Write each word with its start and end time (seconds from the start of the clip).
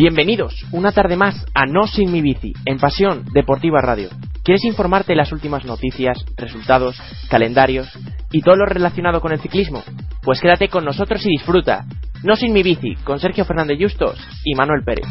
Bienvenidos 0.00 0.64
una 0.72 0.92
tarde 0.92 1.14
más 1.14 1.44
a 1.54 1.66
No 1.66 1.86
Sin 1.86 2.10
Mi 2.10 2.22
Bici, 2.22 2.54
en 2.64 2.78
Pasión 2.78 3.22
Deportiva 3.34 3.82
Radio. 3.82 4.08
¿Quieres 4.42 4.64
informarte 4.64 5.12
de 5.12 5.16
las 5.16 5.30
últimas 5.30 5.66
noticias, 5.66 6.24
resultados, 6.38 6.98
calendarios 7.28 7.86
y 8.32 8.40
todo 8.40 8.56
lo 8.56 8.64
relacionado 8.64 9.20
con 9.20 9.32
el 9.32 9.40
ciclismo? 9.40 9.84
Pues 10.22 10.40
quédate 10.40 10.68
con 10.68 10.86
nosotros 10.86 11.20
y 11.26 11.28
disfruta. 11.28 11.84
No 12.24 12.34
Sin 12.34 12.54
Mi 12.54 12.62
Bici, 12.62 12.94
con 13.04 13.20
Sergio 13.20 13.44
Fernández 13.44 13.76
Justos 13.78 14.18
y 14.42 14.54
Manuel 14.54 14.84
Pérez. 14.84 15.04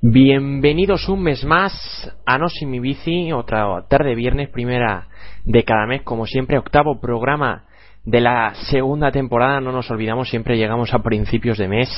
Bienvenidos 0.00 1.08
un 1.08 1.20
mes 1.20 1.44
más 1.44 2.14
a 2.24 2.38
No 2.38 2.48
Sin 2.48 2.70
Mi 2.70 2.78
Bici, 2.78 3.32
otra 3.32 3.66
tarde 3.90 4.14
viernes, 4.14 4.50
primera 4.50 5.08
de 5.48 5.64
cada 5.64 5.86
mes, 5.86 6.02
como 6.02 6.26
siempre, 6.26 6.58
octavo 6.58 7.00
programa 7.00 7.64
de 8.04 8.20
la 8.20 8.54
segunda 8.70 9.10
temporada. 9.10 9.60
No 9.62 9.72
nos 9.72 9.90
olvidamos, 9.90 10.28
siempre 10.28 10.58
llegamos 10.58 10.92
a 10.92 10.98
principios 10.98 11.56
de 11.56 11.68
mes. 11.68 11.88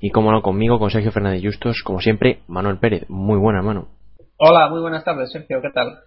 Y 0.00 0.10
como 0.10 0.32
no, 0.32 0.40
conmigo, 0.40 0.78
con 0.78 0.90
Sergio 0.90 1.12
Fernández 1.12 1.42
Justos, 1.44 1.82
como 1.84 2.00
siempre, 2.00 2.40
Manuel 2.48 2.78
Pérez. 2.78 3.04
Muy 3.10 3.38
buena, 3.38 3.60
mano. 3.60 3.88
Hola, 4.38 4.68
muy 4.70 4.80
buenas 4.80 5.04
tardes, 5.04 5.30
Sergio, 5.30 5.60
¿qué 5.60 5.68
tal? 5.70 5.98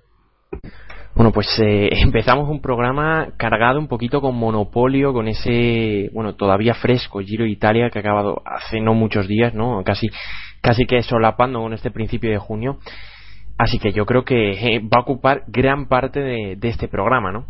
Bueno, 1.14 1.32
pues 1.32 1.48
eh, 1.64 1.90
empezamos 2.02 2.50
un 2.50 2.62
programa 2.62 3.30
cargado 3.38 3.78
un 3.78 3.88
poquito 3.88 4.20
con 4.20 4.36
monopolio, 4.36 5.14
con 5.14 5.28
ese, 5.28 6.10
bueno, 6.14 6.34
todavía 6.34 6.74
fresco 6.74 7.20
Giro 7.20 7.44
de 7.44 7.52
Italia 7.52 7.92
que 7.92 8.00
ha 8.00 8.02
acabado 8.02 8.42
hace 8.44 8.82
no 8.82 8.96
muchos 8.96 9.28
días, 9.28 9.54
¿no? 9.54 9.84
Casi, 9.84 10.08
casi 10.62 10.88
que 10.88 11.04
solapando 11.04 11.60
con 11.60 11.74
este 11.74 11.92
principio 11.92 12.32
de 12.32 12.40
junio. 12.40 12.80
Así 13.58 13.80
que 13.80 13.92
yo 13.92 14.06
creo 14.06 14.24
que 14.24 14.52
eh, 14.52 14.80
va 14.80 15.00
a 15.00 15.02
ocupar 15.02 15.44
gran 15.48 15.88
parte 15.88 16.20
de, 16.20 16.58
este 16.62 16.88
programa, 16.88 17.32
¿no? 17.32 17.46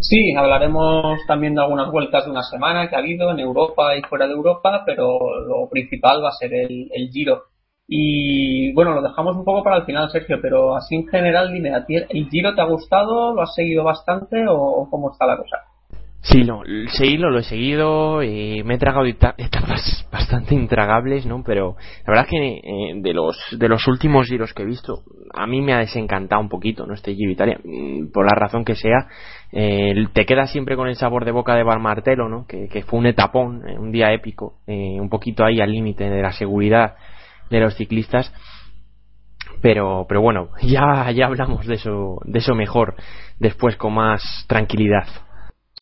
Sí, 0.00 0.34
hablaremos 0.36 1.18
también 1.26 1.54
de 1.54 1.62
algunas 1.62 1.90
vueltas 1.90 2.24
de 2.24 2.30
una 2.30 2.42
semana 2.42 2.88
que 2.88 2.94
ha 2.94 3.00
habido 3.00 3.30
en 3.30 3.40
Europa 3.40 3.96
y 3.96 4.02
fuera 4.02 4.26
de 4.26 4.34
Europa, 4.34 4.82
pero 4.86 5.18
lo 5.46 5.68
principal 5.70 6.22
va 6.22 6.28
a 6.28 6.38
ser 6.38 6.52
el, 6.54 6.88
el 6.92 7.10
Giro. 7.10 7.44
Y 7.88 8.72
bueno, 8.74 8.94
lo 8.94 9.02
dejamos 9.02 9.36
un 9.36 9.44
poco 9.44 9.62
para 9.62 9.78
el 9.78 9.84
final, 9.84 10.10
Sergio, 10.10 10.38
pero 10.40 10.76
así 10.76 10.94
en 10.94 11.06
general, 11.08 11.52
dime, 11.52 11.74
¿a 11.74 11.84
ti 11.84 11.96
el 11.96 12.28
Giro 12.30 12.54
te 12.54 12.60
ha 12.60 12.66
gustado? 12.66 13.34
¿Lo 13.34 13.42
has 13.42 13.54
seguido 13.54 13.82
bastante 13.82 14.44
o 14.48 14.88
cómo 14.90 15.10
está 15.10 15.26
la 15.26 15.36
cosa? 15.36 15.56
Sí, 16.24 16.42
no, 16.42 16.62
seguirlo 16.88 17.28
lo 17.28 17.40
he 17.40 17.44
seguido, 17.44 18.22
y 18.22 18.62
me 18.64 18.74
he 18.74 18.78
tragado 18.78 19.04
etapas 19.04 20.08
bastante 20.10 20.54
intragables, 20.54 21.26
¿no? 21.26 21.42
Pero 21.44 21.76
la 22.06 22.12
verdad 22.12 22.24
es 22.24 22.30
que 22.30 22.60
eh, 22.64 22.92
de 22.96 23.12
los 23.12 23.36
de 23.58 23.68
los 23.68 23.86
últimos 23.86 24.26
giros 24.26 24.54
que 24.54 24.62
he 24.62 24.66
visto, 24.66 25.02
a 25.34 25.46
mí 25.46 25.60
me 25.60 25.74
ha 25.74 25.78
desencantado 25.80 26.40
un 26.40 26.48
poquito, 26.48 26.86
¿no? 26.86 26.94
Este 26.94 27.14
Giro 27.14 27.30
Italia, 27.30 27.60
mm, 27.62 28.10
por 28.10 28.24
la 28.24 28.34
razón 28.34 28.64
que 28.64 28.74
sea, 28.74 29.06
eh, 29.52 29.92
te 30.14 30.24
queda 30.24 30.46
siempre 30.46 30.76
con 30.76 30.88
el 30.88 30.96
sabor 30.96 31.26
de 31.26 31.30
boca 31.30 31.54
de 31.56 31.62
Barmartelo, 31.62 32.30
¿no? 32.30 32.46
Que, 32.46 32.68
que 32.68 32.82
fue 32.84 33.00
un 33.00 33.06
etapón, 33.06 33.68
eh, 33.68 33.78
un 33.78 33.92
día 33.92 34.10
épico, 34.14 34.54
eh, 34.66 34.96
un 34.98 35.10
poquito 35.10 35.44
ahí 35.44 35.60
al 35.60 35.72
límite 35.72 36.08
de 36.08 36.22
la 36.22 36.32
seguridad 36.32 36.94
de 37.50 37.60
los 37.60 37.76
ciclistas 37.76 38.32
pero 39.60 40.06
pero 40.08 40.22
bueno 40.22 40.48
ya 40.62 41.10
ya 41.10 41.26
hablamos 41.26 41.66
de 41.66 41.74
eso 41.74 42.18
de 42.24 42.38
eso 42.38 42.54
mejor 42.54 42.94
después 43.38 43.76
con 43.76 43.94
más 43.94 44.22
tranquilidad 44.48 45.06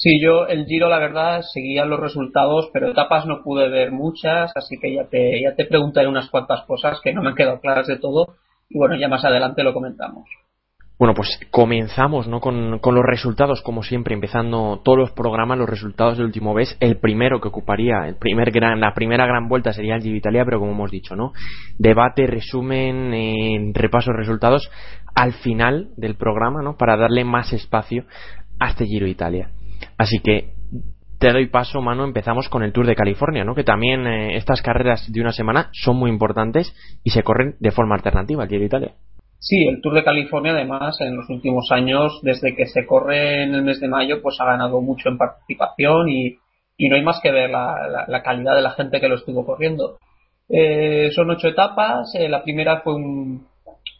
Sí, 0.02 0.20
yo 0.20 0.48
el 0.48 0.66
Giro, 0.66 0.88
la 0.88 0.98
verdad, 0.98 1.42
seguía 1.42 1.84
los 1.84 2.00
resultados, 2.00 2.70
pero 2.72 2.90
etapas 2.90 3.24
no 3.24 3.40
pude 3.44 3.68
ver 3.68 3.92
muchas, 3.92 4.50
así 4.56 4.76
que 4.82 4.92
ya 4.92 5.04
te, 5.04 5.40
ya 5.40 5.54
te 5.54 5.64
preguntaré 5.64 6.08
unas 6.08 6.28
cuantas 6.28 6.64
cosas 6.66 7.00
que 7.00 7.12
no 7.12 7.22
me 7.22 7.28
han 7.28 7.36
quedado 7.36 7.60
claras 7.60 7.86
de 7.86 8.00
todo, 8.00 8.34
y 8.68 8.78
bueno, 8.78 8.96
ya 8.96 9.06
más 9.06 9.24
adelante 9.24 9.62
lo 9.62 9.72
comentamos. 9.72 10.28
Bueno, 10.98 11.14
pues 11.14 11.38
comenzamos 11.52 12.26
¿no? 12.26 12.40
con, 12.40 12.80
con 12.80 12.96
los 12.96 13.04
resultados, 13.04 13.62
como 13.62 13.84
siempre, 13.84 14.14
empezando 14.14 14.80
todos 14.84 14.98
los 14.98 15.12
programas, 15.12 15.56
los 15.58 15.70
resultados 15.70 16.16
del 16.16 16.26
último 16.26 16.52
mes. 16.52 16.76
El 16.80 16.96
primero 16.96 17.40
que 17.40 17.46
ocuparía, 17.46 18.08
el 18.08 18.16
primer 18.16 18.50
gran, 18.50 18.80
la 18.80 18.94
primera 18.94 19.24
gran 19.26 19.48
vuelta 19.48 19.72
sería 19.72 19.94
el 19.94 20.02
Giro 20.02 20.16
Italia, 20.16 20.44
pero 20.44 20.58
como 20.58 20.72
hemos 20.72 20.90
dicho, 20.90 21.14
¿no? 21.14 21.32
Debate, 21.78 22.26
resumen, 22.26 23.14
eh, 23.14 23.70
repaso 23.72 24.12
resultados 24.12 24.68
al 25.14 25.32
final 25.32 25.90
del 25.96 26.16
programa, 26.16 26.60
¿no? 26.60 26.76
Para 26.76 26.96
darle 26.96 27.22
más 27.22 27.52
espacio 27.52 28.04
a 28.58 28.70
este 28.70 28.86
Giro 28.86 29.06
Italia. 29.06 29.50
Así 29.98 30.18
que 30.20 30.54
te 31.18 31.32
doy 31.32 31.46
paso, 31.46 31.80
mano. 31.80 32.04
Empezamos 32.04 32.48
con 32.48 32.64
el 32.64 32.72
Tour 32.72 32.86
de 32.86 32.96
California, 32.96 33.44
¿no? 33.44 33.54
Que 33.54 33.62
también 33.62 34.06
eh, 34.06 34.36
estas 34.36 34.60
carreras 34.60 35.10
de 35.10 35.20
una 35.20 35.32
semana 35.32 35.68
son 35.72 35.96
muy 35.96 36.10
importantes 36.10 36.74
y 37.04 37.10
se 37.10 37.22
corren 37.22 37.54
de 37.60 37.70
forma 37.70 37.94
alternativa 37.94 38.42
al 38.42 38.48
de 38.48 38.64
Italia. 38.64 38.92
Sí, 39.38 39.66
el 39.66 39.80
Tour 39.80 39.94
de 39.94 40.04
California, 40.04 40.52
además, 40.52 41.00
en 41.00 41.16
los 41.16 41.28
últimos 41.28 41.68
años, 41.70 42.20
desde 42.22 42.54
que 42.56 42.66
se 42.66 42.86
corre 42.86 43.44
en 43.44 43.54
el 43.54 43.62
mes 43.62 43.80
de 43.80 43.88
mayo, 43.88 44.20
pues 44.20 44.40
ha 44.40 44.46
ganado 44.46 44.80
mucho 44.80 45.08
en 45.08 45.18
participación 45.18 46.08
y, 46.08 46.38
y 46.76 46.88
no 46.88 46.96
hay 46.96 47.02
más 47.02 47.20
que 47.22 47.30
ver 47.30 47.50
la, 47.50 47.88
la, 47.88 48.04
la, 48.08 48.22
calidad 48.22 48.54
de 48.54 48.62
la 48.62 48.70
gente 48.70 49.00
que 49.00 49.08
lo 49.08 49.14
estuvo 49.14 49.46
corriendo. 49.46 49.98
Eh, 50.48 51.10
son 51.12 51.30
ocho 51.30 51.48
etapas. 51.48 52.12
Eh, 52.14 52.28
la 52.28 52.42
primera 52.42 52.80
fue 52.80 52.94
un, 52.94 53.46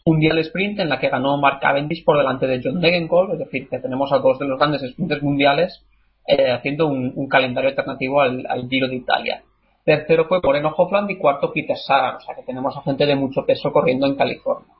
mundial 0.05 0.37
sprint 0.39 0.79
en 0.79 0.89
la 0.89 0.99
que 0.99 1.09
ganó 1.09 1.37
Mark 1.37 1.59
Cavendish 1.61 2.03
por 2.03 2.17
delante 2.17 2.47
de 2.47 2.61
John 2.63 2.81
Degenkolb, 2.81 3.33
es 3.33 3.39
decir, 3.39 3.69
que 3.69 3.79
tenemos 3.79 4.11
a 4.11 4.19
dos 4.19 4.39
de 4.39 4.47
los 4.47 4.59
grandes 4.59 4.81
sprinters 4.91 5.23
mundiales 5.23 5.85
eh, 6.27 6.51
haciendo 6.51 6.87
un, 6.87 7.13
un, 7.15 7.27
calendario 7.27 7.69
alternativo 7.69 8.21
al, 8.21 8.67
Giro 8.69 8.87
de 8.87 8.95
Italia. 8.95 9.43
Tercero 9.85 10.25
fue 10.25 10.39
Moreno 10.41 10.73
Hofland 10.75 11.11
y 11.11 11.17
cuarto 11.17 11.51
Peter 11.53 11.77
Sagan, 11.77 12.15
o 12.15 12.19
sea 12.19 12.35
que 12.35 12.43
tenemos 12.43 12.75
a 12.77 12.81
gente 12.81 13.05
de 13.05 13.15
mucho 13.15 13.45
peso 13.45 13.71
corriendo 13.71 14.07
en 14.07 14.15
California. 14.15 14.73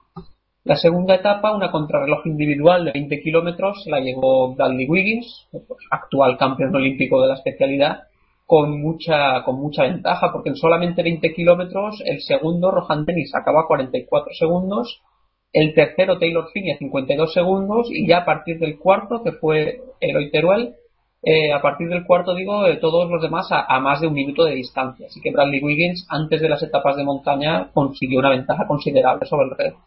La 0.64 0.78
segunda 0.78 1.16
etapa, 1.16 1.54
una 1.54 1.72
contrarreloj 1.72 2.26
individual 2.26 2.86
de 2.86 2.94
20 2.94 3.22
kilómetros, 3.22 3.84
la 3.88 4.00
llevó 4.00 4.56
Bradley 4.56 4.88
Wiggins, 4.88 5.50
actual 5.92 6.38
campeón 6.38 6.74
olímpico 6.74 7.22
de 7.22 7.28
la 7.28 7.34
especialidad, 7.34 8.04
con 8.46 8.82
mucha, 8.82 9.44
con 9.44 9.60
mucha 9.60 9.84
ventaja, 9.84 10.32
porque 10.32 10.50
en 10.50 10.56
solamente 10.56 11.04
20 11.04 11.34
kilómetros 11.34 12.02
el 12.06 12.22
segundo, 12.22 12.72
Rohan 12.72 13.04
Dennis, 13.04 13.36
acaba 13.36 13.62
a 13.62 13.68
44 13.68 14.34
segundos 14.34 15.02
el 15.54 15.76
tercero 15.76 16.18
Taylor 16.18 16.50
Finney 16.52 16.72
a 16.72 16.78
52 16.78 17.32
segundos 17.32 17.88
y 17.92 18.08
ya 18.08 18.20
a 18.20 18.26
partir 18.26 18.60
del 18.60 18.80
cuarto 18.80 19.24
que 19.24 19.34
fue 19.34 19.82
Eloy 20.00 20.32
Teruel 20.32 20.74
eh, 21.22 21.54
a 21.54 21.62
partir 21.62 21.88
del 21.88 22.06
cuarto 22.06 22.36
digo 22.36 22.66
eh, 22.66 22.78
todos 22.78 23.10
los 23.10 23.22
demás 23.22 23.50
a, 23.52 23.64
a, 23.64 23.80
más 23.80 24.02
de 24.02 24.08
un 24.08 24.14
minuto 24.14 24.44
de 24.44 24.56
distancia. 24.56 25.08
Así 25.08 25.22
que 25.22 25.32
Bradley 25.32 25.64
Wiggins 25.64 26.06
antes 26.10 26.42
de 26.42 26.50
las 26.50 26.62
etapas 26.62 26.98
de 26.98 27.06
montaña 27.06 27.70
consiguió 27.74 28.20
una 28.20 28.32
ventaja 28.32 28.68
considerable 28.68 29.26
sobre 29.26 29.46
el 29.46 29.58
resto. 29.58 29.80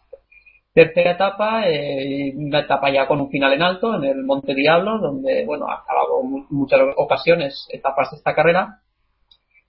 Tercera 0.73 1.11
etapa 1.11 1.67
eh, 1.67 2.33
una 2.35 2.61
etapa 2.61 2.89
ya 2.91 3.07
con 3.07 3.19
un 3.21 3.29
final 3.29 3.53
en 3.53 3.61
alto 3.61 3.95
en 3.95 4.05
el 4.05 4.23
Monte 4.23 4.55
Diablo 4.55 4.99
donde 4.99 5.45
bueno 5.45 5.67
ha 5.67 5.81
acabado 5.81 6.23
muchas 6.49 6.79
ocasiones 6.95 7.67
etapas 7.71 8.09
de 8.11 8.17
esta 8.17 8.33
carrera 8.33 8.79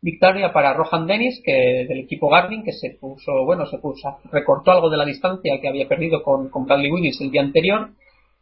victoria 0.01 0.53
para 0.53 0.75
Rohan 0.75 1.07
Dennis, 1.07 1.41
que 1.45 1.87
del 1.89 2.01
equipo 2.01 2.29
Garmin, 2.29 2.63
que 2.63 2.73
se 2.73 2.97
puso, 3.01 3.45
bueno, 3.45 3.67
se 3.67 3.79
puso, 3.79 4.19
recortó 4.31 4.71
algo 4.71 4.91
de 4.91 4.97
la 4.97 5.05
distancia 5.05 5.61
que 5.61 5.69
había 5.69 5.89
perdido 5.89 6.23
con, 6.23 6.51
Bradley 6.67 6.91
Wiggins 6.91 7.21
el 7.21 7.31
día 7.31 7.43
anterior, 7.43 7.91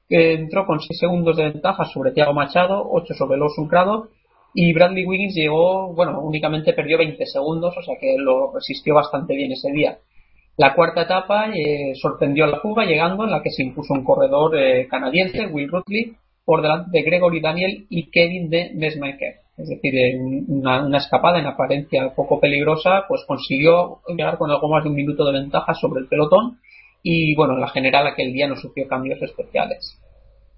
que 0.08 0.34
entró 0.34 0.66
con 0.66 0.80
6 0.80 0.98
segundos 0.98 1.36
de 1.36 1.44
ventaja 1.44 1.84
sobre 1.86 2.12
Thiago 2.12 2.34
Machado, 2.34 2.86
8 2.90 3.14
sobre 3.14 3.38
Los 3.38 3.56
Uncrado, 3.58 4.08
y 4.54 4.72
Bradley 4.72 5.04
Wiggins 5.04 5.34
llegó, 5.34 5.92
bueno, 5.94 6.20
únicamente 6.20 6.72
perdió 6.72 6.98
20 6.98 7.24
segundos, 7.26 7.74
o 7.76 7.82
sea 7.82 7.96
que 8.00 8.16
lo 8.18 8.52
resistió 8.52 8.94
bastante 8.94 9.34
bien 9.34 9.52
ese 9.52 9.70
día. 9.72 9.98
La 10.58 10.74
cuarta 10.74 11.02
etapa 11.02 11.50
eh, 11.54 11.92
sorprendió 11.94 12.44
a 12.44 12.48
la 12.48 12.60
fuga, 12.60 12.84
llegando 12.84 13.24
en 13.24 13.30
la 13.30 13.42
que 13.42 13.50
se 13.50 13.62
impuso 13.62 13.92
un 13.92 14.04
corredor 14.04 14.56
eh, 14.58 14.86
canadiense, 14.88 15.46
Will 15.46 15.68
Rutley, 15.68 16.16
por 16.44 16.62
delante 16.62 16.90
de 16.92 17.02
Gregory 17.02 17.40
Daniel 17.40 17.86
y 17.90 18.10
Kevin 18.10 18.48
de 18.48 18.70
Mesmaker 18.74 19.45
es 19.56 19.68
decir, 19.68 19.94
una, 20.48 20.84
una, 20.84 20.98
escapada 20.98 21.38
en 21.38 21.46
apariencia 21.46 22.14
poco 22.14 22.38
peligrosa, 22.38 23.04
pues 23.08 23.24
consiguió 23.26 24.00
llegar 24.08 24.36
con 24.36 24.50
algo 24.50 24.68
más 24.68 24.84
de 24.84 24.90
un 24.90 24.96
minuto 24.96 25.24
de 25.24 25.32
ventaja 25.32 25.72
sobre 25.74 26.00
el 26.00 26.08
pelotón 26.08 26.58
y 27.02 27.34
bueno, 27.36 27.54
en 27.54 27.60
la 27.60 27.68
general 27.68 28.06
aquel 28.06 28.32
día 28.32 28.48
no 28.48 28.56
sufrió 28.56 28.86
cambios 28.88 29.22
especiales. 29.22 29.98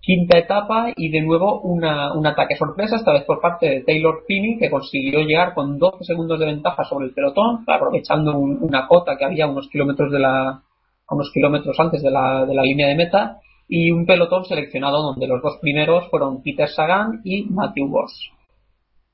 quinta 0.01 0.39
etapa 0.39 0.93
y 0.97 1.11
de 1.11 1.21
nuevo 1.21 1.61
una, 1.61 2.15
un 2.15 2.27
ataque 2.27 2.57
sorpresa, 2.57 2.97
esta 2.97 3.13
vez 3.13 3.25
por 3.25 3.41
parte 3.41 3.69
de 3.69 3.81
Taylor 3.83 4.25
Finney, 4.27 4.59
que 4.59 4.71
consiguió 4.71 5.21
llegar 5.21 5.55
con 5.55 5.79
12 5.79 6.05
segundos 6.05 6.41
de 6.41 6.47
ventaja 6.47 6.85
sobre 6.85 7.07
el 7.07 7.15
pelotón, 7.15 7.65
aprovechando 7.67 8.39
una 8.39 8.87
cota 8.89 9.17
que 9.17 9.27
había 9.27 9.47
unos 9.47 9.69
kilómetros 9.69 10.11
de 10.11 10.19
la 10.19 10.63
unos 11.11 11.31
kilómetros 11.33 11.79
antes 11.79 12.03
de 12.03 12.11
la, 12.11 12.45
de 12.45 12.55
la 12.55 12.63
línea 12.63 12.89
de 12.89 12.95
meta 12.95 13.41
y 13.69 13.91
un 13.91 14.07
pelotón 14.07 14.45
seleccionado 14.45 15.03
donde 15.03 15.27
los 15.27 15.43
dos 15.43 15.59
primeros 15.61 16.09
fueron 16.11 16.43
Peter 16.43 16.69
Sagan 16.69 17.21
y 17.25 17.45
Matthew 17.45 17.89
Boss. 17.89 18.31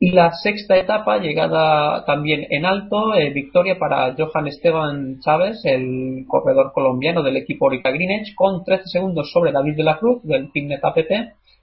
Y 0.05 0.11
la 0.11 0.33
sexta 0.35 0.77
etapa, 0.77 1.17
llegada 1.17 2.05
también 2.05 2.47
en 2.51 2.67
alto, 2.67 3.15
eh, 3.15 3.31
victoria 3.31 3.79
para 3.79 4.15
Johan 4.15 4.47
Esteban 4.47 5.19
Chávez, 5.21 5.65
el 5.65 6.27
corredor 6.29 6.73
colombiano 6.75 7.23
del 7.23 7.39
equipo 7.39 7.65
Orica 7.65 7.91
Greenwich, 7.91 8.35
con 8.35 8.63
13 8.65 8.83
segundos 8.85 9.33
sobre 9.33 9.51
David 9.51 9.77
de 9.77 9.83
la 9.83 9.97
Cruz 9.97 10.23
del 10.23 10.53
Team 10.53 10.69
APT 10.73 11.11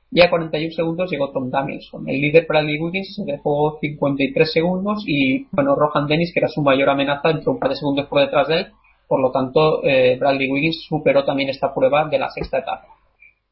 y 0.10 0.22
a 0.22 0.32
41 0.32 0.72
segundos 0.72 1.12
llegó 1.12 1.30
Tom 1.30 1.52
Danielson. 1.52 2.10
El 2.10 2.20
líder 2.20 2.48
Bradley 2.50 2.80
Wiggins 2.80 3.14
se 3.14 3.32
dejó 3.32 3.78
53 3.80 4.52
segundos 4.52 5.04
y, 5.06 5.46
bueno, 5.52 5.76
Rohan 5.76 6.08
Dennis, 6.08 6.34
que 6.34 6.40
era 6.40 6.48
su 6.48 6.64
mayor 6.64 6.90
amenaza, 6.90 7.30
entró 7.30 7.52
un 7.52 7.60
par 7.60 7.70
de 7.70 7.76
segundos 7.76 8.08
por 8.08 8.22
detrás 8.22 8.48
de 8.48 8.56
él. 8.56 8.68
Por 9.08 9.22
lo 9.22 9.30
tanto, 9.30 9.84
eh, 9.84 10.18
Bradley 10.20 10.52
Wiggins 10.52 10.84
superó 10.90 11.24
también 11.24 11.50
esta 11.50 11.72
prueba 11.76 12.08
de 12.10 12.18
la 12.18 12.32
sexta 12.32 12.58
etapa. 12.58 12.88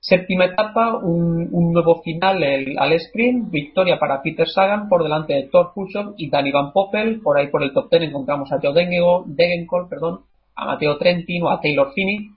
Séptima 0.10 0.46
etapa, 0.46 0.98
un, 0.98 1.72
nuevo 1.72 2.02
final 2.02 2.42
al 2.80 2.94
sprint, 2.94 3.52
victoria 3.52 4.00
para 4.00 4.24
Peter 4.24 4.48
Sagan 4.48 4.90
por 4.90 5.04
delante 5.04 5.34
de 5.34 5.44
Thor 5.52 5.72
Husson 5.76 6.16
y 6.18 6.32
Danny 6.32 6.52
Van 6.52 6.72
Poppel. 6.74 7.22
Por 7.22 7.38
ahí 7.38 7.48
por 7.50 7.62
el 7.62 7.72
top 7.74 7.92
ten 7.92 8.02
encontramos 8.02 8.52
a 8.52 8.58
Joe 8.60 8.74
Degenkolb, 8.74 9.88
perdón, 9.88 10.22
a 10.56 10.66
Mateo 10.66 10.98
Trentino, 10.98 11.52
a 11.52 11.62
Taylor 11.62 11.92
Finney. 11.94 12.32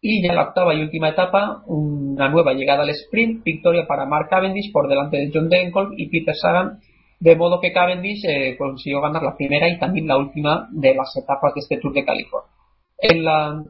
Y 0.00 0.22
ya 0.22 0.30
en 0.30 0.36
la 0.36 0.44
octava 0.44 0.74
y 0.74 0.80
última 0.80 1.10
etapa, 1.10 1.62
una 1.66 2.30
nueva 2.30 2.54
llegada 2.54 2.84
al 2.84 2.90
sprint, 2.90 3.44
victoria 3.44 3.86
para 3.86 4.06
Mark 4.06 4.28
Cavendish 4.30 4.72
por 4.72 4.88
delante 4.88 5.18
de 5.18 5.30
John 5.32 5.50
Degenkolb 5.50 5.92
y 5.98 6.08
Peter 6.08 6.34
Sagan, 6.34 6.78
de 7.20 7.36
modo 7.36 7.60
que 7.60 7.72
Cavendish 7.72 8.24
eh, 8.26 8.56
consiguió 8.56 9.02
ganar 9.02 9.22
la 9.22 9.36
primera 9.36 9.68
y 9.68 9.78
también 9.78 10.06
la 10.06 10.16
última 10.16 10.68
de 10.72 10.94
las 10.94 11.14
etapas 11.18 11.52
de 11.52 11.60
este 11.60 11.76
Tour 11.76 11.92
de 11.92 12.04
California. 12.06 12.50
En 12.98 13.24
la 13.24 13.62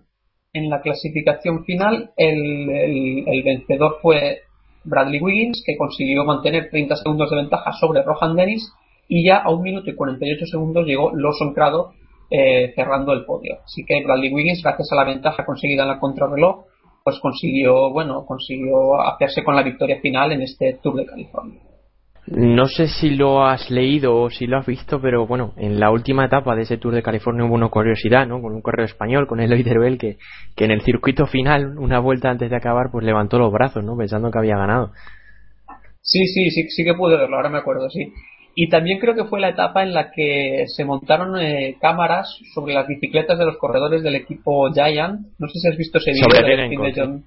en 0.55 0.71
la 0.71 0.81
clasificación 0.81 1.65
final 1.65 2.13
el, 2.17 3.43
vencedor 3.45 3.99
fue 4.01 4.43
Bradley 4.85 5.21
Wiggins, 5.21 5.63
que 5.67 5.77
consiguió 5.77 6.25
mantener 6.25 6.71
30 6.71 6.97
segundos 6.97 7.29
de 7.29 7.37
ventaja 7.37 7.73
sobre 7.73 8.03
Rohan 8.03 8.37
Dennis 8.37 8.73
y 9.09 9.27
ya 9.27 9.39
a 9.39 9.51
un 9.51 9.63
minuto 9.63 9.91
y 9.91 9.97
48 9.97 10.47
segundos 10.47 10.87
llegó 10.87 11.15
Lawson 11.15 11.53
Crado 11.53 11.93
eh, 12.31 12.73
cerrando 12.75 13.13
el 13.13 13.25
podio. 13.25 13.59
Así 13.65 13.85
que 13.85 14.03
Bradley 14.05 14.33
Wiggins, 14.33 14.63
gracias 14.63 14.91
a 14.93 14.97
la 14.97 15.05
ventaja 15.05 15.45
conseguida 15.45 15.83
en 15.83 15.89
la 15.89 15.99
contrarreloj, 15.99 16.65
pues 17.03 17.19
consiguió, 17.19 17.91
bueno, 17.91 18.25
consiguió 18.25 19.01
hacerse 19.03 19.43
con 19.43 19.57
la 19.57 19.63
victoria 19.63 20.01
final 20.01 20.33
en 20.33 20.43
este 20.43 20.79
Tour 20.83 20.97
de 20.97 21.07
California. 21.07 21.61
No 22.27 22.67
sé 22.69 22.89
si 22.89 23.11
lo 23.11 23.45
has 23.45 23.71
leído 23.71 24.17
o 24.17 24.31
si 24.31 24.47
lo 24.47 24.59
has 24.59 24.67
visto, 24.67 25.01
pero 25.01 25.27
bueno, 25.27 25.53
en 25.59 25.79
la 25.79 25.91
última 25.91 26.25
etapa 26.25 26.57
de 26.57 26.63
ese 26.63 26.79
Tour 26.79 26.95
de 26.95 27.03
California 27.03 27.45
hubo 27.45 27.55
una 27.55 27.69
curiosidad, 27.69 28.27
¿no? 28.27 28.41
Con 28.41 28.55
un 28.55 28.63
correo 28.63 28.87
español, 28.87 29.27
con 29.27 29.41
Eloy 29.41 29.63
Derbel, 29.63 29.99
que, 29.99 30.17
que 30.57 30.65
en 30.65 30.71
el 30.71 30.81
circuito 30.81 31.27
final, 31.27 31.77
una 31.79 31.99
vuelta 31.99 32.31
antes 32.31 32.49
de 32.49 32.57
acabar, 32.57 32.87
pues 32.91 33.05
levantó 33.05 33.39
los 33.39 33.53
brazos, 33.53 33.85
¿no? 33.85 33.95
Pensando 33.97 34.31
que 34.31 34.39
había 34.39 34.57
ganado. 34.57 34.93
Sí, 36.01 36.27
sí, 36.27 36.51
sí, 36.51 36.69
sí 36.71 36.85
que 36.85 36.95
pude 36.95 37.17
verlo, 37.17 37.37
ahora 37.37 37.51
me 37.51 37.59
acuerdo, 37.59 37.91
sí. 37.91 38.13
Y 38.55 38.69
también 38.69 39.01
creo 39.01 39.15
que 39.15 39.25
fue 39.25 39.41
la 39.41 39.51
etapa 39.51 39.83
en 39.83 39.93
la 39.93 40.11
que 40.11 40.65
se 40.69 40.85
montaron 40.85 41.39
eh, 41.39 41.77
cámaras 41.81 42.39
sobre 42.55 42.73
las 42.73 42.87
bicicletas 42.87 43.39
de 43.39 43.47
los 43.47 43.59
corredores 43.59 44.03
del 44.03 44.15
equipo 44.15 44.73
Giant. 44.73 45.27
No 45.39 45.49
sé 45.49 45.59
si 45.59 45.69
has 45.69 45.77
visto 45.77 45.99
ese 45.99 46.13
vídeo 46.13 46.83
de 46.83 46.93
John. 46.95 47.25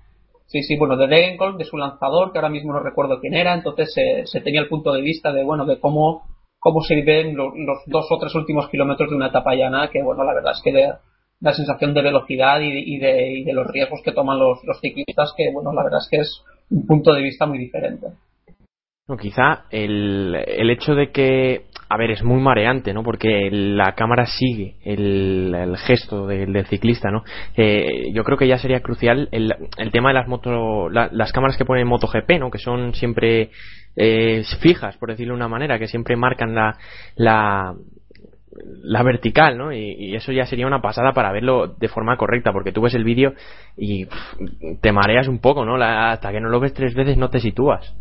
Sí, 0.47 0.63
sí, 0.63 0.77
bueno, 0.77 0.95
de 0.95 1.07
Degenkolb, 1.07 1.57
de 1.57 1.65
su 1.65 1.77
lanzador, 1.77 2.31
que 2.31 2.37
ahora 2.37 2.49
mismo 2.49 2.73
no 2.73 2.79
recuerdo 2.79 3.19
quién 3.19 3.33
era, 3.33 3.53
entonces 3.53 3.93
se 4.25 4.41
tenía 4.41 4.61
el 4.61 4.69
punto 4.69 4.93
de 4.93 5.01
vista 5.01 5.33
de, 5.33 5.43
bueno, 5.43 5.65
de 5.65 5.79
cómo, 5.79 6.23
cómo 6.57 6.81
se 6.81 7.01
ven 7.01 7.35
los, 7.35 7.53
dos 7.85 8.07
o 8.09 8.17
tres 8.17 8.33
últimos 8.33 8.69
kilómetros 8.69 9.09
de 9.09 9.15
una 9.15 9.27
etapa 9.27 9.55
llana, 9.55 9.89
que, 9.91 10.01
bueno, 10.01 10.23
la 10.23 10.33
verdad 10.33 10.53
es 10.53 10.61
que 10.63 10.71
de, 10.71 10.93
la 11.39 11.53
sensación 11.53 11.93
de 11.93 12.01
velocidad 12.01 12.59
y, 12.61 12.97
de, 12.97 13.31
y 13.33 13.43
de 13.43 13.53
los 13.53 13.67
riesgos 13.67 14.01
que 14.03 14.11
toman 14.11 14.39
los, 14.39 14.63
los 14.63 14.79
ciclistas, 14.79 15.33
que, 15.35 15.51
bueno, 15.53 15.73
la 15.73 15.83
verdad 15.83 15.99
es 16.01 16.07
que 16.09 16.17
es 16.17 16.43
un 16.69 16.85
punto 16.87 17.13
de 17.13 17.21
vista 17.21 17.45
muy 17.45 17.57
diferente. 17.59 18.07
No, 19.07 19.15
quizá 19.15 19.65
el, 19.69 20.35
el 20.47 20.69
hecho 20.69 20.93
de 20.93 21.11
que 21.11 21.65
a 21.89 21.97
ver, 21.97 22.11
es 22.11 22.23
muy 22.23 22.41
mareante, 22.41 22.93
¿no? 22.93 23.03
Porque 23.03 23.49
la 23.51 23.93
cámara 23.93 24.25
sigue 24.25 24.75
el, 24.83 25.75
gesto 25.77 26.27
del, 26.27 26.65
ciclista, 26.65 27.09
¿no? 27.09 27.23
Eh, 27.55 28.11
yo 28.13 28.23
creo 28.23 28.37
que 28.37 28.47
ya 28.47 28.57
sería 28.57 28.81
crucial 28.81 29.29
el, 29.31 29.53
tema 29.91 30.09
de 30.09 30.15
las 30.15 30.27
moto, 30.27 30.89
las 30.89 31.31
cámaras 31.31 31.57
que 31.57 31.65
ponen 31.65 31.87
MotoGP, 31.87 32.39
¿no? 32.39 32.51
Que 32.51 32.57
son 32.57 32.93
siempre 32.93 33.51
eh, 33.95 34.43
fijas, 34.59 34.97
por 34.97 35.09
decirlo 35.09 35.33
de 35.33 35.37
una 35.37 35.47
manera, 35.47 35.79
que 35.79 35.87
siempre 35.87 36.17
marcan 36.17 36.53
la, 36.53 36.77
la, 37.15 37.73
la 38.83 39.03
vertical, 39.03 39.57
¿no? 39.57 39.71
Y, 39.71 40.13
eso 40.13 40.33
ya 40.33 40.45
sería 40.45 40.67
una 40.67 40.81
pasada 40.81 41.13
para 41.13 41.31
verlo 41.31 41.67
de 41.67 41.87
forma 41.87 42.17
correcta, 42.17 42.51
porque 42.51 42.73
tú 42.73 42.81
ves 42.81 42.95
el 42.95 43.05
vídeo 43.05 43.33
y 43.77 44.07
te 44.81 44.91
mareas 44.91 45.29
un 45.29 45.39
poco, 45.39 45.63
¿no? 45.63 45.81
hasta 45.81 46.31
que 46.31 46.41
no 46.41 46.49
lo 46.49 46.59
ves 46.59 46.73
tres 46.73 46.95
veces 46.95 47.15
no 47.15 47.29
te 47.29 47.39
sitúas. 47.39 47.95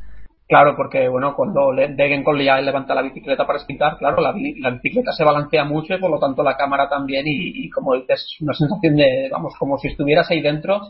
Claro, 0.48 0.74
porque 0.76 1.08
bueno, 1.08 1.34
cuando 1.34 1.72
Degenkolb 1.74 2.40
ya 2.40 2.60
levanta 2.60 2.94
la 2.94 3.02
bicicleta 3.02 3.44
para 3.44 3.58
sprintar, 3.58 3.98
claro, 3.98 4.22
la, 4.22 4.32
bicicleta 4.32 5.10
se 5.10 5.24
balancea 5.24 5.64
mucho 5.64 5.94
y 5.94 5.98
por 5.98 6.08
lo 6.08 6.20
tanto 6.20 6.44
la 6.44 6.56
cámara 6.56 6.88
también 6.88 7.24
y, 7.26 7.68
como 7.70 7.94
dices, 7.96 8.36
una 8.40 8.52
sensación 8.52 8.94
de, 8.94 9.28
vamos, 9.30 9.54
como 9.58 9.76
si 9.76 9.88
estuvieras 9.88 10.30
ahí 10.30 10.40
dentro 10.40 10.82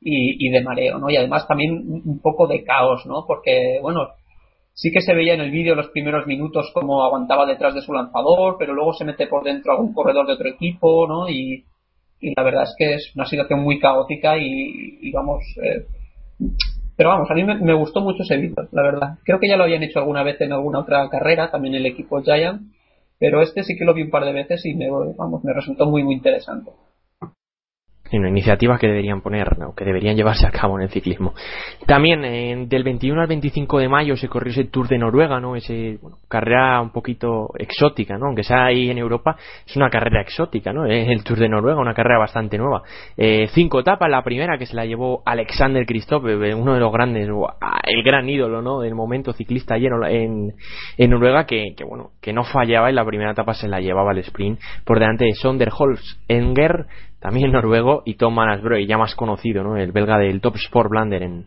y, 0.00 0.50
de 0.50 0.62
mareo, 0.62 0.98
¿no? 0.98 1.10
Y 1.10 1.16
además 1.16 1.46
también 1.46 2.02
un 2.04 2.20
poco 2.20 2.48
de 2.48 2.64
caos, 2.64 3.06
¿no? 3.06 3.24
Porque, 3.24 3.78
bueno, 3.80 4.08
sí 4.72 4.90
que 4.90 5.00
se 5.00 5.14
veía 5.14 5.34
en 5.34 5.42
el 5.42 5.52
vídeo 5.52 5.76
los 5.76 5.90
primeros 5.90 6.26
minutos 6.26 6.72
como 6.74 7.04
aguantaba 7.04 7.46
detrás 7.46 7.72
de 7.74 7.82
su 7.82 7.92
lanzador, 7.92 8.56
pero 8.58 8.74
luego 8.74 8.94
se 8.94 9.04
mete 9.04 9.28
por 9.28 9.44
dentro 9.44 9.72
algún 9.72 9.94
corredor 9.94 10.26
de 10.26 10.32
otro 10.32 10.48
equipo, 10.48 11.06
¿no? 11.06 11.28
Y, 11.28 11.64
la 12.36 12.42
verdad 12.42 12.64
es 12.64 12.74
que 12.76 12.94
es 12.94 13.12
una 13.14 13.26
situación 13.26 13.60
muy 13.60 13.78
caótica 13.78 14.36
y, 14.38 15.12
vamos, 15.12 15.44
eh, 15.62 15.86
pero 16.96 17.10
vamos, 17.10 17.30
a 17.30 17.34
mí 17.34 17.44
me, 17.44 17.74
gustó 17.74 18.00
mucho 18.00 18.22
ese 18.22 18.36
vídeo, 18.36 18.68
la 18.72 18.82
verdad. 18.82 19.18
Creo 19.24 19.40
que 19.40 19.48
ya 19.48 19.56
lo 19.56 19.64
habían 19.64 19.82
hecho 19.82 19.98
alguna 19.98 20.22
vez 20.22 20.40
en 20.40 20.52
alguna 20.52 20.80
otra 20.80 21.08
carrera, 21.08 21.50
también 21.50 21.74
el 21.74 21.86
equipo 21.86 22.22
Giant, 22.22 22.62
pero 23.18 23.42
este 23.42 23.64
sí 23.64 23.76
que 23.76 23.84
lo 23.84 23.94
vi 23.94 24.02
un 24.02 24.10
par 24.10 24.24
de 24.24 24.32
veces 24.32 24.64
y 24.66 24.74
me, 24.74 24.88
vamos, 24.90 25.42
me 25.44 25.52
resultó 25.52 25.86
muy, 25.86 26.02
muy 26.02 26.14
interesante 26.14 26.70
sino 28.10 28.28
iniciativas 28.28 28.78
que 28.78 28.86
deberían 28.86 29.22
poner 29.22 29.48
o 29.66 29.74
que 29.74 29.84
deberían 29.84 30.16
llevarse 30.16 30.46
a 30.46 30.50
cabo 30.50 30.78
en 30.78 30.84
el 30.84 30.90
ciclismo. 30.90 31.34
También 31.86 32.68
del 32.68 32.84
21 32.84 33.20
al 33.20 33.26
25 33.26 33.78
de 33.78 33.88
mayo 33.88 34.16
se 34.16 34.28
corrió 34.28 34.52
ese 34.52 34.64
Tour 34.64 34.88
de 34.88 34.98
Noruega, 34.98 35.40
¿no? 35.40 35.56
Ese 35.56 35.98
carrera 36.28 36.80
un 36.80 36.90
poquito 36.90 37.48
exótica, 37.58 38.18
¿no? 38.18 38.26
Aunque 38.26 38.44
sea 38.44 38.66
ahí 38.66 38.90
en 38.90 38.98
Europa, 38.98 39.36
es 39.66 39.76
una 39.76 39.90
carrera 39.90 40.20
exótica, 40.20 40.72
¿no? 40.72 40.86
Es 40.86 41.08
el 41.08 41.24
Tour 41.24 41.38
de 41.38 41.48
Noruega, 41.48 41.80
una 41.80 41.94
carrera 41.94 42.18
bastante 42.18 42.58
nueva. 42.58 42.82
Eh, 43.16 43.48
cinco 43.52 43.80
etapas, 43.80 44.10
la 44.10 44.22
primera 44.22 44.58
que 44.58 44.66
se 44.66 44.76
la 44.76 44.84
llevó 44.84 45.22
Alexander 45.24 45.84
Kristoff, 45.86 46.24
eh, 46.26 46.54
uno 46.54 46.74
de 46.74 46.80
los 46.80 46.92
grandes, 46.92 47.28
el 47.28 48.02
gran 48.02 48.28
ídolo, 48.28 48.62
¿no? 48.62 48.80
Del 48.80 48.94
momento 48.94 49.32
ciclista 49.32 49.76
lleno 49.78 50.04
en, 50.06 50.52
en 50.98 51.10
Noruega, 51.10 51.46
que, 51.46 51.74
que, 51.76 51.84
bueno, 51.84 52.10
que 52.20 52.32
no 52.32 52.44
fallaba 52.44 52.90
y 52.90 52.94
la 52.94 53.04
primera 53.04 53.32
etapa 53.32 53.54
se 53.54 53.68
la 53.68 53.80
llevaba 53.80 54.10
al 54.10 54.18
sprint 54.18 54.60
por 54.84 54.98
delante 54.98 55.24
de 55.24 55.32
Sonder 55.34 55.70
Enger 56.28 56.86
también 57.24 57.52
noruego, 57.52 58.02
y 58.04 58.16
Tom 58.16 58.34
Manasbroe, 58.34 58.84
ya 58.86 58.98
más 58.98 59.14
conocido, 59.14 59.64
¿no? 59.64 59.78
El 59.78 59.92
belga 59.92 60.18
del 60.18 60.42
Top 60.42 60.56
Sport 60.56 60.90
Blander 60.90 61.22
en 61.22 61.46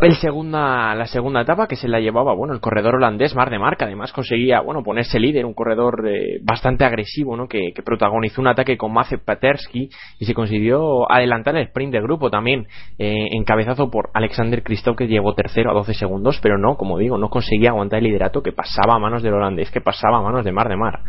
el 0.00 0.14
segunda, 0.14 0.94
la 0.94 1.06
segunda 1.08 1.40
etapa 1.40 1.66
que 1.66 1.74
se 1.74 1.88
la 1.88 1.98
llevaba, 1.98 2.32
bueno, 2.32 2.54
el 2.54 2.60
corredor 2.60 2.94
holandés 2.94 3.34
Mar 3.34 3.50
de 3.50 3.58
Marca, 3.58 3.86
además 3.86 4.12
conseguía, 4.12 4.60
bueno, 4.60 4.84
ponerse 4.84 5.18
líder, 5.18 5.46
un 5.46 5.54
corredor 5.54 6.06
eh, 6.06 6.38
bastante 6.44 6.84
agresivo, 6.84 7.36
¿no? 7.36 7.48
Que, 7.48 7.72
protagonizó 7.84 8.40
un 8.40 8.46
ataque 8.46 8.76
con 8.76 8.92
Mace 8.92 9.18
Patersky 9.18 9.88
y 10.20 10.24
se 10.24 10.32
consiguió 10.32 11.10
adelantar 11.10 11.56
el 11.56 11.64
sprint 11.64 11.94
de 11.94 12.00
grupo 12.00 12.30
también, 12.30 12.68
eh, 13.00 13.26
encabezazo 13.32 13.90
por 13.90 14.10
Alexander 14.14 14.62
Kristoff 14.62 14.96
que 14.96 15.08
llegó 15.08 15.34
tercero 15.34 15.72
a 15.72 15.74
12 15.74 15.94
segundos, 15.94 16.38
pero 16.40 16.56
no, 16.56 16.76
como 16.76 16.98
digo, 16.98 17.18
no 17.18 17.30
conseguía 17.30 17.70
aguantar 17.70 17.98
el 17.98 18.04
liderato 18.04 18.44
que 18.44 18.52
pasaba 18.52 18.94
a 18.94 18.98
manos 19.00 19.24
del 19.24 19.34
holandés, 19.34 19.72
que 19.72 19.80
pasaba 19.80 20.18
a 20.18 20.22
manos 20.22 20.44
de 20.44 20.52
Mar 20.52 20.68
de 20.68 20.76
Mar. 20.76 21.00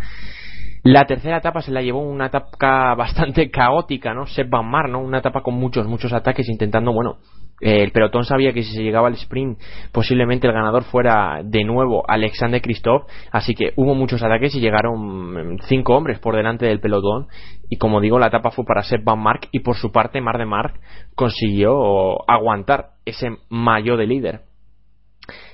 La 0.83 1.05
tercera 1.05 1.37
etapa 1.37 1.61
se 1.61 1.71
la 1.71 1.81
llevó 1.81 1.99
una 2.01 2.27
etapa 2.27 2.95
bastante 2.95 3.51
caótica, 3.51 4.13
¿no? 4.13 4.25
Seb 4.27 4.49
Van 4.49 4.69
Mar, 4.69 4.89
¿no? 4.89 4.99
Una 4.99 5.19
etapa 5.19 5.41
con 5.41 5.55
muchos, 5.55 5.87
muchos 5.87 6.13
ataques 6.13 6.47
intentando, 6.47 6.93
bueno, 6.93 7.17
eh, 7.61 7.83
el 7.83 7.91
pelotón 7.91 8.23
sabía 8.23 8.53
que 8.53 8.63
si 8.63 8.73
se 8.73 8.83
llegaba 8.83 9.09
al 9.09 9.15
sprint 9.15 9.59
posiblemente 9.91 10.47
el 10.47 10.53
ganador 10.53 10.83
fuera 10.83 11.41
de 11.43 11.65
nuevo 11.65 12.03
Alexander 12.07 12.61
Kristoff, 12.61 13.03
así 13.31 13.53
que 13.53 13.73
hubo 13.75 13.95
muchos 13.95 14.23
ataques 14.23 14.55
y 14.55 14.61
llegaron 14.61 15.55
mm, 15.55 15.57
cinco 15.67 15.97
hombres 15.97 16.19
por 16.19 16.35
delante 16.37 16.65
del 16.65 16.79
pelotón 16.79 17.27
y 17.69 17.77
como 17.77 17.99
digo 17.99 18.17
la 18.17 18.27
etapa 18.27 18.51
fue 18.51 18.63
para 18.63 18.83
Seb 18.83 19.03
Van 19.03 19.19
Mark 19.19 19.49
y 19.51 19.59
por 19.59 19.75
su 19.75 19.91
parte 19.91 20.21
Mar 20.21 20.37
de 20.37 20.45
Mark 20.45 20.79
consiguió 21.15 22.29
aguantar 22.29 22.91
ese 23.05 23.27
mayo 23.49 23.97
de 23.97 24.07
líder 24.07 24.48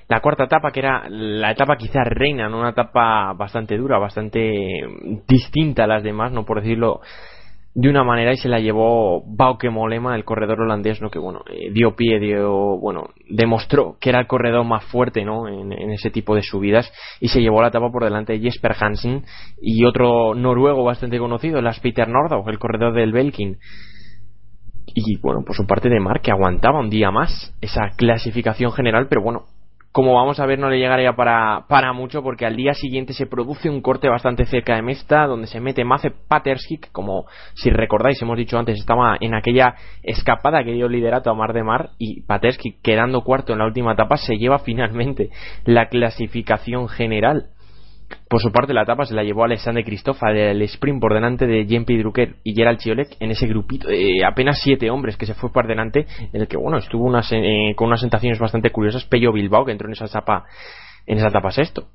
la 0.07 0.19
cuarta 0.19 0.43
etapa, 0.43 0.71
que 0.71 0.79
era 0.81 1.09
la 1.09 1.51
etapa 1.51 1.77
quizá 1.77 2.03
reina, 2.03 2.47
una 2.47 2.69
etapa 2.69 3.33
bastante 3.33 3.77
dura, 3.77 3.97
bastante 3.97 4.81
distinta 5.27 5.85
a 5.85 5.87
las 5.87 6.03
demás, 6.03 6.31
no 6.31 6.45
por 6.45 6.61
decirlo 6.61 7.01
de 7.75 7.89
una 7.89 8.05
manera 8.05 8.31
y 8.31 8.37
se 8.37 8.47
la 8.47 8.59
llevó 8.59 9.21
Bauke 9.25 9.69
Molema, 9.69 10.15
el 10.15 10.23
corredor 10.23 10.61
holandés, 10.61 11.01
¿no? 11.01 11.09
que 11.09 11.19
bueno, 11.19 11.41
eh, 11.49 11.71
dio 11.73 11.93
pie, 11.93 12.19
dio, 12.19 12.77
bueno, 12.77 13.09
demostró 13.29 13.97
que 13.99 14.11
era 14.11 14.21
el 14.21 14.27
corredor 14.27 14.63
más 14.63 14.85
fuerte 14.85 15.25
¿no? 15.25 15.49
En, 15.49 15.73
ese 15.91 16.09
tipo 16.09 16.35
de 16.35 16.41
subidas 16.41 16.89
y 17.19 17.27
se 17.27 17.41
llevó 17.41 17.61
la 17.61 17.67
etapa 17.67 17.91
por 17.91 18.05
delante 18.05 18.31
de 18.33 18.39
Jesper 18.39 18.75
Hansen 18.79 19.25
y 19.61 19.83
otro 19.83 20.35
noruego 20.35 20.85
bastante 20.85 21.19
conocido, 21.19 21.61
Lars 21.61 21.81
Peter 21.81 22.07
Nordau, 22.07 22.47
el 22.47 22.59
corredor 22.59 22.93
del 22.93 23.11
Belkin. 23.11 23.57
Y 24.87 25.19
bueno, 25.19 25.43
por 25.45 25.55
su 25.55 25.67
parte 25.67 25.89
de 25.89 25.99
Mar, 25.99 26.21
que 26.21 26.31
aguantaba 26.31 26.79
un 26.79 26.89
día 26.89 27.11
más 27.11 27.53
esa 27.59 27.89
clasificación 27.97 28.71
general, 28.71 29.07
pero 29.09 29.21
bueno, 29.21 29.43
como 29.95 30.15
vamos 30.15 30.41
a 30.41 30.45
ver 30.45 30.59
no 30.59 30.69
le 30.69 30.77
llegaría 30.77 31.13
para, 31.13 31.67
para 31.69 31.93
mucho 31.93 32.21
porque 32.21 32.45
al 32.45 32.57
día 32.57 32.73
siguiente 32.73 33.13
se 33.13 33.27
produce 33.27 33.69
un 33.69 33.79
corte 33.79 34.09
bastante 34.09 34.43
cerca 34.43 34.75
de 34.75 34.81
Mesta 34.81 35.25
donde 35.25 35.47
se 35.47 35.61
mete 35.61 35.85
Mace 35.85 36.11
Paterski 36.11 36.79
que 36.79 36.89
como 36.91 37.27
si 37.53 37.69
recordáis 37.69 38.21
hemos 38.21 38.35
dicho 38.35 38.59
antes 38.59 38.77
estaba 38.77 39.15
en 39.21 39.33
aquella 39.33 39.75
escapada 40.03 40.65
que 40.65 40.73
dio 40.73 40.89
liderato 40.89 41.29
a 41.29 41.33
Mar 41.33 41.53
de 41.53 41.63
Mar 41.63 41.91
y 41.97 42.23
Paterski 42.23 42.75
quedando 42.83 43.21
cuarto 43.21 43.53
en 43.53 43.59
la 43.59 43.67
última 43.67 43.93
etapa 43.93 44.17
se 44.17 44.37
lleva 44.37 44.59
finalmente 44.59 45.29
la 45.63 45.87
clasificación 45.87 46.89
general 46.89 47.51
por 48.29 48.41
su 48.41 48.51
parte, 48.51 48.73
la 48.73 48.83
etapa 48.83 49.05
se 49.05 49.13
la 49.13 49.23
llevó 49.23 49.43
Alexander 49.43 49.83
Cristofa 49.83 50.31
del 50.31 50.61
sprint 50.63 50.99
por 50.99 51.13
delante 51.13 51.45
de 51.45 51.65
Jean-Pierre 51.65 52.03
Drucker 52.03 52.35
y 52.43 52.53
Gerald 52.53 52.79
Chiolek 52.79 53.17
en 53.19 53.31
ese 53.31 53.47
grupito 53.47 53.87
de 53.87 54.25
apenas 54.25 54.59
siete 54.61 54.89
hombres 54.89 55.17
que 55.17 55.25
se 55.25 55.33
fue 55.33 55.51
por 55.51 55.67
delante, 55.67 56.05
en 56.33 56.41
el 56.41 56.47
que 56.47 56.57
bueno 56.57 56.77
estuvo 56.77 57.05
unas, 57.05 57.31
eh, 57.31 57.73
con 57.75 57.87
unas 57.87 58.01
sensaciones 58.01 58.39
bastante 58.39 58.71
curiosas. 58.71 59.05
Pello 59.05 59.31
Bilbao, 59.31 59.65
que 59.65 59.71
entró 59.71 59.87
en 59.87 59.93
esa 59.93 60.05
etapa 60.05 60.45
en 61.07 61.17
esa 61.17 61.27
etapa 61.27 61.51
sexto. 61.51 61.85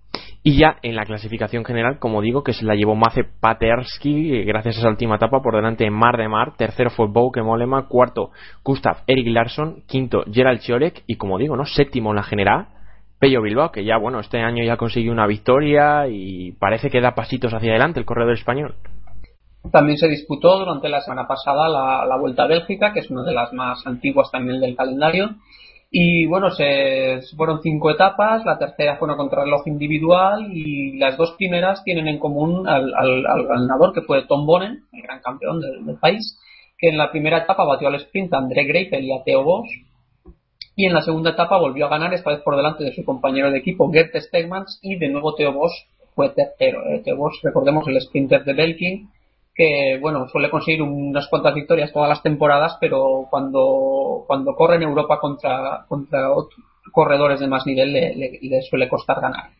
Y 0.42 0.56
ya 0.56 0.76
en 0.82 0.96
la 0.96 1.04
clasificación 1.04 1.64
general, 1.64 1.98
como 1.98 2.22
digo, 2.22 2.42
que 2.42 2.52
se 2.52 2.64
la 2.64 2.74
llevó 2.74 2.94
Mace 2.94 3.24
Paterski, 3.24 4.34
eh, 4.34 4.44
gracias 4.44 4.76
a 4.76 4.80
esa 4.80 4.88
última 4.88 5.16
etapa, 5.16 5.42
por 5.42 5.54
delante 5.54 5.84
de 5.84 5.90
Mar 5.90 6.16
de 6.16 6.28
Mar. 6.28 6.54
Tercero 6.56 6.90
fue 6.90 7.08
Bouke 7.08 7.42
Molema. 7.42 7.88
Cuarto, 7.88 8.30
Gustav 8.64 8.98
Erik 9.06 9.26
Larsson. 9.28 9.82
Quinto, 9.86 10.24
Gerald 10.32 10.60
Chiolek. 10.60 11.02
Y 11.06 11.16
como 11.16 11.38
digo, 11.38 11.56
¿no? 11.56 11.66
Séptimo 11.66 12.10
en 12.10 12.16
la 12.16 12.22
general, 12.22 12.68
Pello 13.20 13.42
Bilbao, 13.42 13.70
que 13.70 13.84
ya, 13.84 13.98
bueno, 13.98 14.18
este 14.18 14.38
año 14.38 14.64
ya 14.64 14.78
consiguió 14.78 15.12
una 15.12 15.26
victoria 15.26 16.08
y 16.08 16.52
parece 16.52 16.88
que 16.88 17.02
da 17.02 17.14
pasitos 17.14 17.52
hacia 17.52 17.72
adelante 17.72 18.00
el 18.00 18.06
corredor 18.06 18.32
español. 18.32 18.76
También 19.70 19.98
se 19.98 20.08
disputó 20.08 20.58
durante 20.58 20.88
la 20.88 21.02
semana 21.02 21.28
pasada 21.28 21.68
la, 21.68 22.16
Vuelta 22.16 22.44
a 22.44 22.46
Bélgica, 22.46 22.94
que 22.94 23.00
es 23.00 23.10
una 23.10 23.22
de 23.22 23.34
las 23.34 23.52
más 23.52 23.86
antiguas 23.86 24.30
también 24.32 24.58
del 24.58 24.74
calendario. 24.74 25.32
Y 25.90 26.24
bueno, 26.26 26.50
se, 26.50 27.20
fueron 27.36 27.60
cinco 27.60 27.90
etapas, 27.90 28.46
la 28.46 28.58
tercera 28.58 28.96
fue 28.96 29.08
una 29.08 29.18
contrarreloj 29.18 29.66
individual 29.66 30.48
y 30.50 30.96
las 30.96 31.18
dos 31.18 31.34
primeras 31.36 31.84
tienen 31.84 32.08
en 32.08 32.18
común 32.18 32.66
al, 32.66 32.90
ganador 33.22 33.92
que 33.92 34.00
fue 34.00 34.24
Tom 34.26 34.46
Bonen, 34.46 34.84
el 34.92 35.02
gran 35.02 35.20
campeón 35.20 35.60
del, 35.60 35.98
país, 36.00 36.38
que 36.78 36.88
en 36.88 36.96
la 36.96 37.10
primera 37.10 37.38
etapa 37.38 37.64
batió 37.64 37.88
al 37.88 37.96
sprint 37.96 38.32
a 38.32 38.38
André 38.38 38.64
Greipel 38.64 39.04
y 39.04 39.12
a 39.12 39.22
Theo 39.24 39.44
Bosch 39.44 39.89
y 40.80 40.86
en 40.86 40.94
la 40.94 41.02
segunda 41.02 41.32
etapa 41.32 41.58
volvió 41.58 41.84
a 41.84 41.90
ganar, 41.90 42.14
esta 42.14 42.30
vez 42.30 42.40
por 42.40 42.56
delante 42.56 42.84
de 42.84 42.94
su 42.94 43.04
compañero 43.04 43.50
de 43.50 43.58
equipo 43.58 43.92
Gert 43.92 44.16
Stegmans 44.16 44.78
y 44.80 44.96
de 44.96 45.08
nuevo 45.08 45.34
Theo 45.34 45.52
Bosch 45.52 45.74
fue 46.14 46.30
tercero. 46.30 46.86
¿eh? 46.88 47.02
Theo 47.04 47.16
Bosch, 47.16 47.42
recordemos 47.42 47.86
el 47.86 48.00
sprinter 48.00 48.44
de 48.44 48.54
Belkin, 48.54 49.10
que 49.54 49.98
bueno, 50.00 50.26
suele 50.28 50.48
conseguir 50.48 50.80
unas 50.80 51.28
cuantas 51.28 51.54
victorias 51.54 51.92
todas 51.92 52.08
las 52.08 52.22
temporadas, 52.22 52.78
pero 52.80 53.26
cuando, 53.28 54.24
cuando 54.26 54.54
corre 54.54 54.76
en 54.76 54.84
Europa 54.84 55.18
contra, 55.20 55.84
contra 55.86 56.30
corredores 56.92 57.40
de 57.40 57.46
más 57.46 57.66
nivel 57.66 57.92
le, 57.92 58.62
suele 58.62 58.88
costar 58.88 59.20
ganar. 59.20 59.50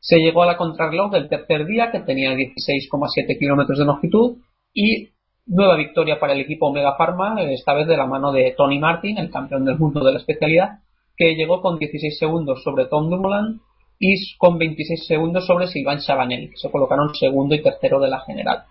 Se 0.00 0.16
llegó 0.16 0.44
a 0.44 0.46
la 0.46 0.56
contrarreloj 0.56 1.12
del 1.12 1.28
tercer 1.28 1.66
día, 1.66 1.90
que 1.92 2.00
tenía 2.00 2.32
16,7 2.32 3.38
kilómetros 3.38 3.78
de 3.78 3.84
longitud, 3.84 4.38
y 4.72 5.10
Nueva 5.46 5.76
victoria 5.76 6.18
para 6.18 6.32
el 6.32 6.40
equipo 6.40 6.68
Omega 6.68 6.96
Pharma, 6.96 7.38
esta 7.42 7.74
vez 7.74 7.86
de 7.86 7.98
la 7.98 8.06
mano 8.06 8.32
de 8.32 8.54
Tony 8.56 8.78
Martin, 8.78 9.18
el 9.18 9.30
campeón 9.30 9.66
del 9.66 9.78
mundo 9.78 10.02
de 10.02 10.12
la 10.12 10.18
especialidad, 10.18 10.78
que 11.16 11.34
llegó 11.34 11.60
con 11.60 11.78
16 11.78 12.18
segundos 12.18 12.62
sobre 12.62 12.86
Tom 12.86 13.10
Dumoulin 13.10 13.60
y 13.98 14.14
con 14.38 14.56
26 14.56 15.06
segundos 15.06 15.46
sobre 15.46 15.66
Sylvain 15.66 15.98
Chabanel, 15.98 16.48
que 16.48 16.56
se 16.56 16.70
colocaron 16.70 17.14
segundo 17.14 17.54
y 17.54 17.62
tercero 17.62 18.00
de 18.00 18.08
la 18.08 18.20
general. 18.20 18.64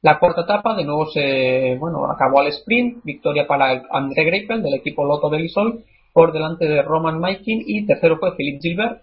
La 0.00 0.20
cuarta 0.20 0.42
etapa 0.42 0.76
de 0.76 0.84
nuevo 0.84 1.06
se 1.06 1.76
bueno 1.80 2.08
acabó 2.08 2.38
al 2.38 2.46
sprint, 2.46 3.02
victoria 3.02 3.48
para 3.48 3.82
André 3.90 4.24
Greipel 4.26 4.62
del 4.62 4.74
equipo 4.74 5.04
Lotto 5.04 5.28
Belisol 5.28 5.84
por 6.12 6.32
delante 6.32 6.68
de 6.68 6.82
Roman 6.82 7.18
Maikin 7.18 7.64
y 7.66 7.84
tercero 7.84 8.18
fue 8.18 8.36
Philippe 8.36 8.60
Gilbert 8.62 9.02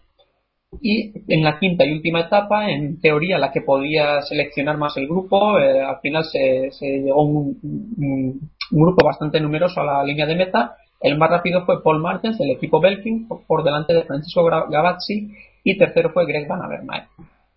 y 0.82 1.14
en 1.28 1.44
la 1.44 1.60
quinta 1.60 1.86
y 1.86 1.94
última 1.94 2.22
etapa, 2.22 2.70
en 2.70 3.00
teoría 3.00 3.38
la 3.38 3.52
que 3.52 3.62
podía 3.62 4.22
seleccionar 4.22 4.78
más 4.78 4.96
el 4.98 5.08
grupo, 5.08 5.58
eh, 5.60 5.82
al 5.82 6.00
final 6.00 6.24
se, 6.26 6.70
llegó 6.82 7.24
un, 7.24 8.52
grupo 8.72 9.06
bastante 9.06 9.40
numeroso 9.40 9.82
a 9.82 9.86
la 9.86 10.04
línea 10.04 10.26
de 10.26 10.36
meta. 10.36 10.76
El 11.02 11.18
más 11.18 11.30
rápido 11.30 11.66
fue 11.66 11.84
Paul 11.84 12.02
Martens 12.02 12.38
del 12.38 12.52
equipo 12.52 12.80
Belkin 12.80 13.28
por 13.28 13.64
delante 13.64 13.94
de 13.94 14.04
Francisco 14.04 14.44
Gavazzi 14.44 15.32
y 15.64 15.78
tercero 15.78 16.12
fue 16.12 16.26
Greg 16.26 16.48
Van 16.48 16.62
Avermaet. 16.62 17.06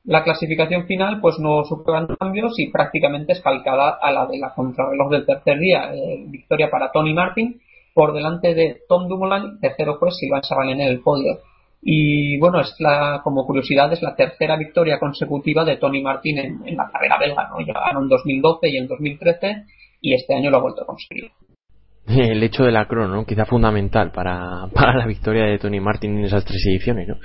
La 0.04 0.24
clasificación 0.24 0.86
final 0.86 1.20
pues 1.20 1.38
no 1.38 1.64
sufrió 1.64 2.06
cambios 2.18 2.58
y 2.58 2.70
prácticamente 2.70 3.32
es 3.32 3.40
calcada 3.40 3.98
a 4.00 4.10
la 4.10 4.26
de 4.26 4.38
la 4.38 4.54
contrarreloj 4.54 5.10
del 5.10 5.26
tercer 5.26 5.58
día. 5.58 5.92
Eh, 5.94 6.24
victoria 6.26 6.70
para 6.70 6.90
Tony 6.90 7.14
Martin 7.14 7.60
por 7.94 8.12
delante 8.14 8.54
de 8.54 8.78
Tom 8.88 9.08
Dumoulin, 9.08 9.58
tercero 9.60 9.98
fue 9.98 10.10
Silvan 10.12 10.42
Sabalén 10.42 10.80
en 10.80 10.88
el 10.88 11.00
podio. 11.00 11.38
Y 11.80 12.38
bueno, 12.38 12.60
es 12.60 12.74
la, 12.80 13.20
como 13.22 13.46
curiosidad, 13.46 13.92
es 13.92 14.02
la 14.02 14.16
tercera 14.16 14.56
victoria 14.56 14.98
consecutiva 14.98 15.64
de 15.64 15.76
Tony 15.76 16.02
Martin 16.02 16.38
en, 16.38 16.76
la 16.76 16.90
carrera 16.90 17.18
belga, 17.18 17.48
¿no? 17.48 17.60
Ya 17.64 17.74
en 17.98 18.08
2012 18.08 18.68
y 18.68 18.76
en 18.76 18.88
2013 18.88 19.64
y 20.00 20.14
este 20.14 20.34
año 20.34 20.50
lo 20.50 20.58
ha 20.58 20.62
vuelto 20.62 20.82
a 20.82 20.86
conseguir. 20.86 21.30
El 22.06 22.42
hecho 22.42 22.64
de 22.64 22.72
la 22.72 22.86
crono, 22.86 23.14
¿no? 23.14 23.24
quizá 23.24 23.44
fundamental 23.44 24.10
para, 24.10 24.68
para 24.74 24.96
la 24.96 25.06
victoria 25.06 25.44
de 25.44 25.58
Tony 25.58 25.80
Martin 25.80 26.18
en 26.18 26.24
esas 26.24 26.44
tres 26.44 26.64
ediciones, 26.66 27.08
¿no? 27.08 27.16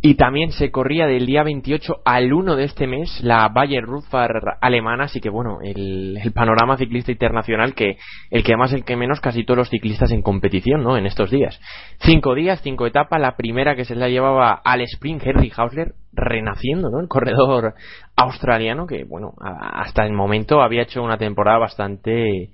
Y 0.00 0.14
también 0.14 0.52
se 0.52 0.70
corría 0.70 1.06
del 1.06 1.26
día 1.26 1.42
28 1.42 2.02
al 2.04 2.32
1 2.32 2.54
de 2.54 2.64
este 2.64 2.86
mes 2.86 3.20
la 3.22 3.48
Bayer 3.48 3.82
Ruther 3.82 4.30
alemana, 4.60 5.04
así 5.04 5.20
que 5.20 5.28
bueno, 5.28 5.58
el, 5.60 6.20
panorama 6.32 6.76
ciclista 6.76 7.10
internacional 7.10 7.74
que 7.74 7.96
el 8.30 8.44
que 8.44 8.56
más 8.56 8.72
el 8.72 8.84
que 8.84 8.94
menos 8.94 9.20
casi 9.20 9.44
todos 9.44 9.58
los 9.58 9.70
ciclistas 9.70 10.12
en 10.12 10.22
competición, 10.22 10.84
¿no? 10.84 10.96
En 10.96 11.06
estos 11.06 11.32
días. 11.32 11.58
Cinco 12.00 12.36
días, 12.36 12.60
cinco 12.62 12.86
etapas, 12.86 13.20
la 13.20 13.36
primera 13.36 13.74
que 13.74 13.84
se 13.84 13.96
la 13.96 14.08
llevaba 14.08 14.52
al 14.52 14.82
sprint 14.82 15.26
Henry 15.26 15.50
Hausler 15.56 15.94
renaciendo, 16.12 16.90
¿no? 16.90 17.00
El 17.00 17.08
corredor 17.08 17.74
australiano 18.14 18.86
que 18.86 19.02
bueno, 19.02 19.32
hasta 19.40 20.06
el 20.06 20.12
momento 20.12 20.62
había 20.62 20.82
hecho 20.82 21.02
una 21.02 21.18
temporada 21.18 21.58
bastante 21.58 22.50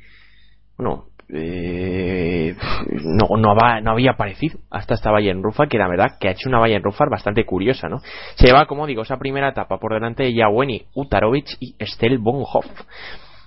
bueno, 0.79 1.09
eh, 1.29 2.57
no, 3.05 3.37
no, 3.37 3.55
no, 3.55 3.91
había 3.91 4.13
aparecido 4.13 4.59
hasta 4.71 4.95
esta 4.95 5.11
Bayern 5.11 5.43
Rufar, 5.43 5.69
que 5.69 5.79
la 5.79 5.89
verdad 5.89 6.19
que 6.19 6.29
ha 6.29 6.33
hecho 6.33 6.49
una 6.49 6.59
Bayern 6.59 6.85
Rufar 6.85 7.09
bastante 7.11 7.45
curiosa, 7.45 7.89
¿no? 7.89 8.01
Se 8.37 8.53
va, 8.53 8.67
como 8.67 8.87
digo, 8.87 9.03
esa 9.03 9.19
primera 9.19 9.49
etapa 9.49 9.79
por 9.79 9.95
delante 9.95 10.25
de 10.25 10.35
Yaweni, 10.35 10.87
Utarovic 10.95 11.57
y 11.61 11.75
Estel 11.79 12.19
Bonhoff. 12.19 12.67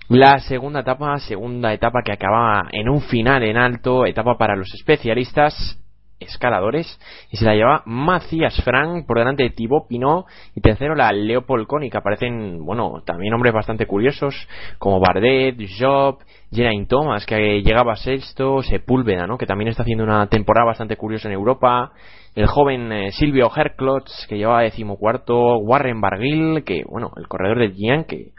La 0.10 0.40
segunda 0.40 0.80
etapa, 0.80 1.20
segunda 1.20 1.74
etapa 1.74 2.02
que 2.04 2.14
acababa 2.14 2.70
en 2.72 2.88
un 2.88 3.02
final 3.02 3.44
en 3.44 3.58
alto, 3.58 4.06
etapa 4.06 4.38
para 4.38 4.56
los 4.56 4.74
especialistas, 4.74 5.78
escaladores 6.20 7.00
y 7.32 7.38
se 7.38 7.46
la 7.46 7.56
lleva 7.56 7.84
Macías 7.86 8.60
Frank 8.64 9.06
por 9.06 9.20
delante 9.20 9.44
de 9.44 9.52
Thibaut 9.52 9.88
Pinot 9.88 10.26
y 10.56 10.62
tercero 10.62 10.96
la 10.96 11.12
Leopold 11.12 11.68
que 11.92 11.98
aparecen 11.98 12.66
bueno 12.66 13.04
también 13.06 13.34
hombres 13.34 13.54
bastante 13.54 13.86
curiosos 13.86 14.48
como 14.80 15.00
Bardet, 15.00 15.58
Job, 15.80 16.20
Geraint 16.52 16.90
Thomas 16.90 17.26
que 17.26 17.62
llegaba 17.62 17.96
sexto 17.96 18.64
Sepúlveda 18.64 19.28
¿no? 19.28 19.38
que 19.38 19.46
también 19.46 19.70
está 19.70 19.84
haciendo 19.84 20.04
una 20.04 20.28
temporada 20.28 20.66
bastante 20.66 20.98
curiosa 20.98 21.28
en 21.28 21.36
Europa 21.36 21.92
el 22.36 22.48
joven 22.48 22.92
eh, 22.92 23.12
Silvio 23.12 23.52
Herklotz 23.56 24.26
que 24.28 24.38
lleva 24.38 24.62
decimocuarto 24.62 25.58
Warren 25.58 26.02
Barguil 26.02 26.64
que 26.64 26.84
bueno 26.88 27.12
el 27.18 27.28
corredor 27.28 27.60
de 27.60 27.74
Gian 27.74 28.06
que 28.06 28.32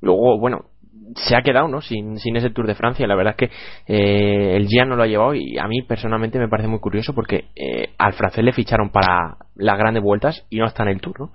luego 0.00 0.38
bueno 0.38 0.66
se 1.14 1.36
ha 1.36 1.42
quedado 1.42 1.68
¿no? 1.68 1.80
sin, 1.80 2.16
ese 2.16 2.50
Tour 2.50 2.66
de 2.66 2.74
Francia. 2.74 3.06
La 3.06 3.14
verdad 3.14 3.34
es 3.38 3.48
que 3.48 3.54
eh, 3.86 4.56
el 4.56 4.66
Gian 4.66 4.88
no 4.88 4.96
lo 4.96 5.02
ha 5.02 5.06
llevado 5.06 5.34
y 5.34 5.58
a 5.58 5.66
mí 5.68 5.82
personalmente 5.82 6.38
me 6.38 6.48
parece 6.48 6.68
muy 6.68 6.80
curioso 6.80 7.14
porque 7.14 7.46
eh, 7.54 7.90
al 7.98 8.12
francés 8.14 8.44
le 8.44 8.52
ficharon 8.52 8.90
para 8.90 9.36
las 9.54 9.78
grandes 9.78 10.02
vueltas 10.02 10.46
y 10.50 10.58
no 10.58 10.66
está 10.66 10.82
en 10.82 10.90
el 10.90 11.00
Tour. 11.00 11.20
¿no? 11.20 11.32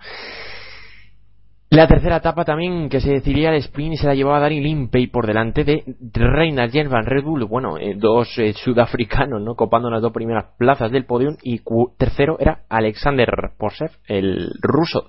La 1.70 1.88
tercera 1.88 2.18
etapa 2.18 2.44
también 2.44 2.90
que 2.90 3.00
se 3.00 3.12
decidiría 3.12 3.50
el 3.50 3.56
sprint 3.56 3.96
se 3.96 4.08
la 4.08 4.14
llevaba 4.14 4.42
Dani 4.42 4.60
Limpey 4.60 5.08
por 5.08 5.26
delante 5.26 5.64
de 5.64 5.84
Reina 6.14 6.68
Van 6.90 7.06
Red 7.06 7.24
Bull. 7.24 7.46
Bueno, 7.46 7.78
eh, 7.78 7.96
dos 7.96 8.28
sudafricanos 8.56 9.42
¿no? 9.42 9.56
copando 9.56 9.90
las 9.90 10.02
dos 10.02 10.12
primeras 10.12 10.48
plazas 10.58 10.92
del 10.92 11.06
podium 11.06 11.38
y 11.42 11.62
tercero 11.98 12.38
era 12.40 12.64
Alexander 12.68 13.30
Porsev, 13.58 13.92
el 14.08 14.50
ruso 14.62 15.08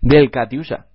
del 0.00 0.30
Katiusa 0.30 0.86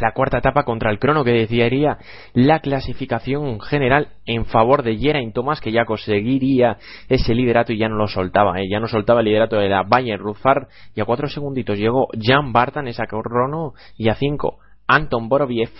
la 0.00 0.12
cuarta 0.12 0.38
etapa 0.38 0.64
contra 0.64 0.90
el 0.90 0.98
crono 0.98 1.24
que 1.24 1.32
decidiría 1.32 1.98
la 2.32 2.60
clasificación 2.60 3.60
general 3.60 4.08
en 4.24 4.46
favor 4.46 4.82
de 4.82 4.96
Geraint 4.96 5.34
Thomas 5.34 5.60
que 5.60 5.72
ya 5.72 5.84
conseguiría 5.84 6.78
ese 7.08 7.34
liderato 7.34 7.72
y 7.72 7.78
ya 7.78 7.88
no 7.88 7.96
lo 7.96 8.08
soltaba, 8.08 8.60
¿eh? 8.60 8.68
ya 8.70 8.80
no 8.80 8.88
soltaba 8.88 9.20
el 9.20 9.26
liderato 9.26 9.56
de 9.56 9.68
la 9.68 9.82
Bayern 9.82 10.22
Ruzar 10.22 10.68
y 10.94 11.00
a 11.00 11.04
cuatro 11.04 11.28
segunditos 11.28 11.78
llegó 11.78 12.08
Jan 12.20 12.52
Bartan 12.52 12.88
esa 12.88 13.06
crono 13.06 13.74
y 13.96 14.08
a 14.08 14.14
cinco 14.14 14.58
Anton 14.86 15.28
Boroviev 15.28 15.70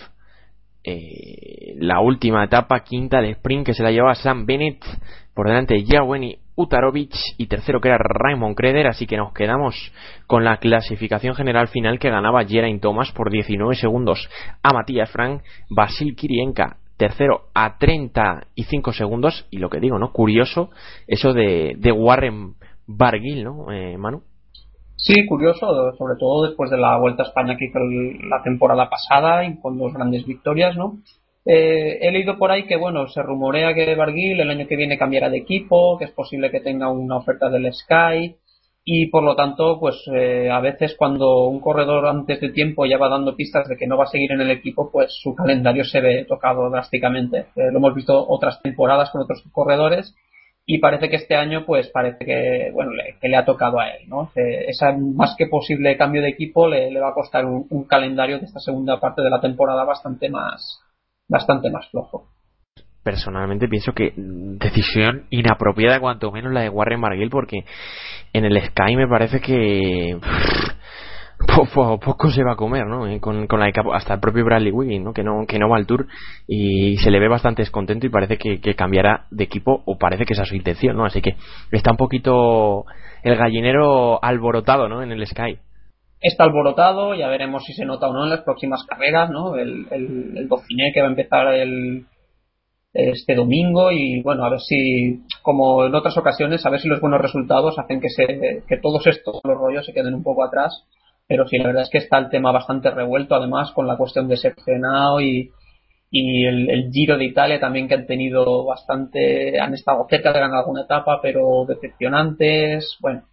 eh, 0.89 1.75
la 1.79 1.99
última 1.99 2.45
etapa, 2.45 2.79
quinta 2.85 3.21
de 3.21 3.31
sprint, 3.31 3.65
que 3.65 3.73
se 3.73 3.83
la 3.83 3.91
llevaba 3.91 4.15
Sam 4.15 4.45
Bennett 4.45 4.81
por 5.33 5.47
delante 5.47 5.73
de 5.73 5.85
Jaweni 5.85 6.39
Utarovic 6.57 7.13
y 7.37 7.47
tercero 7.47 7.79
que 7.79 7.87
era 7.87 7.97
Raymond 7.99 8.55
Kreder, 8.57 8.87
así 8.87 9.05
que 9.07 9.15
nos 9.15 9.31
quedamos 9.31 9.75
con 10.25 10.43
la 10.43 10.57
clasificación 10.57 11.35
general 11.35 11.69
final 11.69 11.99
que 11.99 12.09
ganaba 12.09 12.43
Geraint 12.43 12.81
Thomas 12.81 13.11
por 13.13 13.31
19 13.31 13.75
segundos 13.75 14.27
a 14.63 14.73
Matías 14.73 15.09
Frank, 15.09 15.43
Basil 15.69 16.15
Kirienka 16.15 16.77
tercero 16.97 17.43
a 17.53 17.77
35 17.77 18.91
segundos 18.91 19.45
y 19.51 19.59
lo 19.59 19.69
que 19.69 19.79
digo, 19.79 19.99
¿no? 19.99 20.11
Curioso 20.11 20.71
eso 21.05 21.31
de, 21.31 21.75
de 21.77 21.91
Warren 21.91 22.55
Barguil, 22.87 23.43
¿no, 23.43 23.71
eh, 23.71 23.97
Manu? 23.97 24.23
Sí, 24.95 25.27
curioso, 25.27 25.67
sobre 25.95 26.15
todo 26.19 26.47
después 26.47 26.71
de 26.71 26.77
la 26.77 26.97
Vuelta 26.97 27.21
a 27.21 27.27
España 27.27 27.55
que 27.55 27.65
hizo 27.65 27.77
la 28.27 28.41
temporada 28.43 28.89
pasada 28.89 29.45
y 29.45 29.59
con 29.59 29.77
dos 29.77 29.93
grandes 29.93 30.25
victorias, 30.25 30.75
¿no? 30.75 30.97
Eh, 31.49 31.99
he 32.01 32.11
leído 32.11 32.37
por 32.37 32.51
ahí 32.51 32.65
que, 32.65 32.75
bueno, 32.75 33.07
se 33.07 33.21
rumorea 33.21 33.73
que 33.73 33.95
Barguil 33.95 34.39
el 34.39 34.49
año 34.49 34.67
que 34.67 34.75
viene 34.75 34.97
cambiará 34.97 35.29
de 35.29 35.37
equipo, 35.37 35.97
que 35.97 36.05
es 36.05 36.11
posible 36.11 36.51
que 36.51 36.59
tenga 36.59 36.89
una 36.89 37.17
oferta 37.17 37.49
del 37.49 37.73
Sky 37.73 38.35
y 38.89 39.07
por 39.07 39.23
lo 39.23 39.35
tanto, 39.35 39.79
pues 39.81 40.01
eh, 40.13 40.49
a 40.49 40.61
veces 40.61 40.95
cuando 40.97 41.47
un 41.47 41.59
corredor 41.59 42.05
antes 42.07 42.39
de 42.39 42.49
tiempo 42.49 42.85
ya 42.85 42.97
va 42.97 43.09
dando 43.09 43.35
pistas 43.35 43.67
de 43.67 43.75
que 43.75 43.85
no 43.85 43.97
va 43.97 44.05
a 44.05 44.07
seguir 44.07 44.31
en 44.31 44.39
el 44.39 44.49
equipo, 44.49 44.89
pues 44.91 45.13
su 45.21 45.35
calendario 45.35 45.83
se 45.83 45.99
ve 45.99 46.25
tocado 46.25 46.69
drásticamente. 46.69 47.47
Eh, 47.57 47.69
lo 47.71 47.79
hemos 47.79 47.95
visto 47.95 48.25
otras 48.27 48.61
temporadas 48.61 49.09
con 49.09 49.21
otros 49.21 49.43
corredores 49.51 50.15
y 50.65 50.79
parece 50.79 51.09
que 51.09 51.17
este 51.17 51.35
año 51.35 51.65
pues 51.65 51.89
parece 51.89 52.25
que 52.25 52.71
bueno 52.73 52.91
le, 52.91 53.17
que 53.21 53.29
le 53.29 53.37
ha 53.37 53.45
tocado 53.45 53.79
a 53.79 53.87
él 53.89 54.09
no 54.09 54.29
esa 54.35 54.91
más 54.91 55.33
que 55.37 55.47
posible 55.47 55.95
cambio 55.95 56.21
de 56.21 56.27
equipo 56.27 56.67
le, 56.67 56.91
le 56.91 56.99
va 56.99 57.11
a 57.11 57.13
costar 57.13 57.45
un, 57.45 57.85
calendario 57.85 58.37
de 58.37 58.45
esta 58.45 58.59
segunda 58.59 58.99
parte 58.99 59.21
de 59.21 59.29
la 59.29 59.39
temporada 59.39 59.85
bastante 59.85 60.29
más 60.29 60.81
bastante 61.27 61.69
más 61.69 61.87
flojo. 61.89 62.27
Personalmente 63.03 63.69
pienso 63.69 63.93
que 63.93 64.13
decisión 64.15 65.27
inapropiada 65.29 65.99
cuanto 65.99 66.31
menos 66.31 66.51
la 66.51 66.61
de 66.61 66.69
Warren 66.69 66.99
Marguil 66.99 67.29
porque 67.29 67.63
en 68.33 68.45
el 68.45 68.61
Sky 68.61 68.97
me 68.97 69.07
parece 69.07 69.39
que 69.39 70.19
poco, 71.55 71.99
poco 71.99 72.29
se 72.29 72.43
va 72.43 72.53
a 72.53 72.57
comer, 72.57 72.85
¿no? 72.85 73.07
Eh, 73.07 73.21
con, 73.21 73.47
la 73.47 73.71
hasta 73.93 74.15
el 74.15 74.19
propio 74.19 74.43
Bradley 74.43 74.71
Wiggins, 74.71 75.05
¿no? 75.05 75.13
Que 75.13 75.23
no 75.23 75.45
que 75.47 75.57
no 75.57 75.69
va 75.69 75.77
al 75.77 75.87
Tour 75.87 76.07
y 76.47 76.97
se 76.97 77.09
le 77.09 77.19
ve 77.19 77.29
bastante 77.29 77.61
descontento 77.61 78.05
y 78.05 78.09
parece 78.09 78.37
que, 78.37 78.59
que 78.59 78.75
cambiará 78.75 79.25
de 79.31 79.45
equipo 79.45 79.83
o 79.85 79.97
parece 79.97 80.25
que 80.25 80.33
esa 80.33 80.43
es 80.43 80.49
su 80.49 80.55
intención, 80.55 80.97
¿no? 80.97 81.05
Así 81.05 81.21
que 81.21 81.37
está 81.71 81.91
un 81.91 81.97
poquito 81.97 82.83
el 83.23 83.37
gallinero 83.37 84.21
alborotado, 84.21 84.89
¿no? 84.89 85.01
En 85.01 85.11
el 85.11 85.25
Sky 85.25 85.59
está 86.27 86.43
alborotado, 86.43 87.15
ya 87.15 87.27
veremos 87.27 87.63
si 87.65 87.73
se 87.73 87.85
nota 87.85 88.09
o 88.09 88.13
no 88.13 88.23
en 88.23 88.29
las 88.31 88.41
próximas 88.41 88.83
carreras, 88.85 89.29
¿no? 89.29 89.55
El, 89.55 89.87
el, 89.91 90.37
el 90.37 90.47
Dauphiné 90.47 90.91
que 90.93 91.01
va 91.01 91.07
a 91.07 91.11
empezar 91.11 91.53
el, 91.53 92.05
este 92.93 93.35
domingo 93.35 93.91
y 93.91 94.21
bueno, 94.23 94.43
a 94.43 94.49
ver 94.49 94.59
si, 94.59 95.21
como 95.43 95.85
en 95.85 95.93
otras 95.93 96.17
ocasiones, 96.17 96.65
a 96.65 96.69
ver 96.69 96.79
si 96.79 96.87
los 96.87 96.99
buenos 96.99 97.21
resultados 97.21 97.77
hacen 97.77 98.01
que, 98.01 98.09
se, 98.09 98.63
que 98.67 98.77
todos 98.77 99.05
estos 99.05 99.39
los 99.43 99.57
rollos 99.57 99.85
se 99.85 99.93
queden 99.93 100.15
un 100.15 100.23
poco 100.23 100.43
atrás. 100.43 100.83
Pero 101.27 101.45
sí, 101.45 101.57
la 101.57 101.67
verdad 101.67 101.83
es 101.83 101.89
que 101.89 101.97
está 101.97 102.17
el 102.17 102.29
tema 102.29 102.51
bastante 102.51 102.89
revuelto, 102.89 103.35
además, 103.35 103.71
con 103.73 103.85
la 103.85 103.97
cuestión 103.97 104.27
de 104.29 104.37
Sergenao 104.37 105.19
y, 105.21 105.51
y 106.09 106.45
el, 106.45 106.89
Giro 106.91 107.17
de 107.17 107.25
Italia 107.25 107.59
también 107.59 107.87
que 107.87 107.95
han 107.95 108.07
tenido 108.07 108.65
bastante, 108.65 109.59
han 109.59 109.73
estado 109.73 110.07
cerca 110.09 110.31
de 110.31 110.39
ganar 110.39 110.59
alguna 110.59 110.83
etapa, 110.83 111.19
pero 111.21 111.65
decepcionantes. 111.67 112.97
Bueno, 113.01 113.23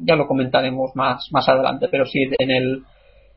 ya 0.00 0.16
lo 0.16 0.26
comentaremos 0.26 0.94
más, 0.94 1.28
más 1.32 1.48
adelante, 1.48 1.88
pero 1.90 2.04
sí, 2.06 2.20
en 2.38 2.50
el, 2.50 2.82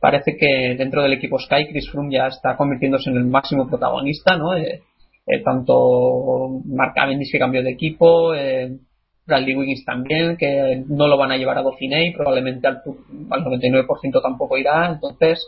parece 0.00 0.36
que 0.36 0.74
dentro 0.76 1.02
del 1.02 1.14
equipo 1.14 1.38
Sky, 1.38 1.68
Chris 1.68 1.90
Froome 1.90 2.12
ya 2.12 2.26
está 2.26 2.56
convirtiéndose 2.56 3.10
en 3.10 3.16
el 3.16 3.24
máximo 3.24 3.68
protagonista, 3.68 4.36
¿no? 4.36 4.54
Eh, 4.54 4.82
eh, 5.26 5.42
tanto 5.44 6.60
Mark 6.66 6.94
Cavendish 6.94 7.30
que 7.30 7.38
cambió 7.38 7.62
de 7.62 7.70
equipo, 7.70 8.34
eh, 8.34 8.76
Bradley 9.24 9.54
Wiggins 9.54 9.84
también, 9.84 10.36
que 10.36 10.82
no 10.88 11.06
lo 11.06 11.16
van 11.16 11.30
a 11.30 11.36
llevar 11.36 11.58
a 11.58 11.62
Dauphiné 11.62 12.08
y 12.08 12.12
probablemente 12.12 12.66
al, 12.66 12.82
al 13.30 13.44
99% 13.44 14.20
tampoco 14.20 14.58
irá, 14.58 14.90
entonces, 14.92 15.46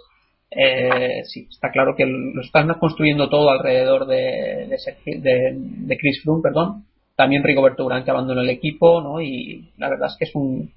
eh, 0.51 1.23
sí, 1.25 1.49
está 1.51 1.71
claro 1.73 1.97
que 1.97 2.07
lo 2.07 2.41
están 2.41 2.69
construyendo 2.75 3.29
todo 3.29 3.51
alrededor 3.51 4.07
de, 4.07 4.69
de, 4.69 5.97
Chris 5.99 6.23
Froome, 6.23 6.43
perdón, 6.43 6.85
también 7.17 7.43
Rigoberto 7.43 7.85
Urán 7.85 8.05
que 8.05 8.13
abandonó 8.13 8.43
el 8.43 8.51
equipo, 8.51 9.01
¿no? 9.01 9.21
Y 9.21 9.73
la 9.77 9.89
verdad 9.89 10.09
es 10.09 10.17
que 10.17 10.25
es 10.27 10.35
un, 10.37 10.71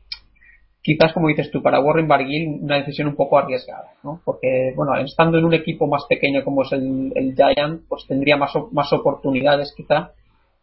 quizás 0.88 1.12
como 1.12 1.28
dices 1.28 1.52
tú, 1.52 1.62
para 1.62 1.82
Warren 1.82 2.08
Barguil 2.08 2.60
una 2.62 2.78
decisión 2.78 3.10
un 3.10 3.16
poco 3.18 3.38
arriesgada, 3.38 3.92
¿no? 4.04 4.22
Porque, 4.24 4.72
bueno, 4.74 4.96
estando 4.96 5.38
en 5.38 5.44
un 5.44 5.54
equipo 5.54 5.86
más 5.86 6.06
pequeño 6.08 6.46
como 6.46 6.64
es 6.64 6.72
el, 6.72 7.12
el 7.14 7.36
Giant, 7.36 7.82
pues 7.90 8.06
tendría 8.08 8.38
más, 8.38 8.54
más 8.72 8.94
oportunidades 8.94 9.74
quizá 9.76 10.12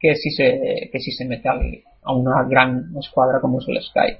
que 0.00 0.14
si 0.14 0.30
se, 0.30 0.88
que 0.90 0.98
si 0.98 1.12
se 1.12 1.26
mete 1.26 1.46
al, 1.46 1.82
a 2.02 2.14
una 2.14 2.42
gran 2.48 2.96
escuadra 2.98 3.38
como 3.42 3.58
es 3.58 3.68
el 3.68 3.82
Sky 3.82 4.16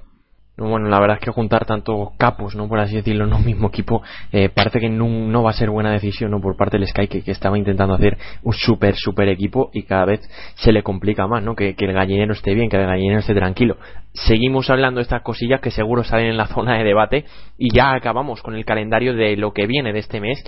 bueno, 0.57 0.87
la 0.87 0.99
verdad 1.01 1.17
es 1.19 1.25
que 1.25 1.31
juntar 1.31 1.65
tantos 1.65 2.11
capos, 2.17 2.55
¿no? 2.55 2.69
Por 2.69 2.79
así 2.79 2.95
decirlo, 2.95 3.25
en 3.25 3.33
un 3.33 3.43
mismo 3.43 3.67
equipo, 3.67 4.01
eh, 4.31 4.47
parece 4.47 4.79
que 4.79 4.87
no, 4.87 5.05
no, 5.05 5.43
va 5.43 5.49
a 5.49 5.53
ser 5.53 5.69
buena 5.69 5.91
decisión, 5.91 6.31
¿no? 6.31 6.39
Por 6.39 6.55
parte 6.55 6.77
del 6.77 6.87
Sky, 6.87 7.09
que, 7.09 7.23
estaba 7.29 7.57
intentando 7.57 7.93
hacer 7.93 8.17
un 8.41 8.53
super, 8.53 8.95
super 8.95 9.27
equipo 9.27 9.69
y 9.73 9.83
cada 9.83 10.05
vez 10.05 10.21
se 10.55 10.71
le 10.71 10.81
complica 10.81 11.27
más, 11.27 11.43
¿no? 11.43 11.55
Que, 11.55 11.75
que, 11.75 11.85
el 11.85 11.93
gallinero 11.93 12.31
esté 12.31 12.53
bien, 12.53 12.69
que 12.69 12.77
el 12.77 12.85
gallinero 12.85 13.19
esté 13.19 13.33
tranquilo. 13.35 13.75
Seguimos 14.13 14.69
hablando 14.69 14.99
de 14.99 15.03
estas 15.03 15.23
cosillas 15.23 15.59
que 15.59 15.71
seguro 15.71 16.05
salen 16.05 16.27
en 16.27 16.37
la 16.37 16.47
zona 16.53 16.77
de 16.77 16.85
debate 16.85 17.25
y 17.57 17.75
ya 17.75 17.93
acabamos 17.93 18.41
con 18.41 18.55
el 18.55 18.63
calendario 18.63 19.13
de 19.13 19.35
lo 19.35 19.51
que 19.51 19.67
viene 19.67 19.91
de 19.91 19.99
este 19.99 20.21
mes. 20.21 20.41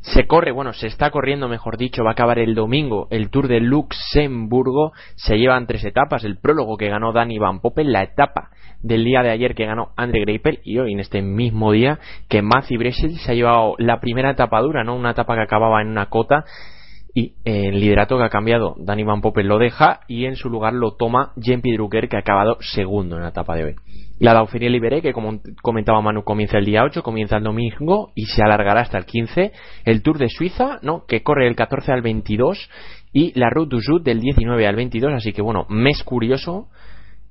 Se 0.00 0.26
corre, 0.26 0.52
bueno, 0.52 0.72
se 0.72 0.86
está 0.86 1.10
corriendo, 1.10 1.48
mejor 1.48 1.76
dicho, 1.76 2.02
va 2.02 2.10
a 2.10 2.12
acabar 2.12 2.38
el 2.38 2.54
domingo 2.54 3.08
el 3.10 3.28
Tour 3.28 3.46
de 3.46 3.60
Luxemburgo. 3.60 4.92
Se 5.16 5.38
llevan 5.38 5.66
tres 5.66 5.84
etapas, 5.84 6.24
el 6.24 6.38
prólogo 6.38 6.78
que 6.78 6.88
ganó 6.88 7.12
Dani 7.12 7.38
Van 7.38 7.60
Poppel, 7.60 7.92
la 7.92 8.04
etapa 8.04 8.48
del 8.82 9.04
día 9.04 9.22
de 9.22 9.30
ayer 9.30 9.54
que 9.54 9.66
ganó 9.66 9.90
Andre 9.96 10.20
Greipel 10.20 10.60
y 10.64 10.78
hoy 10.78 10.92
en 10.92 11.00
este 11.00 11.22
mismo 11.22 11.72
día 11.72 11.98
que 12.28 12.42
Matthew 12.42 12.78
Bresel 12.78 13.18
se 13.18 13.32
ha 13.32 13.34
llevado 13.34 13.74
la 13.78 14.00
primera 14.00 14.30
etapa 14.30 14.60
dura, 14.60 14.84
¿no? 14.84 14.96
Una 14.96 15.10
etapa 15.10 15.34
que 15.34 15.42
acababa 15.42 15.82
en 15.82 15.88
una 15.88 16.06
cota 16.06 16.44
y 17.14 17.34
el 17.44 17.80
liderato 17.80 18.16
que 18.16 18.24
ha 18.24 18.30
cambiado 18.30 18.76
Dani 18.78 19.02
Van 19.02 19.20
Poppel 19.20 19.48
lo 19.48 19.58
deja 19.58 20.00
y 20.06 20.26
en 20.26 20.36
su 20.36 20.48
lugar 20.48 20.74
lo 20.74 20.92
toma 20.92 21.32
Jean-Pierre 21.36 21.76
Drucker 21.76 22.08
que 22.08 22.16
ha 22.16 22.20
acabado 22.20 22.56
segundo 22.60 23.16
en 23.16 23.22
la 23.22 23.30
etapa 23.30 23.56
de 23.56 23.64
hoy. 23.64 23.74
La 24.20 24.34
Dauphiné 24.34 24.68
Libéré, 24.68 25.00
que 25.00 25.14
como 25.14 25.40
comentaba 25.62 26.02
Manu, 26.02 26.24
comienza 26.24 26.58
el 26.58 26.66
día 26.66 26.84
8, 26.84 27.02
comienza 27.02 27.38
el 27.38 27.42
domingo 27.42 28.12
y 28.14 28.26
se 28.26 28.42
alargará 28.42 28.82
hasta 28.82 28.98
el 28.98 29.06
15. 29.06 29.50
El 29.86 30.02
Tour 30.02 30.18
de 30.18 30.28
Suiza, 30.28 30.78
¿no? 30.82 31.06
Que 31.06 31.22
corre 31.22 31.46
del 31.46 31.56
14 31.56 31.90
al 31.90 32.02
22 32.02 32.68
y 33.14 33.32
la 33.38 33.48
Route 33.48 33.70
du 33.70 33.80
Sud 33.80 34.02
del 34.02 34.20
19 34.20 34.66
al 34.66 34.76
22, 34.76 35.14
así 35.14 35.32
que 35.32 35.40
bueno, 35.40 35.66
mes 35.70 36.04
curioso 36.04 36.68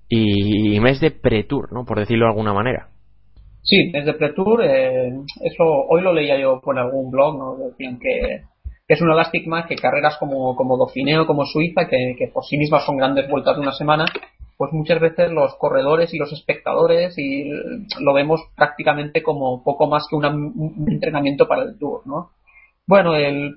y 0.09 0.79
mes 0.79 0.99
de 0.99 1.11
Pretour, 1.11 1.71
¿no? 1.71 1.85
Por 1.85 1.99
decirlo 1.99 2.25
de 2.25 2.31
alguna 2.31 2.53
manera. 2.53 2.89
Sí, 3.61 3.91
mes 3.93 4.05
de 4.05 4.13
Pretour, 4.13 4.63
eh, 4.63 5.11
eso 5.41 5.63
hoy 5.63 6.01
lo 6.01 6.13
leía 6.13 6.39
yo 6.39 6.59
por 6.61 6.77
algún 6.79 7.11
blog, 7.11 7.37
¿no? 7.37 7.55
Decían 7.69 7.99
que, 7.99 8.43
que 8.87 8.93
es 8.93 9.01
una 9.01 9.13
Elastic 9.13 9.45
más 9.47 9.67
que 9.67 9.75
carreras 9.75 10.17
como, 10.17 10.55
como 10.55 10.77
Dauphiné 10.77 11.19
o 11.19 11.27
como 11.27 11.45
Suiza, 11.45 11.87
que, 11.87 12.31
por 12.33 12.43
sí 12.45 12.57
mismas 12.57 12.85
son 12.85 12.97
grandes 12.97 13.29
vueltas 13.29 13.55
de 13.55 13.61
una 13.61 13.73
semana, 13.73 14.05
pues 14.57 14.71
muchas 14.73 14.99
veces 14.99 15.31
los 15.31 15.55
corredores 15.55 16.13
y 16.13 16.17
los 16.17 16.31
espectadores 16.33 17.17
y 17.17 17.49
lo 17.99 18.13
vemos 18.13 18.41
prácticamente 18.55 19.21
como 19.21 19.63
poco 19.63 19.87
más 19.87 20.07
que 20.09 20.15
un 20.15 20.87
entrenamiento 20.87 21.47
para 21.47 21.63
el 21.63 21.77
Tour, 21.77 22.01
¿no? 22.05 22.31
Bueno, 22.89 23.13
el, 23.13 23.55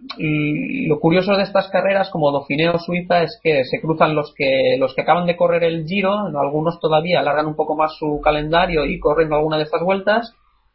lo 0.87 1.01
curioso 1.01 1.35
de 1.35 1.45
estas 1.45 1.71
carreras 1.71 2.11
como 2.11 2.31
Dauphiné 2.31 2.69
o 2.69 2.79
Suiza 2.79 3.23
es 3.23 3.41
que 3.43 3.65
se 3.65 3.81
cruzan 3.81 4.15
los 4.15 4.35
que 4.37 4.77
los 4.79 4.95
que 4.95 5.01
acaban 5.01 5.25
de 5.25 5.39
correr 5.39 5.65
el 5.65 5.87
Giro, 5.87 6.13
algunos 6.39 6.79
todavía 6.81 7.21
alargan 7.21 7.47
un 7.47 7.57
poco 7.57 7.75
más 7.75 7.97
su 7.99 8.21
calendario 8.23 8.85
y 8.85 9.01
corren 9.01 9.33
alguna 9.33 9.57
de 9.57 9.63
estas 9.63 9.83
vueltas 9.83 10.35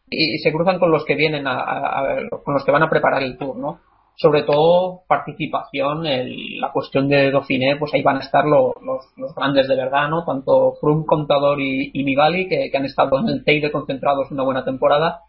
y 0.09 0.39
se 0.39 0.51
cruzan 0.51 0.79
con 0.79 0.89
los 0.89 1.05
que 1.05 1.13
vienen 1.13 1.45
a, 1.45 1.59
a, 1.59 2.29
con 2.43 2.55
los 2.55 2.65
que 2.65 2.71
van 2.71 2.81
a 2.81 2.89
preparar 2.89 3.21
el 3.21 3.37
Tour, 3.37 3.57
¿no? 3.57 3.77
Sobre 4.15 4.41
todo 4.41 5.01
participación, 5.07 6.07
el, 6.07 6.59
la 6.59 6.71
cuestión 6.71 7.07
de 7.09 7.29
Dauphiné, 7.29 7.75
pues 7.75 7.93
ahí 7.93 8.01
van 8.01 8.17
a 8.17 8.21
estar 8.21 8.43
los, 8.43 8.71
los, 8.81 9.35
grandes 9.35 9.67
de 9.67 9.75
verdad, 9.75 10.09
¿no? 10.09 10.25
Tanto 10.25 10.73
Froome, 10.81 11.05
Contador 11.05 11.61
y, 11.61 11.91
y 11.93 12.03
Nibali, 12.03 12.49
que, 12.49 12.71
que 12.71 12.77
han 12.77 12.85
estado 12.85 13.19
en 13.19 13.29
el 13.29 13.43
Teide 13.43 13.71
concentrados 13.71 14.31
una 14.31 14.41
buena 14.41 14.65
temporada 14.65 15.26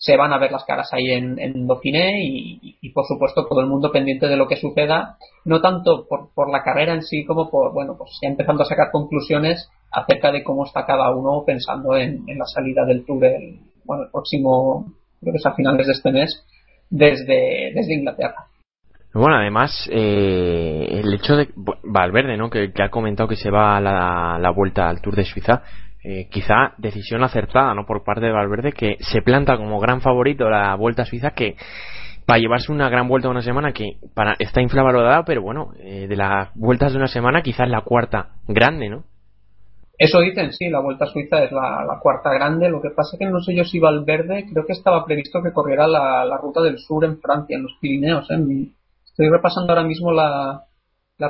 se 0.00 0.16
van 0.16 0.32
a 0.32 0.38
ver 0.38 0.50
las 0.50 0.64
caras 0.64 0.88
ahí 0.94 1.10
en, 1.10 1.38
en 1.38 1.68
y, 1.92 2.88
por 2.94 3.04
supuesto 3.04 3.46
todo 3.46 3.60
el 3.60 3.66
mundo 3.66 3.92
pendiente 3.92 4.28
de 4.28 4.36
lo 4.36 4.48
que 4.48 4.56
suceda, 4.56 5.18
no 5.44 5.60
tanto 5.60 6.06
por, 6.08 6.32
por 6.34 6.50
la 6.50 6.62
carrera 6.62 6.94
en 6.94 7.02
sí 7.02 7.26
como 7.26 7.50
por, 7.50 7.74
bueno, 7.74 7.96
pues 7.98 8.10
ya 8.22 8.30
empezando 8.30 8.62
a 8.62 8.66
sacar 8.66 8.90
conclusiones 8.90 9.68
acerca 9.92 10.32
de 10.32 10.42
cómo 10.42 10.64
está 10.64 10.86
cada 10.86 11.14
uno 11.14 11.44
pensando 11.44 11.94
en, 11.96 12.24
en 12.26 12.38
la 12.38 12.46
salida 12.46 12.86
del 12.86 13.04
Tour 13.04 13.26
el, 13.26 13.60
bueno, 13.84 14.04
el 14.04 14.10
próximo, 14.10 14.86
creo 15.20 15.34
que 15.34 15.38
es 15.38 15.46
a 15.46 15.54
finales 15.54 15.86
de 15.86 15.92
este 15.92 16.12
mes, 16.12 16.46
desde, 16.88 17.72
desde 17.74 17.94
Inglaterra. 17.94 18.46
Bueno, 19.12 19.36
además, 19.36 19.86
eh, 19.92 20.86
el 20.88 21.12
hecho 21.12 21.36
de 21.36 21.50
Valverde, 21.82 22.38
¿no? 22.38 22.48
Que, 22.48 22.72
que, 22.72 22.82
ha 22.82 22.90
comentado 22.90 23.28
que 23.28 23.36
se 23.36 23.50
va 23.50 23.76
a 23.76 23.80
la, 23.82 24.38
la 24.40 24.50
vuelta 24.50 24.88
al 24.88 25.02
Tour 25.02 25.16
de 25.16 25.24
Suiza, 25.24 25.62
eh, 26.04 26.28
quizá 26.30 26.74
decisión 26.78 27.22
acertada 27.22 27.74
no 27.74 27.86
por 27.86 28.04
parte 28.04 28.26
de 28.26 28.32
Valverde 28.32 28.72
que 28.72 28.96
se 29.00 29.22
planta 29.22 29.56
como 29.56 29.80
gran 29.80 30.00
favorito 30.00 30.48
la 30.48 30.74
Vuelta 30.74 31.02
a 31.02 31.06
Suiza 31.06 31.32
que 31.32 31.56
para 32.26 32.38
llevarse 32.38 32.70
una 32.70 32.88
gran 32.88 33.08
vuelta 33.08 33.26
de 33.26 33.32
una 33.32 33.42
semana 33.42 33.72
que 33.72 33.96
para, 34.14 34.36
está 34.38 34.62
infravalorada, 34.62 35.24
pero 35.24 35.42
bueno, 35.42 35.72
eh, 35.78 36.06
de 36.06 36.16
las 36.16 36.54
vueltas 36.54 36.92
de 36.92 36.98
una 36.98 37.08
semana 37.08 37.42
quizás 37.42 37.68
la 37.68 37.80
cuarta 37.80 38.36
grande, 38.46 38.88
¿no? 38.88 39.04
Eso 40.00 40.20
dicen, 40.20 40.50
sí, 40.52 40.70
la 40.70 40.80
Vuelta 40.80 41.04
a 41.04 41.08
Suiza 41.08 41.44
es 41.44 41.52
la, 41.52 41.98
cuarta 42.00 42.30
grande. 42.32 42.70
Lo 42.70 42.80
que 42.80 42.88
pasa 42.88 43.10
es 43.12 43.18
que 43.18 43.26
no 43.26 43.40
sé 43.40 43.54
yo 43.54 43.64
si 43.64 43.78
Valverde, 43.78 44.46
creo 44.50 44.64
que 44.64 44.72
estaba 44.72 45.04
previsto 45.04 45.42
que 45.42 45.52
corriera 45.52 45.86
la, 45.86 46.38
ruta 46.40 46.62
del 46.62 46.78
sur 46.78 47.04
en 47.04 47.20
Francia, 47.20 47.54
en 47.54 47.64
los 47.64 47.76
Pirineos. 47.80 48.30
¿eh? 48.30 48.38
Estoy 49.04 49.28
repasando 49.28 49.72
ahora 49.72 49.84
mismo 49.84 50.10
la, 50.10 50.62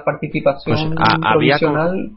participación 0.04 0.94
pues, 0.94 1.18
provisional. 1.32 2.10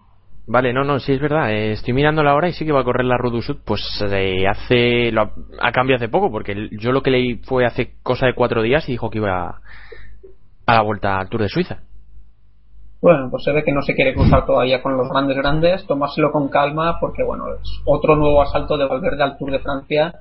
Vale, 0.46 0.74
no, 0.74 0.84
no, 0.84 1.00
sí 1.00 1.14
es 1.14 1.22
verdad. 1.22 1.52
Eh, 1.52 1.72
estoy 1.72 1.94
mirando 1.94 2.22
la 2.22 2.36
hora 2.36 2.50
y 2.50 2.54
sí 2.54 2.66
que 2.66 2.72
va 2.72 2.82
a 2.82 2.84
correr 2.84 3.06
la 3.06 3.18
Route 3.18 3.38
du 3.38 3.42
Sud. 3.42 3.58
Pues 3.66 3.82
eh, 4.12 4.46
hace. 4.48 5.12
Lo 5.12 5.32
ha, 5.62 5.72
cambiado 5.72 5.98
hace 5.98 6.10
poco, 6.10 6.32
porque 6.32 6.70
yo 6.72 6.92
lo 6.92 7.02
que 7.02 7.12
leí 7.12 7.36
fue 7.36 7.66
hace 7.66 7.94
cosa 8.04 8.26
de 8.26 8.36
cuatro 8.36 8.62
días 8.62 8.88
y 8.90 8.94
dijo 8.94 9.10
que 9.10 9.20
iba 9.20 9.62
a 10.66 10.74
la 10.74 10.82
vuelta 10.82 11.18
al 11.18 11.30
Tour 11.30 11.44
de 11.44 11.50
Suiza. 11.50 11.80
Bueno, 13.02 13.28
pues 13.30 13.44
se 13.44 13.52
ve 13.52 13.66
que 13.66 13.74
no 13.74 13.82
se 13.82 13.96
quiere 13.96 14.14
cruzar 14.14 14.46
todavía 14.46 14.82
con 14.82 14.96
los 14.96 15.10
grandes 15.10 15.36
grandes, 15.36 15.86
tomárselo 15.86 16.32
con 16.32 16.48
calma, 16.48 17.00
porque 17.02 17.22
bueno, 17.22 17.44
es 17.62 17.82
otro 17.84 18.16
nuevo 18.16 18.42
asalto 18.42 18.78
de 18.78 18.88
Valverde 18.88 19.24
al 19.24 19.38
Tour 19.38 19.52
de 19.52 19.60
Francia. 19.60 20.14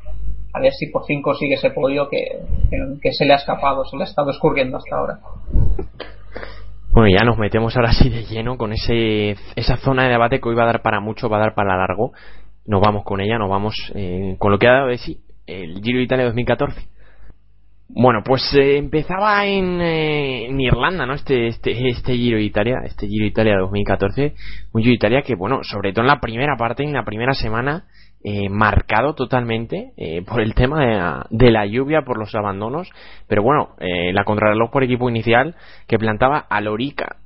A 0.53 0.61
ver 0.61 0.73
si 0.73 0.89
por 0.89 1.05
fin 1.05 1.23
consigue 1.23 1.55
ese 1.55 1.71
podio 1.71 2.09
que, 2.09 2.41
que, 3.01 3.13
se 3.13 3.25
le 3.25 3.35
ha 3.35 3.37
escapado, 3.37 3.85
se 3.85 3.97
le 3.97 4.03
ha 4.03 4.07
estado 4.07 4.31
escurriendo 4.31 4.79
hasta 4.79 4.97
ahora. 4.97 5.19
Bueno, 6.93 7.09
ya 7.09 7.25
nos 7.25 7.39
metemos 7.39 7.75
ahora 7.75 7.93
sí 7.93 8.11
de 8.11 8.25
lleno 8.25 8.59
con 8.59 8.75
ese, 8.75 9.35
esa 9.57 9.79
zona 9.79 10.05
de 10.05 10.11
debate 10.11 10.41
que 10.41 10.49
hoy 10.51 10.55
va 10.55 10.65
a 10.65 10.67
dar 10.67 10.83
para 10.83 11.01
mucho, 11.01 11.31
va 11.31 11.39
a 11.39 11.41
dar 11.41 11.55
para 11.55 11.75
largo. 11.75 12.13
Nos 12.67 12.83
vamos 12.83 13.03
con 13.05 13.23
ella, 13.23 13.39
nos 13.39 13.49
vamos 13.49 13.75
eh, 13.95 14.37
con 14.39 14.53
lo 14.53 14.59
que 14.59 14.69
ha 14.69 14.73
dado 14.73 14.89
de 14.89 14.99
sí 14.99 15.19
el 15.47 15.81
Giro 15.83 15.99
de 15.99 16.05
Italia 16.05 16.27
2014. 16.27 16.87
Bueno, 17.89 18.21
pues 18.23 18.43
eh, 18.55 18.77
empezaba 18.77 19.47
en, 19.47 19.81
eh, 19.81 20.49
Irlanda, 20.59 21.07
¿no? 21.07 21.15
Este, 21.15 21.47
este, 21.47 21.89
este 21.89 22.13
Giro 22.13 22.37
de 22.37 22.45
Italia, 22.45 22.81
este 22.85 23.07
Giro 23.07 23.25
de 23.25 23.31
Italia 23.31 23.57
2014, 23.59 24.35
un 24.73 24.83
Giro 24.83 24.91
de 24.91 24.97
Italia 24.97 25.23
que, 25.23 25.35
bueno, 25.35 25.61
sobre 25.63 25.95
todo 25.95 26.03
en 26.03 26.09
la 26.09 26.21
primera 26.21 26.57
parte, 26.59 26.85
en 26.85 26.93
la 26.93 27.05
primera 27.05 27.33
semana, 27.33 27.85
eh, 28.25 28.49
marcado 28.49 29.15
totalmente 29.15 29.93
eh, 29.97 30.23
por 30.23 30.41
el 30.41 30.55
tema 30.55 31.27
de 31.31 31.51
la, 31.51 31.67
lluvia, 31.67 32.03
por 32.03 32.19
los 32.19 32.35
abandonos, 32.35 32.91
pero 33.27 33.43
bueno, 33.43 33.71
eh, 33.79 34.13
la 34.13 34.25
contrarreloj 34.25 34.71
por 34.71 34.85
equipo 34.85 35.09
inicial 35.09 35.57
que 35.87 35.99
plantaba 35.99 36.39
a 36.39 36.61
Lorica 36.61 37.17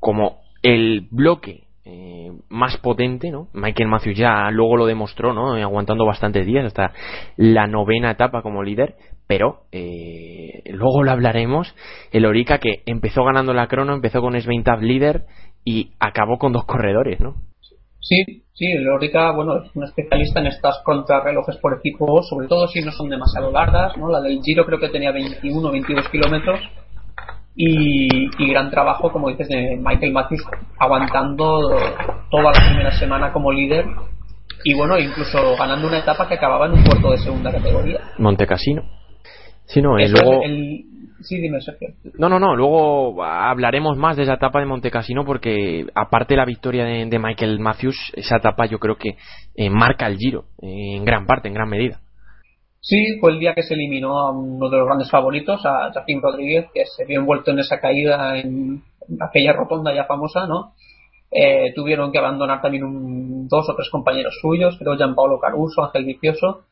como 0.00 0.40
el 0.62 1.08
bloque 1.10 1.68
eh, 1.90 2.30
más 2.50 2.76
potente, 2.76 3.30
¿no? 3.30 3.48
Michael 3.54 3.88
Matthews 3.88 4.18
ya 4.18 4.50
luego 4.50 4.76
lo 4.76 4.84
demostró, 4.84 5.32
¿no? 5.32 5.54
Aguantando 5.54 6.04
bastantes 6.04 6.44
días 6.44 6.66
hasta 6.66 6.92
la 7.38 7.66
novena 7.66 8.10
etapa 8.10 8.42
como 8.42 8.62
líder, 8.62 8.96
pero 9.26 9.62
eh, 9.72 10.64
luego 10.66 11.02
lo 11.02 11.12
hablaremos. 11.12 11.74
El 12.12 12.26
Orica 12.26 12.58
que 12.58 12.82
empezó 12.84 13.24
ganando 13.24 13.54
la 13.54 13.68
crono, 13.68 13.94
empezó 13.94 14.20
con 14.20 14.38
Svein 14.38 14.64
líder 14.82 15.24
y 15.64 15.92
acabó 15.98 16.36
con 16.36 16.52
dos 16.52 16.66
corredores, 16.66 17.20
¿no? 17.20 17.36
Sí, 18.00 18.44
sí, 18.52 18.66
el 18.66 18.88
Orica, 18.88 19.32
bueno, 19.32 19.56
es 19.56 19.74
un 19.74 19.84
especialista 19.84 20.40
en 20.40 20.46
estas 20.46 20.80
contrarrelojes 20.84 21.56
por 21.56 21.78
equipo, 21.78 22.22
sobre 22.22 22.46
todo 22.46 22.68
si 22.68 22.80
no 22.80 22.92
son 22.92 23.08
demasiado 23.08 23.50
largas, 23.50 23.96
¿no? 23.96 24.08
La 24.08 24.20
del 24.20 24.40
Giro 24.42 24.64
creo 24.64 24.78
que 24.78 24.88
tenía 24.88 25.10
21 25.12 25.68
o 25.68 25.72
22 25.72 26.08
kilómetros 26.08 26.60
y, 27.60 28.50
gran 28.50 28.70
trabajo, 28.70 29.10
como 29.10 29.28
dices, 29.30 29.48
de 29.48 29.76
Michael 29.82 30.12
Matthews 30.12 30.44
aguantando 30.78 31.60
toda 32.30 32.44
la 32.44 32.52
primera 32.52 32.92
semana 32.92 33.32
como 33.32 33.52
líder 33.52 33.84
y 34.64 34.74
bueno, 34.74 34.96
incluso 34.98 35.56
ganando 35.56 35.88
una 35.88 35.98
etapa 35.98 36.28
que 36.28 36.34
acababa 36.34 36.66
en 36.66 36.72
un 36.74 36.84
puerto 36.84 37.10
de 37.10 37.18
segunda 37.18 37.50
categoría. 37.50 38.00
Montecasino. 38.18 38.82
Sí, 39.66 39.82
no, 39.82 39.98
y 39.98 40.08
luego... 40.08 40.40
Sí, 41.20 41.40
dime, 41.40 41.60
Sergio. 41.60 41.88
No, 42.18 42.28
no, 42.28 42.38
no, 42.38 42.54
luego 42.54 43.22
hablaremos 43.24 43.96
más 43.96 44.16
de 44.16 44.22
esa 44.22 44.34
etapa 44.34 44.60
de 44.60 44.66
Montecasino 44.66 45.24
porque 45.24 45.86
aparte 45.94 46.34
de 46.34 46.38
la 46.38 46.44
victoria 46.44 46.84
de, 46.84 47.18
Michael 47.18 47.58
Matthews, 47.58 48.12
esa 48.14 48.36
etapa 48.36 48.66
yo 48.66 48.78
creo 48.78 48.96
que 48.96 49.16
eh, 49.56 49.70
marca 49.70 50.06
el 50.06 50.16
giro 50.16 50.44
eh, 50.62 50.96
en 50.96 51.04
gran 51.04 51.26
parte, 51.26 51.48
en 51.48 51.54
gran 51.54 51.68
medida. 51.68 52.00
Sí, 52.80 53.18
fue 53.20 53.32
el 53.32 53.40
día 53.40 53.54
que 53.54 53.64
se 53.64 53.74
eliminó 53.74 54.18
a 54.18 54.30
uno 54.30 54.70
de 54.70 54.78
los 54.78 54.86
grandes 54.86 55.10
favoritos, 55.10 55.60
a 55.66 55.90
Joaquín 55.92 56.22
Rodríguez, 56.22 56.66
que 56.72 56.84
se 56.86 57.04
vio 57.04 57.18
envuelto 57.20 57.50
en 57.50 57.58
esa 57.58 57.80
caída 57.80 58.38
en 58.38 58.82
aquella 59.20 59.52
rotonda 59.52 59.92
ya 59.94 60.04
famosa, 60.04 60.46
¿no? 60.46 60.74
Eh, 61.30 61.72
tuvieron 61.74 62.10
que 62.10 62.18
abandonar 62.18 62.62
también 62.62 62.84
un, 62.84 63.48
dos 63.48 63.68
o 63.68 63.74
tres 63.74 63.90
compañeros 63.90 64.38
suyos, 64.40 64.76
creo 64.78 64.96
Gianpaolo 64.96 65.38
Caruso, 65.40 65.84
Ángel 65.84 66.04
Vicioso. 66.04 66.62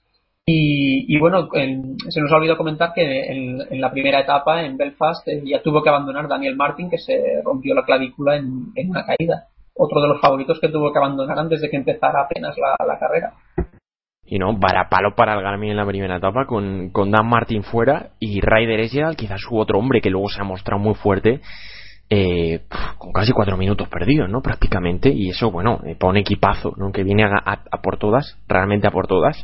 Y, 0.49 1.19
bueno, 1.19 1.49
se 1.51 2.21
nos 2.21 2.31
ha 2.31 2.37
olvidado 2.37 2.57
comentar 2.57 2.93
que 2.95 3.03
en, 3.03 3.81
la 3.81 3.91
primera 3.91 4.21
etapa, 4.21 4.63
en 4.63 4.77
Belfast, 4.77 5.27
eh, 5.27 5.43
ya 5.45 5.61
tuvo 5.61 5.83
que 5.83 5.89
abandonar 5.89 6.29
Daniel 6.29 6.55
Martin, 6.55 6.89
que 6.89 6.99
se 6.99 7.43
rompió 7.45 7.75
la 7.75 7.85
clavícula 7.85 8.37
en, 8.37 8.71
una 8.89 9.05
caída. 9.05 9.49
Otro 9.75 10.01
de 10.01 10.09
los 10.09 10.21
favoritos 10.21 10.61
que 10.61 10.69
tuvo 10.69 10.93
que 10.93 10.99
abandonar 10.99 11.39
antes 11.39 11.61
de 11.61 11.69
que 11.69 11.77
empezara 11.77 12.23
apenas 12.23 12.57
la 12.57 12.99
carrera 12.99 13.35
y 14.27 14.39
no, 14.39 14.59
palo 14.59 15.15
para 15.15 15.35
el 15.35 15.43
Garmin 15.43 15.71
en 15.71 15.77
la 15.77 15.87
primera 15.87 16.17
etapa 16.17 16.47
con, 16.47 16.91
con 16.91 17.11
Dan 17.11 17.29
Martin 17.29 17.63
fuera 17.63 18.11
y 18.19 18.41
Ryder 18.41 18.81
Esgerald, 18.81 19.17
quizás 19.17 19.41
su 19.41 19.57
otro 19.57 19.79
hombre 19.79 20.01
que 20.01 20.11
luego 20.11 20.29
se 20.29 20.41
ha 20.41 20.45
mostrado 20.45 20.83
muy 20.83 20.95
fuerte, 20.95 21.41
eh, 22.11 22.61
con 22.99 23.13
casi 23.13 23.33
cuatro 23.33 23.57
minutos 23.57 23.89
perdidos, 23.89 24.29
¿no? 24.29 24.43
Prácticamente, 24.43 25.11
y 25.11 25.31
eso, 25.31 25.51
bueno, 25.51 25.81
eh, 25.85 25.95
para 25.95 26.11
un 26.11 26.17
equipazo, 26.17 26.73
¿no? 26.77 26.91
Que 26.91 27.05
viene 27.05 27.25
a, 27.25 27.83
por 27.83 27.99
todas, 27.99 28.39
realmente 28.49 28.89
a 28.89 28.91
por 28.91 29.07
todas. 29.07 29.37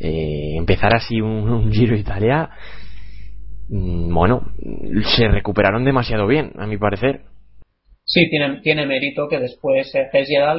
Eh, 0.00 0.54
empezar 0.56 0.94
así 0.94 1.20
un, 1.20 1.72
Giro 1.72 1.96
Italia, 1.96 2.50
mm, 3.68 4.14
bueno, 4.14 4.42
se 5.16 5.28
recuperaron 5.28 5.84
demasiado 5.84 6.26
bien, 6.26 6.52
a 6.56 6.66
mi 6.66 6.76
parecer. 6.76 7.22
Sí, 8.04 8.28
tiene, 8.30 8.60
tiene 8.62 8.86
mérito 8.86 9.28
que 9.28 9.38
después 9.38 9.94
eh, 9.94 10.08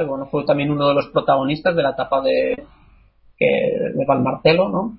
bueno, 0.07 0.27
fue 0.29 0.45
también 0.45 0.69
uno 0.69 0.87
de 0.89 0.93
los 0.93 1.07
protagonistas 1.07 1.75
de 1.75 1.83
la 1.83 1.91
etapa 1.91 2.21
de, 2.21 2.63
de 3.39 4.05
Valmarcelo, 4.05 4.69
¿no? 4.69 4.97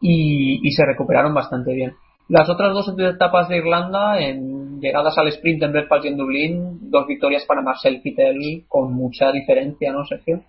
Y, 0.00 0.70
se 0.70 0.84
recuperaron 0.84 1.34
bastante 1.34 1.74
bien. 1.74 1.92
Las 2.28 2.48
otras 2.48 2.72
dos 2.72 2.94
etapas 2.96 3.48
de 3.48 3.56
Irlanda, 3.56 4.20
en 4.20 4.80
llegadas 4.80 5.18
al 5.18 5.28
sprint 5.28 5.62
en 5.64 5.72
Belfast 5.72 6.04
y 6.04 6.08
en 6.08 6.16
Dublín, 6.16 6.90
dos 6.90 7.06
victorias 7.06 7.44
para 7.44 7.60
Marcel 7.60 8.00
Kittel 8.02 8.64
con 8.68 8.94
mucha 8.94 9.32
diferencia, 9.32 9.92
¿no, 9.92 10.04
Sergio? 10.04 10.42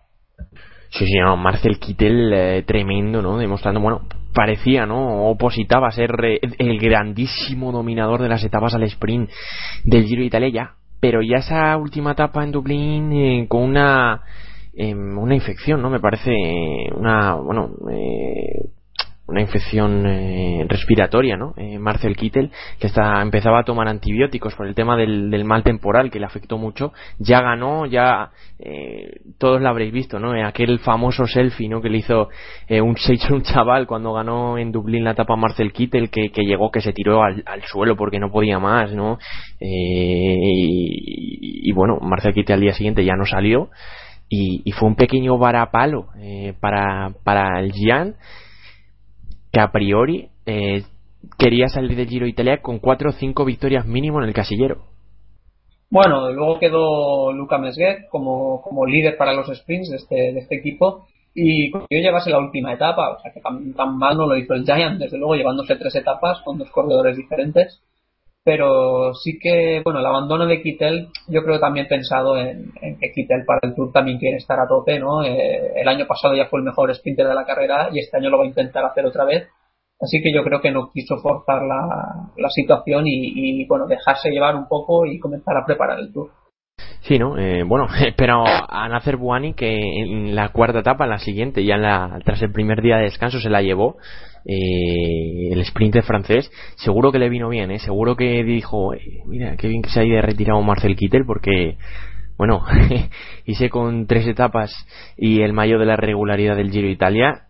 Sí, 0.91 1.06
sí, 1.06 1.17
no, 1.19 1.38
Marcel 1.38 1.80
Kittel 1.80 2.32
eh, 2.34 2.63
tremendo, 2.63 3.21
¿no? 3.21 3.38
Demostrando, 3.38 3.80
bueno, 3.80 4.01
parecía, 4.34 4.86
¿no? 4.86 5.25
Opositaba 5.25 5.88
a 5.88 5.91
ser 5.91 6.12
eh, 6.23 6.39
el 6.58 6.80
grandísimo 6.80 7.71
dominador 7.71 8.21
de 8.21 8.30
las 8.30 8.43
etapas 8.43 8.73
al 8.75 8.84
sprint 8.84 9.30
del 9.84 10.06
Giro 10.06 10.21
de 10.21 10.27
Italia, 10.27 10.75
pero 10.99 11.21
ya 11.21 11.38
esa 11.38 11.75
última 11.77 12.12
etapa 12.12 12.43
en 12.43 12.51
Dublín 12.51 13.12
eh, 13.13 13.45
con 13.47 13.63
una 13.63 14.21
Em, 14.73 15.17
una 15.17 15.36
infección, 15.36 15.82
¿no? 15.82 15.89
Me 15.89 15.99
parece 15.99 16.32
una, 16.95 17.36
bueno, 17.36 17.71
eh, 17.91 18.69
una 19.32 19.41
infección 19.41 20.06
eh, 20.06 20.65
respiratoria, 20.67 21.38
¿no? 21.38 21.54
Eh, 21.58 21.80
Marcel 21.80 22.15
Kittel, 22.15 22.52
que 22.80 22.88
está, 22.88 23.22
empezaba 23.22 23.60
a 23.60 23.63
tomar 23.63 23.88
antibióticos 23.88 24.54
por 24.56 24.67
el 24.67 24.76
tema 24.76 24.98
del, 24.98 25.44
mal 25.46 25.63
temporal 25.63 26.12
que 26.12 26.20
le 26.20 26.26
afectó 26.26 26.58
mucho, 26.58 26.94
ya 27.17 27.41
ganó, 27.41 27.86
ya 27.86 28.32
todos 29.39 29.60
lo 29.60 29.70
habréis 29.70 29.91
visto, 29.91 30.20
¿no? 30.20 30.34
aquel 30.46 30.78
famoso 30.80 31.26
selfie, 31.26 31.67
¿no? 31.67 31.82
Que 31.82 31.89
le 31.89 31.98
hizo 31.98 32.30
un, 32.70 32.96
un 33.32 33.41
chaval 33.41 33.88
cuando 33.88 34.13
ganó 34.13 34.60
en 34.60 34.72
Dublín 34.72 35.04
la 35.04 35.12
etapa 35.12 35.36
Marcel 35.36 35.74
Kittel, 35.74 36.12
que, 36.12 36.30
llegó, 36.30 36.70
que 36.70 36.82
se 36.82 36.94
tiró 36.94 37.24
al, 37.24 37.44
suelo 37.63 37.96
porque 37.96 38.20
no 38.20 38.30
podía 38.32 38.60
más, 38.60 38.94
¿no? 38.94 39.17
Y, 39.60 40.60
y, 41.70 41.72
bueno, 41.72 41.98
Marcel 42.02 42.34
Kittel 42.34 42.56
al 42.56 42.62
día 42.62 42.74
siguiente 42.74 43.04
ya 43.04 43.15
no 43.15 43.26
salió 43.26 43.70
y, 44.32 44.72
fue 44.72 44.88
un 44.88 44.96
pequeño 44.96 45.38
varapalo 45.38 46.08
eh, 46.17 46.54
para, 46.60 47.12
para 47.24 47.60
el 47.60 47.74
Gian 47.74 48.15
que 49.52 49.60
a 49.60 49.72
priori 49.72 50.30
eh, 50.46 50.84
quería 51.38 51.68
salir 51.68 51.96
del 51.96 52.08
Giro 52.08 52.28
Italia 52.28 52.62
con 52.62 52.80
cuatro 52.80 53.10
o 53.10 53.14
cinco 53.14 53.46
victorias 53.46 53.86
mínimo 53.86 54.22
en 54.22 54.28
el 54.28 54.34
casillero. 54.34 54.84
Bueno, 55.90 56.32
luego 56.32 56.58
quedó 56.58 57.34
Luca 57.34 57.58
Mesguet 57.58 58.08
como, 58.10 58.62
como 58.62 58.86
líder 58.86 59.18
para 59.18 59.34
los 59.34 59.48
sprints 59.48 59.90
de 59.90 59.98
este, 59.98 60.16
de 60.16 60.40
este 60.40 60.56
equipo 60.56 61.06
y 61.34 61.70
consiguió 61.70 62.02
llevarse 62.02 62.30
la 62.30 62.40
última 62.40 62.74
etapa, 62.74 63.12
o 63.12 63.20
sea 63.20 63.32
que 63.34 63.42
tan, 63.42 63.74
tan 63.74 63.98
mal 63.98 64.18
no 64.18 64.26
lo 64.26 64.38
hizo 64.38 64.54
el 64.54 64.66
Giant, 64.66 65.00
desde 65.00 65.18
luego 65.18 65.36
llevándose 65.36 65.76
tres 65.76 65.96
etapas 65.96 66.42
con 66.44 66.58
dos 66.58 66.70
corredores 66.72 67.18
diferentes 67.18 67.82
pero 68.43 69.13
sí 69.13 69.38
que, 69.39 69.82
bueno, 69.84 69.99
el 69.99 70.06
abandono 70.06 70.47
de 70.47 70.62
Kittel, 70.62 71.10
yo 71.27 71.43
creo 71.43 71.60
también 71.60 71.88
pensado 71.88 72.38
en, 72.38 72.71
que 72.99 73.12
Kittel 73.13 73.45
para 73.45 73.60
el 73.63 73.75
Tour 73.75 73.91
también 73.91 74.17
quiere 74.17 74.38
estar 74.38 74.60
a 74.60 74.67
tope, 74.67 74.99
¿no? 74.99 75.23
Eh, 75.23 75.73
el 75.75 75.88
año 75.88 76.08
pasado 76.08 76.36
ya 76.36 76.47
fue 76.47 76.60
el 76.60 76.65
mejor 76.65 76.93
sprinter 76.95 77.27
de 77.27 77.36
la 77.36 77.45
carrera 77.45 77.89
y 77.91 77.99
este 77.99 78.17
año 78.17 78.30
lo 78.30 78.39
va 78.39 78.45
a 78.45 78.47
intentar 78.47 78.84
hacer 78.86 79.06
otra 79.06 79.25
vez. 79.25 79.47
Así 79.99 80.19
que 80.23 80.34
yo 80.34 80.43
creo 80.43 80.62
que 80.62 80.71
no 80.71 80.89
quiso 80.91 81.17
forzar 81.17 81.62
la, 81.62 82.32
la 82.36 82.49
situación 82.49 83.04
y, 83.06 83.63
bueno, 83.67 83.86
dejarse 83.86 84.32
llevar 84.32 84.56
un 84.56 84.67
poco 84.67 85.06
y 85.06 85.19
comenzar 85.19 85.56
a 85.56 85.65
preparar 85.65 85.99
el 85.99 86.12
Tour. 86.12 86.32
Sí, 87.01 87.19
¿no? 87.19 87.38
Eh, 87.38 87.63
bueno, 87.63 87.86
pero 88.17 88.43
a 88.47 88.89
Nacer 88.89 89.17
Buani 89.17 89.54
que 89.54 89.71
en 89.71 90.34
la 90.34 90.49
cuarta 90.49 90.80
etapa, 90.80 91.04
en 91.04 91.12
la 91.12 91.19
siguiente, 91.19 91.63
ya 91.63 91.75
en 91.75 91.84
la, 91.84 92.19
tras 92.25 92.41
el 92.41 92.51
primer 92.51 92.82
día 92.82 92.97
de 92.97 93.04
descanso 93.04 93.39
se 93.39 93.51
la 93.51 93.62
llevó 93.62 93.97
eh, 94.45 95.49
el 95.51 95.65
sprinter 95.65 96.04
francés, 96.04 96.51
seguro 96.75 97.12
que 97.12 97.19
le 97.19 97.30
vino 97.30 97.49
bien, 97.49 97.71
¿eh? 97.71 97.80
seguro 97.80 98.15
que 98.15 98.43
dijo, 98.43 98.93
eh, 98.93 99.21
mira, 99.25 99.56
qué 99.58 99.67
bien 99.67 99.82
que 99.82 99.89
se 99.89 100.01
haya 100.01 100.21
retirado 100.21 100.62
Marcel 100.62 100.95
Kittel 100.95 101.25
porque, 101.25 101.77
bueno, 102.38 102.63
hice 103.45 103.69
con 103.69 104.08
tres 104.08 104.27
etapas 104.27 104.71
y 105.17 105.41
el 105.41 105.54
mayo 105.54 105.80
de 105.80 105.86
la 105.86 105.95
regularidad 105.95 106.56
del 106.56 106.71
Giro 106.71 106.89
Italia, 106.89 107.47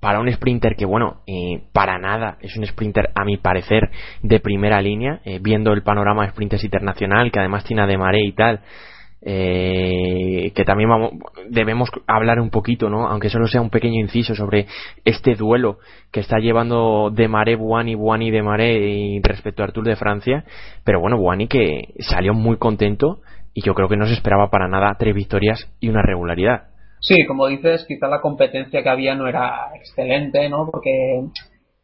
para 0.00 0.20
un 0.20 0.30
sprinter 0.30 0.76
que, 0.76 0.86
bueno, 0.86 1.22
eh, 1.26 1.62
para 1.72 1.98
nada 1.98 2.38
es 2.40 2.56
un 2.56 2.64
sprinter, 2.66 3.10
a 3.14 3.24
mi 3.24 3.36
parecer, 3.36 3.90
de 4.22 4.40
primera 4.40 4.80
línea, 4.80 5.20
eh, 5.24 5.40
viendo 5.42 5.72
el 5.72 5.82
panorama 5.82 6.24
de 6.24 6.30
sprinters 6.30 6.64
internacional, 6.64 7.32
que 7.32 7.40
además 7.40 7.64
tiene 7.64 7.82
a 7.82 7.86
De 7.86 7.98
Maré 7.98 8.20
y 8.24 8.32
tal, 8.32 8.60
eh, 9.20 10.52
que 10.54 10.64
también 10.64 10.88
vamos, 10.88 11.12
debemos 11.48 11.90
hablar 12.06 12.40
un 12.40 12.50
poquito, 12.50 12.88
¿no? 12.88 13.08
Aunque 13.08 13.30
solo 13.30 13.46
sea 13.46 13.60
un 13.60 13.70
pequeño 13.70 14.00
inciso 14.00 14.34
sobre 14.34 14.66
este 15.04 15.34
duelo 15.34 15.78
que 16.12 16.20
está 16.20 16.38
llevando 16.38 17.10
De 17.10 17.28
Maré, 17.28 17.56
Buani, 17.56 17.94
Buani, 17.94 18.30
De 18.30 18.42
Maré 18.42 19.20
respecto 19.22 19.62
al 19.62 19.72
Tour 19.72 19.86
de 19.86 19.96
Francia, 19.96 20.44
pero 20.84 21.00
bueno, 21.00 21.18
Buani 21.18 21.48
que 21.48 21.94
salió 21.98 22.32
muy 22.32 22.58
contento 22.58 23.20
y 23.54 23.62
yo 23.62 23.74
creo 23.74 23.88
que 23.88 23.96
no 23.96 24.06
se 24.06 24.14
esperaba 24.14 24.50
para 24.50 24.68
nada 24.68 24.96
tres 24.98 25.14
victorias 25.14 25.68
y 25.80 25.88
una 25.88 26.02
regularidad. 26.02 26.68
Sí, 27.00 27.26
como 27.26 27.46
dices, 27.46 27.84
quizá 27.86 28.08
la 28.08 28.20
competencia 28.20 28.82
que 28.82 28.88
había 28.88 29.14
no 29.14 29.28
era 29.28 29.70
excelente, 29.74 30.48
¿no? 30.48 30.68
Porque 30.70 31.22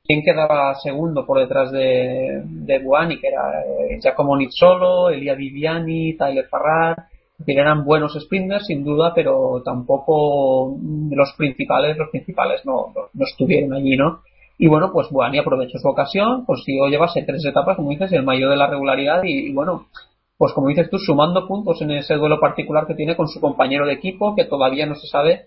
¿quién 0.05 0.23
quedaba 0.23 0.75
segundo 0.75 1.25
por 1.27 1.41
detrás 1.41 1.73
de, 1.73 2.43
de 2.45 2.79
Buani? 2.81 3.19
Que 3.21 3.29
era 3.29 3.61
eh, 3.61 3.99
Giacomo 4.01 4.37
Nizzolo, 4.37 5.11
Elia 5.11 5.35
Viviani, 5.35 6.17
Tyler 6.17 6.47
Farrar. 6.47 7.07
Eran 7.47 7.85
buenos 7.85 8.15
sprinters, 8.19 8.67
sin 8.67 8.85
duda, 8.85 9.13
pero 9.15 9.63
tampoco 9.65 10.77
los 11.11 11.33
principales, 11.37 11.97
los 11.97 12.11
principales 12.11 12.65
no, 12.65 12.93
no, 12.95 13.25
estuvieron 13.25 13.75
allí, 13.75 13.97
¿no? 13.97 14.21
Y 14.57 14.69
bueno, 14.69 14.93
pues 14.93 15.11
Buani 15.11 15.39
aprovechó 15.39 15.79
su 15.79 15.89
ocasión, 15.89 16.45
consiguió 16.45 16.87
llevarse 16.87 17.25
tres 17.25 17.45
etapas, 17.45 17.77
como 17.77 17.91
dices, 17.91 18.13
el 18.13 18.23
mayor 18.23 18.51
de 18.51 18.57
la 18.57 18.69
regularidad 18.69 19.23
y 19.25 19.53
bueno, 19.53 19.87
pues 20.37 20.53
como 20.53 20.69
dices 20.69 20.91
tú, 20.91 20.99
sumando 20.99 21.47
puntos 21.47 21.81
en 21.83 21.93
ese 21.93 22.15
duelo 22.15 22.41
particular 22.41 22.87
que 22.87 22.95
tiene 22.95 23.17
con 23.17 23.29
su 23.29 23.41
compañero 23.41 23.87
de 23.87 23.95
equipo, 23.95 24.35
que 24.35 24.45
todavía 24.45 24.87
no 24.87 24.95
se 24.95 25.07
sabe 25.07 25.47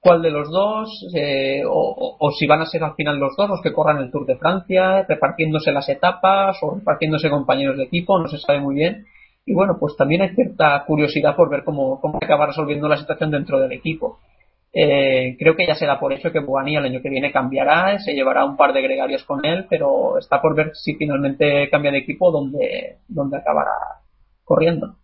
cuál 0.00 0.22
de 0.22 0.30
los 0.30 0.50
dos, 0.50 0.88
eh, 1.14 1.62
o, 1.68 2.30
si 2.38 2.46
van 2.46 2.60
a 2.60 2.66
ser 2.66 2.84
al 2.84 2.94
final 2.94 3.18
los 3.18 3.36
dos 3.36 3.48
los 3.48 3.60
que 3.62 3.72
corran 3.72 3.98
el 3.98 4.10
Tour 4.10 4.26
de 4.26 4.36
Francia, 4.36 5.04
repartiéndose 5.08 5.72
las 5.72 5.88
etapas 5.88 6.58
o 6.62 6.76
repartiéndose 6.76 7.30
compañeros 7.30 7.76
de 7.76 7.84
equipo, 7.84 8.18
no 8.18 8.28
se 8.28 8.38
sabe 8.38 8.60
muy 8.60 8.74
bien. 8.74 9.06
Y 9.46 9.54
bueno, 9.54 9.76
pues 9.78 9.96
también 9.96 10.22
hay 10.22 10.34
cierta 10.34 10.84
curiosidad 10.86 11.36
por 11.36 11.48
ver 11.48 11.62
cómo, 11.64 12.00
cómo 12.00 12.18
acaba 12.20 12.46
resolviendo 12.46 12.88
la 12.88 12.96
situación 12.96 13.30
dentro 13.30 13.60
del 13.60 13.72
equipo. 13.72 14.18
Eh, 14.78 15.36
creo 15.38 15.56
que 15.56 15.66
ya 15.66 15.74
será 15.74 15.98
por 15.98 16.12
eso 16.12 16.30
que 16.30 16.40
Buani 16.40 16.76
el 16.76 16.84
año 16.84 17.00
que 17.00 17.08
viene 17.08 17.32
cambiará, 17.32 17.98
se 17.98 18.12
llevará 18.12 18.44
un 18.44 18.56
par 18.56 18.74
de 18.74 18.82
gregarios 18.82 19.24
con 19.24 19.44
él, 19.46 19.66
pero 19.70 20.18
está 20.18 20.42
por 20.42 20.54
ver 20.54 20.72
si 20.74 20.96
finalmente 20.96 21.70
cambia 21.70 21.92
de 21.92 21.98
equipo 21.98 22.30
donde, 22.30 22.98
donde 23.08 23.38
acabará 23.38 23.70
corriendo. 24.44 24.96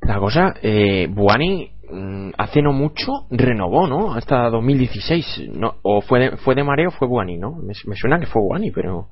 La 0.00 0.18
cosa, 0.18 0.54
eh, 0.62 1.06
Buani 1.08 1.70
mm, 1.90 2.30
hace 2.36 2.60
no 2.60 2.72
mucho 2.72 3.26
renovó, 3.30 3.86
¿no? 3.86 4.14
Hasta 4.14 4.50
2016. 4.50 5.50
No, 5.54 5.74
o 5.82 6.00
fue 6.00 6.20
de, 6.20 6.36
fue 6.38 6.54
de 6.54 6.64
Mareo 6.64 6.88
o 6.88 6.92
fue 6.92 7.06
Buani, 7.06 7.38
¿no? 7.38 7.52
Me, 7.52 7.74
suena 7.74 8.18
que 8.18 8.26
fue 8.26 8.42
Buani, 8.42 8.70
pero. 8.70 9.08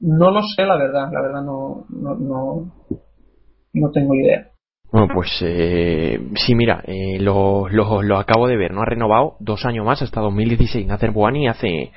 No 0.00 0.30
lo 0.30 0.40
sé, 0.42 0.64
la 0.64 0.76
verdad. 0.76 1.10
La 1.12 1.20
verdad 1.20 1.42
no, 1.42 1.84
no, 1.90 2.14
no, 2.14 2.72
no 3.74 3.90
tengo 3.90 4.14
idea. 4.14 4.48
Bueno, 4.90 5.08
pues 5.12 5.28
eh, 5.42 6.20
sí, 6.36 6.54
mira, 6.54 6.82
eh, 6.86 7.18
lo, 7.18 7.68
lo, 7.68 8.16
acabo 8.16 8.46
de 8.46 8.56
ver, 8.56 8.72
¿no? 8.72 8.82
Ha 8.82 8.86
renovado 8.86 9.36
dos 9.40 9.64
años 9.66 9.84
más 9.84 10.00
hasta 10.02 10.20
2016. 10.20 10.86
Nacer 10.86 11.10
Buani 11.10 11.48
hace 11.48 11.90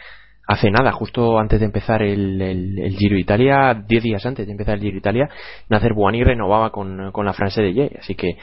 hace 0.47 0.71
nada, 0.71 0.93
justo 0.93 1.37
antes 1.37 1.59
de 1.59 1.65
empezar 1.65 2.01
el, 2.01 2.41
el, 2.41 2.95
Giro 2.97 3.17
Italia, 3.17 3.83
10 3.85 4.03
días 4.03 4.25
antes 4.25 4.45
de 4.45 4.51
empezar 4.53 4.75
el 4.75 4.81
Giro 4.81 4.97
Italia, 4.97 5.29
Nacer 5.69 5.93
Buani 5.93 6.23
renovaba 6.23 6.71
con, 6.71 7.11
con 7.11 7.25
la 7.25 7.33
France 7.33 7.61
de 7.61 7.73
Ye, 7.73 7.91
así 7.99 8.15
que 8.15 8.37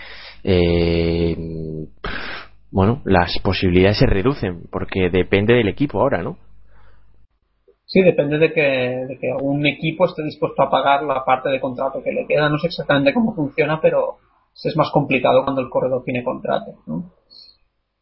eh, 0.45 1.35
bueno, 2.71 3.01
las 3.05 3.39
posibilidades 3.43 3.99
se 3.99 4.07
reducen 4.07 4.65
porque 4.71 5.09
depende 5.11 5.55
del 5.55 5.69
equipo 5.69 6.01
ahora, 6.01 6.23
¿no? 6.23 6.37
Sí, 7.95 8.03
depende 8.03 8.39
de 8.39 8.53
que, 8.53 8.61
de 8.61 9.19
que 9.21 9.33
un 9.41 9.65
equipo 9.67 10.07
esté 10.07 10.25
dispuesto 10.25 10.61
a 10.65 10.69
pagar 10.69 11.05
la 11.05 11.25
parte 11.25 11.49
de 11.49 11.61
contrato 11.61 12.03
que 12.03 12.11
le 12.11 12.27
queda. 12.27 12.49
No 12.49 12.59
sé 12.59 12.67
exactamente 12.67 13.15
cómo 13.15 13.37
funciona, 13.37 13.81
pero 13.81 14.17
es 14.53 14.77
más 14.77 14.91
complicado 14.91 15.45
cuando 15.45 15.61
el 15.61 15.71
corredor 15.71 16.03
tiene 16.03 16.25
contrato. 16.25 16.73
¿no? 16.89 17.13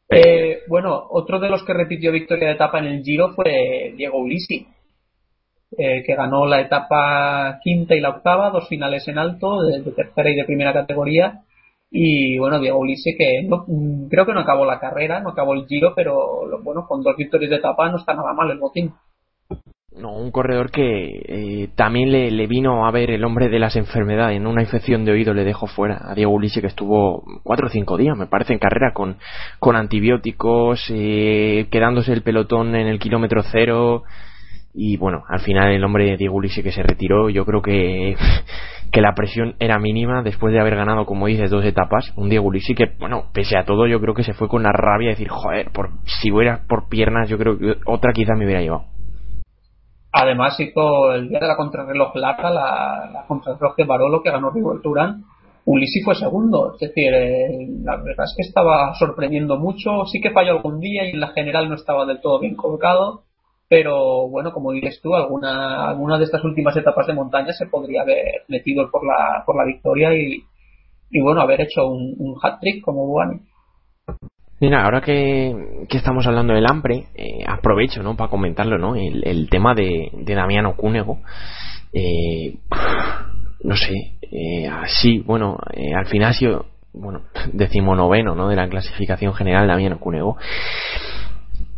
Eh, 0.08 0.60
bueno, 0.66 1.08
otro 1.10 1.38
de 1.40 1.50
los 1.50 1.62
que 1.64 1.74
repitió 1.74 2.10
victoria 2.10 2.48
de 2.48 2.54
etapa 2.54 2.78
en 2.78 2.86
el 2.86 3.02
Giro 3.02 3.34
fue 3.34 3.92
Diego 3.94 4.16
Ulisi, 4.16 4.66
eh, 5.76 6.02
que 6.06 6.14
ganó 6.14 6.46
la 6.46 6.62
etapa 6.62 7.58
quinta 7.62 7.94
y 7.94 8.00
la 8.00 8.16
octava, 8.16 8.48
dos 8.48 8.68
finales 8.68 9.06
en 9.08 9.18
alto, 9.18 9.60
de, 9.60 9.82
tercera 9.92 10.30
y 10.30 10.36
de 10.36 10.46
primera 10.46 10.72
categoría. 10.72 11.42
Y 11.90 12.38
bueno, 12.38 12.58
Diego 12.58 12.78
Ulisi 12.78 13.14
que 13.14 13.42
no, 13.42 13.66
creo 14.08 14.24
que 14.24 14.32
no 14.32 14.40
acabó 14.40 14.64
la 14.64 14.80
carrera, 14.80 15.20
no 15.20 15.28
acabó 15.28 15.52
el 15.52 15.66
Giro, 15.66 15.92
pero 15.94 16.48
bueno, 16.62 16.86
con 16.88 17.02
dos 17.02 17.14
victorias 17.14 17.50
de 17.50 17.56
etapa 17.56 17.90
no 17.90 17.98
está 17.98 18.14
nada 18.14 18.32
mal 18.32 18.50
el 18.50 18.58
botín. 18.58 18.94
No, 20.02 20.16
un 20.16 20.32
corredor 20.32 20.72
que 20.72 21.22
eh, 21.28 21.68
también 21.76 22.10
le, 22.10 22.46
vino 22.48 22.88
a 22.88 22.90
ver 22.90 23.12
el 23.12 23.24
hombre 23.24 23.48
de 23.48 23.60
las 23.60 23.76
enfermedades. 23.76 24.36
En 24.36 24.48
una 24.48 24.60
infección 24.60 25.04
de 25.04 25.12
oído 25.12 25.32
le 25.32 25.44
dejó 25.44 25.68
fuera 25.68 26.00
a 26.02 26.16
Diego 26.16 26.32
Ulisse, 26.32 26.60
que 26.60 26.66
estuvo 26.66 27.22
cuatro 27.44 27.68
o 27.68 27.70
cinco 27.70 27.96
días, 27.96 28.18
me 28.18 28.26
parece, 28.26 28.52
en 28.52 28.58
carrera 28.58 28.92
con, 28.92 29.18
con 29.60 29.76
antibióticos, 29.76 30.86
eh, 30.90 31.68
quedándose 31.70 32.12
el 32.12 32.22
pelotón 32.22 32.74
en 32.74 32.88
el 32.88 32.98
kilómetro 32.98 33.44
cero. 33.44 34.02
Y 34.74 34.96
bueno, 34.96 35.22
al 35.28 35.38
final 35.38 35.70
el 35.70 35.84
hombre 35.84 36.06
de 36.06 36.16
Diego 36.16 36.34
Ulisse 36.34 36.64
que 36.64 36.72
se 36.72 36.82
retiró, 36.82 37.30
yo 37.30 37.46
creo 37.46 37.62
que, 37.62 38.16
que 38.90 39.00
la 39.00 39.14
presión 39.14 39.54
era 39.60 39.78
mínima 39.78 40.24
después 40.24 40.52
de 40.52 40.58
haber 40.58 40.74
ganado, 40.74 41.06
como 41.06 41.28
dices, 41.28 41.48
dos 41.48 41.64
etapas. 41.64 42.12
Un 42.16 42.28
Diego 42.28 42.48
Ulisse 42.48 42.74
que, 42.74 42.90
bueno, 42.98 43.26
pese 43.32 43.56
a 43.56 43.64
todo, 43.64 43.86
yo 43.86 44.00
creo 44.00 44.14
que 44.14 44.24
se 44.24 44.34
fue 44.34 44.48
con 44.48 44.64
la 44.64 44.72
rabia 44.72 45.10
de 45.10 45.14
decir, 45.14 45.28
joder, 45.28 45.70
por, 45.70 45.90
si 46.06 46.32
hubiera 46.32 46.64
por 46.66 46.88
piernas, 46.88 47.28
yo 47.28 47.38
creo 47.38 47.56
que 47.56 47.76
otra 47.86 48.12
quizá 48.12 48.34
me 48.34 48.46
hubiera 48.46 48.62
llevado. 48.62 48.91
Además 50.12 50.58
hizo 50.60 51.12
el 51.12 51.28
día 51.28 51.40
de 51.40 51.46
la 51.46 51.56
contrarreloj 51.56 52.14
lata, 52.16 52.50
la, 52.50 53.10
la 53.12 53.26
contrarreloj 53.26 53.74
de 53.76 53.84
Barolo 53.84 54.22
que 54.22 54.30
ganó 54.30 54.50
Rigoberto 54.50 54.90
Urán. 54.90 55.24
Ulisi 55.64 56.00
fue 56.02 56.16
segundo, 56.16 56.74
es 56.74 56.80
decir, 56.80 57.14
eh, 57.14 57.68
la 57.84 57.96
verdad 57.96 58.24
es 58.24 58.34
que 58.36 58.42
estaba 58.48 58.92
sorprendiendo 58.94 59.58
mucho, 59.58 60.04
sí 60.06 60.20
que 60.20 60.32
falló 60.32 60.52
algún 60.52 60.80
día 60.80 61.06
y 61.06 61.10
en 61.10 61.20
la 61.20 61.28
general 61.28 61.68
no 61.68 61.76
estaba 61.76 62.04
del 62.04 62.20
todo 62.20 62.40
bien 62.40 62.56
colocado, 62.56 63.22
pero 63.68 64.28
bueno, 64.28 64.52
como 64.52 64.72
dices 64.72 65.00
tú, 65.00 65.14
alguna, 65.14 65.88
alguna 65.88 66.18
de 66.18 66.24
estas 66.24 66.42
últimas 66.42 66.76
etapas 66.76 67.06
de 67.06 67.14
montaña 67.14 67.52
se 67.52 67.66
podría 67.66 68.02
haber 68.02 68.42
metido 68.48 68.90
por 68.90 69.06
la, 69.06 69.44
por 69.46 69.56
la 69.56 69.64
victoria 69.64 70.12
y, 70.14 70.42
y 71.10 71.20
bueno, 71.20 71.40
haber 71.40 71.60
hecho 71.60 71.86
un, 71.86 72.16
un 72.18 72.34
hat-trick 72.42 72.84
como 72.84 73.06
Buani. 73.06 73.38
Mira, 74.62 74.84
ahora 74.84 75.00
que, 75.00 75.52
estamos 75.90 76.24
hablando 76.28 76.54
del 76.54 76.66
hambre, 76.70 77.08
eh, 77.16 77.44
aprovecho, 77.44 78.00
¿no? 78.00 78.16
Para 78.16 78.30
comentarlo, 78.30 78.78
¿no? 78.78 78.94
El, 78.94 79.48
tema 79.50 79.74
de, 79.74 80.12
Damiano 80.24 80.76
Cúnego. 80.76 81.18
Eh, 81.92 82.58
no 83.64 83.74
sé, 83.74 84.12
eh, 84.22 84.68
así, 84.68 85.18
bueno, 85.18 85.58
al 85.96 86.06
final 86.06 86.30
ha 86.30 86.32
sido, 86.32 86.66
bueno, 86.92 87.22
decimonoveno, 87.52 88.36
¿no? 88.36 88.48
De 88.48 88.54
la 88.54 88.68
clasificación 88.68 89.34
general 89.34 89.66
Damiano 89.66 89.98
Cunego. 89.98 90.36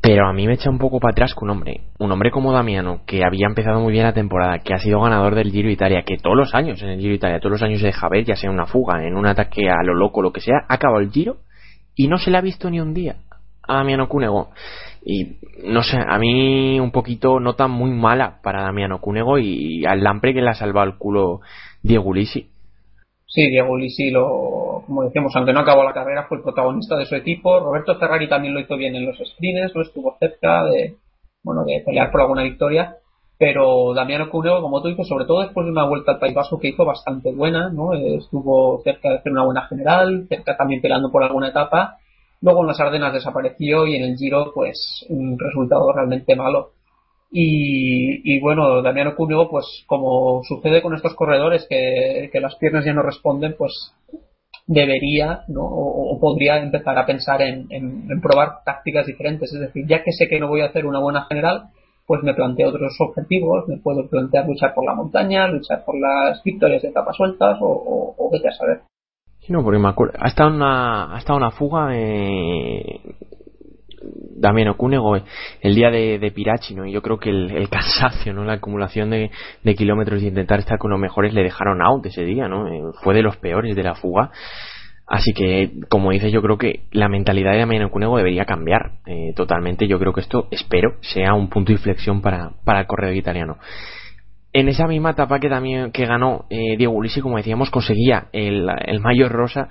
Pero 0.03 0.29
a 0.29 0.35
mí 0.35 0.47
me 0.47 0.53
echa 0.53 0.69
un 0.69 0.77
poco 0.77 1.01
para 1.01 1.13
atrás 1.13 1.35
que 1.35 1.43
un 1.43 1.53
hombre, 1.53 1.81
un 1.99 2.13
hombre 2.13 2.31
como 2.31 2.53
Damiano, 2.53 3.01
que 3.07 3.25
había 3.25 3.47
empezado 3.47 3.81
muy 3.81 3.95
bien 3.95 4.05
la 4.05 4.13
temporada, 4.13 4.59
que 4.59 4.75
ha 4.75 4.79
sido 4.79 5.01
ganador 5.01 5.37
del 5.37 5.51
Giro 5.51 5.71
Italia, 5.71 6.03
que 6.03 6.19
todos 6.19 6.37
los 6.37 6.55
años 6.55 6.83
en 6.83 6.91
el 6.91 7.01
Giro 7.01 7.15
Italia, 7.15 7.41
todos 7.41 7.53
los 7.53 7.63
años 7.63 7.81
se 7.81 7.87
deja 7.87 8.11
ver, 8.11 8.27
ya 8.27 8.37
sea 8.37 8.51
en 8.51 8.55
una 8.55 8.67
fuga, 8.67 9.03
en 9.03 9.17
un 9.17 9.27
ataque 9.27 9.71
a 9.71 9.83
lo 9.83 9.95
loco, 9.95 10.21
lo 10.21 10.35
que 10.35 10.43
sea, 10.43 10.67
ha 10.69 10.75
acabado 10.75 11.01
el 11.01 11.11
Giro 11.11 11.39
y 11.97 12.09
no 12.09 12.19
se 12.19 12.31
le 12.31 12.39
ha 12.39 12.43
visto 12.43 12.71
ni 12.71 12.81
un 12.81 12.95
día 12.95 13.17
a 13.67 13.77
Damiano 13.77 14.09
Cunego. 14.09 14.51
Y 15.05 15.37
no 15.65 15.83
sé, 15.83 15.99
a 15.99 16.19
mí 16.19 16.81
un 16.81 16.91
poquito 16.91 17.41
nota 17.41 17.69
muy 17.69 17.91
mala 17.91 18.41
para 18.43 18.63
Damiano 18.63 19.01
Cunego 19.01 19.39
y 19.39 19.85
al 19.87 20.03
Lampre 20.03 20.33
que 20.35 20.43
le 20.43 20.51
ha 20.51 20.55
salvado 20.55 20.87
el 20.87 20.97
culo 20.97 21.41
Diego 21.83 22.09
Ulisi. 22.09 22.49
Sí, 23.27 23.49
Diego 23.49 23.73
Ulisi, 23.73 24.11
lo, 24.11 24.83
como 24.87 25.03
decíamos, 25.05 25.35
aunque 25.35 25.53
no 25.53 25.61
acabó 25.61 25.83
la 25.83 25.93
carrera, 25.93 26.27
fue 26.29 26.39
el 26.39 26.43
protagonista 26.43 26.97
de 26.97 27.07
su 27.07 27.17
equipo. 27.17 27.59
Roberto 27.59 27.99
Ferrari 27.99 28.29
también 28.29 28.55
lo 28.55 28.61
hizo 28.61 28.77
bien 28.77 28.95
en 28.95 29.07
los 29.07 29.19
sprints, 29.19 29.75
no 29.75 29.83
estuvo 29.83 30.17
cerca 30.21 30.65
de, 30.65 30.97
bueno, 31.43 31.65
de 31.65 31.83
pelear 31.85 32.11
por 32.11 32.21
alguna 32.21 32.45
victoria. 32.45 32.97
Pero 33.39 33.95
Damiano 33.95 34.31
Cunego, 34.31 34.61
como 34.61 34.81
tú 34.81 34.89
dices, 34.89 35.09
sobre 35.09 35.25
todo 35.25 35.41
después 35.41 35.67
de 35.67 35.73
una 35.73 35.87
vuelta 35.89 36.13
al 36.13 36.19
País 36.19 36.35
Vasco 36.35 36.61
que 36.61 36.69
hizo 36.69 36.85
bastante 36.85 37.33
buena, 37.33 37.69
¿no? 37.69 37.93
Estuvo 37.93 38.81
cerca 38.85 39.11
de 39.11 39.17
hacer 39.17 39.33
una 39.33 39.45
buena 39.45 39.67
general, 39.67 40.27
cerca 40.29 40.57
también 40.57 40.81
peleando 40.81 41.11
por 41.11 41.25
alguna 41.25 41.49
etapa. 41.49 41.99
Luego 42.41 42.61
en 42.61 42.69
las 42.69 42.81
Ardenas 42.81 43.13
desapareció 43.13 43.87
y 43.87 43.97
en 43.97 44.05
el 44.05 44.17
Giro, 44.17 44.53
pues, 44.55 45.05
un 45.09 45.37
resultado 45.39 45.93
realmente 45.93 46.37
malo. 46.37 46.73
Y, 47.37 48.39
bueno, 48.39 48.81
Damiano 48.83 49.17
Cunego, 49.17 49.51
pues, 49.51 49.67
como 49.89 50.43
sucede 50.45 50.81
con 50.81 50.95
estos 50.95 51.15
corredores 51.17 51.67
que, 51.69 52.31
las 52.41 52.55
piernas 52.57 52.85
ya 52.85 52.93
no 52.93 53.03
responden, 53.03 53.57
pues, 53.59 53.73
debería, 54.69 55.43
¿no? 55.49 55.65
O, 55.65 56.21
podría 56.21 56.59
empezar 56.59 56.97
a 56.97 57.07
pensar 57.07 57.43
en 57.43 58.21
probar 58.23 58.63
tácticas 58.65 59.07
diferentes. 59.07 59.53
Es 59.53 59.59
decir, 59.59 59.85
ya 59.89 60.05
que 60.05 60.13
sé 60.13 60.29
que 60.29 60.39
no 60.39 60.47
voy 60.47 60.61
a 60.61 60.67
hacer 60.67 60.87
una 60.87 61.01
buena 61.01 61.25
general, 61.25 61.71
pues 62.07 62.23
me 62.23 62.35
planteo 62.35 62.69
otros 62.69 62.95
objetivos, 63.01 63.67
me 63.69 63.79
puedo 63.79 64.09
plantear 64.09 64.47
luchar 64.47 64.75
por 64.75 64.85
la 64.85 64.95
montaña, 64.95 65.49
luchar 65.49 65.85
por 65.85 65.99
las 65.99 66.43
victorias 66.43 66.83
de 66.83 66.89
etapas 66.89 67.17
sueltas 67.17 67.59
o, 67.61 67.67
o, 67.67 68.15
o 68.19 68.31
vete 68.31 68.49
a 68.49 68.53
saber. 68.53 68.81
Sí, 69.41 69.53
no, 69.53 69.63
porque 69.63 69.79
me 69.79 69.89
acuerdo, 69.89 70.15
ha 70.21 70.29
estado 70.29 70.51
una, 70.51 71.15
ha 71.15 71.19
estado 71.19 71.39
una 71.39 71.51
fuga 71.51 71.91
eh, 71.93 73.01
Damián 74.37 74.69
Okunego 74.69 75.17
el 75.17 75.75
día 75.75 75.91
de, 75.91 76.19
de 76.19 76.31
Pirachi, 76.31 76.75
¿no? 76.75 76.87
Y 76.87 76.93
yo 76.93 77.03
creo 77.03 77.19
que 77.19 77.31
el, 77.31 77.51
el 77.51 77.69
cansancio, 77.69 78.33
¿no? 78.33 78.45
La 78.45 78.55
acumulación 78.55 79.11
de, 79.11 79.31
de, 79.63 79.75
kilómetros 79.75 80.23
y 80.23 80.29
intentar 80.29 80.61
estar 80.61 80.79
con 80.79 80.91
los 80.91 81.01
mejores 81.01 81.33
le 81.35 81.43
dejaron 81.43 81.83
out 81.83 82.05
ese 82.07 82.25
día, 82.25 82.49
¿no? 82.49 82.69
Eh, 82.69 82.83
fue 83.03 83.15
de 83.15 83.23
los 83.23 83.37
peores 83.37 83.75
de 83.77 83.83
la 83.83 83.95
fuga. 83.95 84.31
Así 85.07 85.33
que, 85.35 85.71
como 85.89 86.13
dices, 86.13 86.33
yo 86.33 86.41
creo 86.41 86.57
que 86.57 86.85
la 86.91 87.09
mentalidad 87.09 87.53
de 87.53 87.59
Damián 87.59 87.85
Okunego 87.85 88.17
debería 88.17 88.47
cambiar 88.47 88.93
eh, 89.07 89.33
totalmente. 89.37 89.87
Yo 89.87 89.99
creo 89.99 90.13
que 90.13 90.23
esto, 90.23 90.49
espero, 90.51 90.97
sea 91.01 91.35
un 91.35 91.49
punto 91.49 91.69
de 91.69 91.75
inflexión 91.75 92.23
para, 92.23 92.53
para 92.65 92.81
el 92.81 92.87
corredor 92.87 93.15
italiano 93.15 93.59
en 94.55 94.69
esa 94.69 94.87
misma 94.87 95.11
etapa 95.11 95.41
que 95.41 95.49
también 95.49 95.91
que 95.91 96.07
ganó 96.07 96.47
eh, 96.49 96.77
Diego 96.79 96.95
Ulisi, 96.95 97.21
como 97.21 97.37
decíamos, 97.37 97.71
conseguía 97.71 98.29
el, 98.33 98.65
mayor 99.01 99.33
rosa 99.33 99.69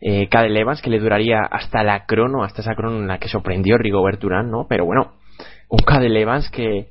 eh, 0.00 0.28
Cadel 0.28 0.56
Evans, 0.56 0.82
que 0.82 0.90
le 0.90 0.98
duraría 0.98 1.38
hasta 1.48 1.84
la 1.84 2.04
crono, 2.04 2.42
hasta 2.42 2.60
esa 2.60 2.74
crono 2.74 2.98
en 2.98 3.06
la 3.06 3.18
que 3.18 3.28
sorprendió 3.28 3.78
Rigobert 3.78 4.22
Urán, 4.24 4.50
¿no? 4.50 4.66
Pero 4.68 4.84
bueno, 4.84 5.12
un 5.68 5.78
Cadel 5.78 6.16
Evans 6.16 6.50
que, 6.50 6.88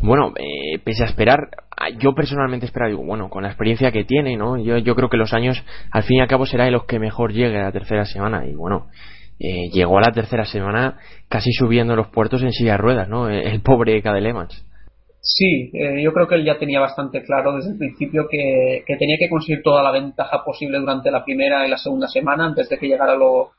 bueno, 0.00 0.32
eh, 0.36 0.78
pese 0.84 1.04
a 1.04 1.06
esperar, 1.06 1.48
yo 1.98 2.14
personalmente 2.14 2.66
esperaba, 2.66 2.90
digo, 2.90 3.04
bueno, 3.04 3.28
con 3.28 3.42
la 3.42 3.48
experiencia 3.48 3.92
que 3.92 4.04
tiene, 4.04 4.36
¿no? 4.36 4.58
Yo, 4.58 4.78
yo 4.78 4.94
creo 4.94 5.08
que 5.08 5.16
los 5.16 5.32
años, 5.32 5.62
al 5.90 6.02
fin 6.02 6.18
y 6.18 6.20
al 6.20 6.28
cabo, 6.28 6.46
será 6.46 6.64
de 6.64 6.70
los 6.70 6.84
que 6.84 6.98
mejor 6.98 7.32
llegue 7.32 7.58
a 7.58 7.64
la 7.64 7.72
tercera 7.72 8.04
semana, 8.04 8.46
y 8.46 8.54
bueno, 8.54 8.88
eh, 9.38 9.68
llegó 9.72 9.98
a 9.98 10.02
la 10.02 10.12
tercera 10.12 10.44
semana 10.44 10.98
casi 11.28 11.52
subiendo 11.52 11.96
los 11.96 12.08
puertos 12.08 12.42
en 12.42 12.52
silla 12.52 12.72
de 12.72 12.78
ruedas, 12.78 13.08
¿no? 13.08 13.28
El, 13.28 13.46
el 13.46 13.60
pobre 13.60 14.00
Cadel 14.02 14.26
Evans. 14.26 14.66
Sí, 15.28 15.70
eh, 15.72 16.02
yo 16.04 16.12
creo 16.12 16.28
que 16.28 16.36
él 16.36 16.44
ya 16.44 16.56
tenía 16.56 16.78
bastante 16.78 17.22
claro 17.24 17.56
desde 17.56 17.70
el 17.70 17.78
principio 17.78 18.28
que, 18.30 18.84
que, 18.86 18.96
tenía 18.96 19.16
que 19.18 19.28
conseguir 19.28 19.60
toda 19.60 19.82
la 19.82 19.90
ventaja 19.90 20.44
posible 20.44 20.78
durante 20.78 21.10
la 21.10 21.24
primera 21.24 21.66
y 21.66 21.70
la 21.70 21.78
segunda 21.78 22.06
semana 22.06 22.46
antes 22.46 22.68
de 22.68 22.78
que 22.78 22.86
llegara 22.86 23.16
lo, 23.16 23.50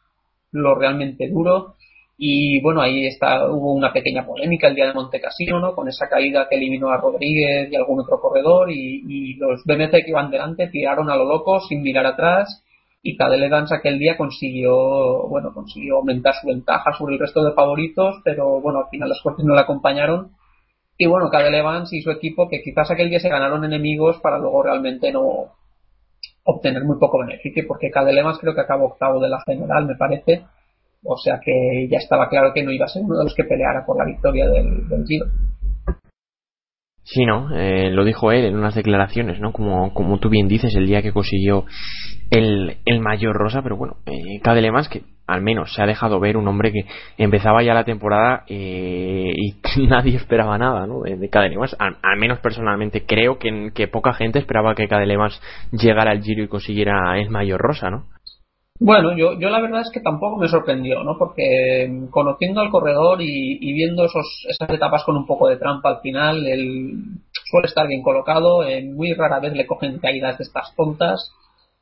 lo 0.54 0.76
realmente 0.76 1.28
duro. 1.30 1.76
Y 2.18 2.60
bueno, 2.62 2.82
ahí 2.82 3.06
está, 3.06 3.46
hubo 3.46 3.74
una 3.74 3.94
pequeña 3.94 4.26
polémica 4.26 4.68
el 4.68 4.76
día 4.76 4.88
de 4.88 4.94
Monte 4.94 5.22
Cassino, 5.22 5.60
¿no? 5.60 5.76
Con 5.76 5.88
esa 5.88 6.10
caída 6.10 6.48
que 6.50 6.56
eliminó 6.56 6.90
a 6.90 6.98
Rodríguez 6.98 7.70
y 7.72 7.76
algún 7.76 8.00
otro 8.00 8.20
corredor 8.20 8.72
y, 8.72 9.36
los 9.36 9.64
BMC 9.66 9.92
que 9.92 10.10
iban 10.10 10.32
delante 10.32 10.68
tiraron 10.68 11.12
a 11.12 11.16
lo 11.16 11.26
loco 11.26 11.60
sin 11.62 11.84
mirar 11.84 12.08
atrás 12.08 12.64
y 13.04 13.16
Cadel 13.16 13.44
Evans 13.44 13.72
aquel 13.72 14.00
día 14.00 14.18
consiguió, 14.18 15.28
bueno, 15.30 15.54
consiguió 15.54 15.98
aumentar 15.98 16.34
su 16.34 16.48
ventaja 16.48 16.92
sobre 16.98 17.14
el 17.14 17.20
resto 17.20 17.44
de 17.44 17.54
favoritos, 17.54 18.16
pero 18.24 18.60
bueno, 18.62 18.80
al 18.80 18.90
final 18.90 19.10
las 19.10 19.22
fuerzas 19.22 19.46
no 19.46 19.54
le 19.54 19.62
acompañaron 19.62 20.32
y 20.98 21.06
bueno, 21.06 21.30
Cadel 21.30 21.54
Evans 21.54 21.94
y 21.94 22.02
su 22.02 22.10
equipo 22.10 22.50
que 22.50 22.64
quizás 22.64 22.90
aquel 22.90 23.10
día 23.10 23.20
se 23.20 23.30
ganaron 23.30 23.64
enemigos 23.64 24.18
para 24.20 24.40
luego 24.40 24.64
realmente 24.64 25.12
no 25.12 25.54
obtener 26.44 26.84
muy 26.84 26.98
poco 26.98 27.20
beneficio, 27.20 27.66
porque 27.68 27.92
Cadel 27.92 28.18
Evans 28.18 28.40
creo 28.40 28.56
que 28.56 28.62
acabó 28.62 28.86
octavo 28.88 29.20
de 29.20 29.30
la 29.30 29.40
general, 29.46 29.86
me 29.86 29.96
parece. 29.96 30.46
O 31.10 31.18
sea 31.18 31.40
que 31.44 31.88
ya 31.90 31.98
estaba 31.98 32.28
claro 32.28 32.52
que 32.54 32.64
no 32.64 32.72
iba 32.72 32.86
a 32.86 32.90
ser 32.90 33.04
uno 33.04 33.18
de 33.18 33.24
los 33.24 33.34
que 33.34 33.46
peleara 33.46 33.86
por 33.86 33.98
la 33.98 34.06
victoria 34.06 34.46
del, 34.48 34.88
del 34.90 35.06
Giro. 35.08 35.26
Sí, 37.04 37.26
¿no? 37.26 37.56
Eh, 37.56 37.90
lo 37.90 38.04
dijo 38.04 38.34
él 38.34 38.44
en 38.44 38.58
unas 38.58 38.76
declaraciones, 38.76 39.40
¿no? 39.40 39.54
Como, 39.54 39.94
como 39.94 40.20
tú 40.20 40.28
bien 40.28 40.50
dices, 40.50 40.76
el 40.76 40.88
día 40.88 41.02
que 41.02 41.14
consiguió 41.14 41.64
el, 42.30 42.80
el 42.84 43.00
mayor 43.00 43.38
rosa, 43.38 43.62
pero 43.62 43.78
bueno, 43.78 43.96
eh, 44.06 44.42
que 44.42 45.04
al 45.26 45.42
menos 45.42 45.74
se 45.74 45.82
ha 45.82 45.86
dejado 45.86 46.20
ver 46.20 46.36
un 46.36 46.50
hombre 46.50 46.74
que 46.74 46.86
empezaba 47.18 47.64
ya 47.64 47.74
la 47.74 47.86
temporada 47.86 48.44
eh, 48.50 49.32
y 49.34 49.56
nadie 49.88 50.18
esperaba 50.18 50.58
nada, 50.58 50.86
¿no? 50.86 51.00
De, 51.02 51.16
de 51.16 51.30
al, 51.80 52.18
menos 52.18 52.40
personalmente 52.40 53.06
creo 53.06 53.40
que, 53.40 53.88
poca 53.88 54.12
gente 54.12 54.40
esperaba 54.40 54.76
que 54.76 54.90
Cadelemas 54.90 55.42
llegara 55.72 56.12
al 56.12 56.22
Giro 56.22 56.44
y 56.44 56.50
consiguiera 56.50 57.18
el 57.18 57.30
mayor 57.30 57.62
rosa, 57.62 57.90
¿no? 57.90 58.08
Bueno, 58.80 59.18
yo, 59.18 59.40
yo 59.40 59.50
la 59.50 59.60
verdad 59.60 59.82
es 59.82 59.90
que 59.92 60.02
tampoco 60.02 60.38
me 60.38 60.48
sorprendió, 60.48 61.04
¿no? 61.04 61.18
Porque 61.18 61.88
mm, 61.90 62.08
conociendo 62.08 62.62
al 62.62 62.70
corredor 62.70 63.22
y, 63.22 63.58
y 63.60 63.74
viendo 63.74 64.06
esos, 64.06 64.46
esas 64.48 64.70
etapas 64.70 65.04
con 65.04 65.18
un 65.18 65.26
poco 65.26 65.48
de 65.48 65.58
trampa 65.58 65.90
al 65.90 66.02
final, 66.02 66.46
él 66.46 66.92
suele 67.50 67.68
estar 67.68 67.88
bien 67.88 68.04
colocado, 68.04 68.64
eh, 68.64 68.84
muy 68.84 69.14
rara 69.14 69.40
vez 69.40 69.54
le 69.54 69.66
cogen 69.66 69.98
caídas 69.98 70.38
de 70.38 70.44
estas 70.44 70.76
tontas 70.76 71.32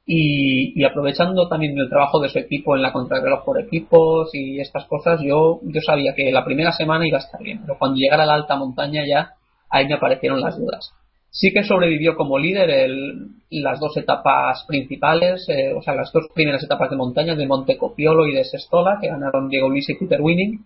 y, 0.06 0.80
y, 0.80 0.86
aprovechando 0.86 1.50
también 1.50 1.78
el 1.78 1.90
trabajo 1.90 2.20
de 2.20 2.30
su 2.30 2.40
equipo 2.40 2.76
en 2.76 2.84
la 2.84 2.94
contrarreloj 2.94 3.44
por 3.44 3.60
equipos 3.60 4.30
y 4.34 4.60
estas 4.62 4.86
cosas, 4.86 5.20
yo, 5.22 5.60
yo 5.64 5.82
sabía 5.82 6.14
que 6.16 6.32
la 6.32 6.46
primera 6.46 6.72
semana 6.72 7.08
iba 7.08 7.18
a 7.18 7.22
estar 7.22 7.42
bien, 7.42 7.62
pero 7.62 7.78
cuando 7.78 7.98
llegara 7.98 8.24
a 8.24 8.28
la 8.28 8.36
alta 8.36 8.56
montaña 8.56 9.04
ya 9.06 9.34
ahí 9.70 9.88
me 9.88 9.96
aparecieron 9.96 10.40
las 10.40 10.58
dudas 10.58 10.94
sí 11.36 11.52
que 11.54 11.64
sobrevivió 11.64 12.16
como 12.16 12.40
líder 12.40 12.70
el, 12.70 13.28
las 13.50 13.80
dos 13.80 13.96
etapas 13.98 14.64
principales, 14.68 15.46
eh, 15.50 15.74
o 15.74 15.82
sea, 15.82 15.94
las 15.94 16.12
dos 16.14 16.28
primeras 16.34 16.64
etapas 16.64 16.90
de 16.90 16.96
montaña 16.96 17.36
de 17.36 17.46
Monte 17.46 17.78
Copiolo 17.78 18.26
y 18.26 18.34
de 18.34 18.46
Sestola, 18.46 18.98
que 19.02 19.10
ganaron 19.10 19.50
Diego 19.50 19.70
Luis 19.70 19.90
y 19.90 19.96
Peter 19.96 20.22
Winning. 20.22 20.66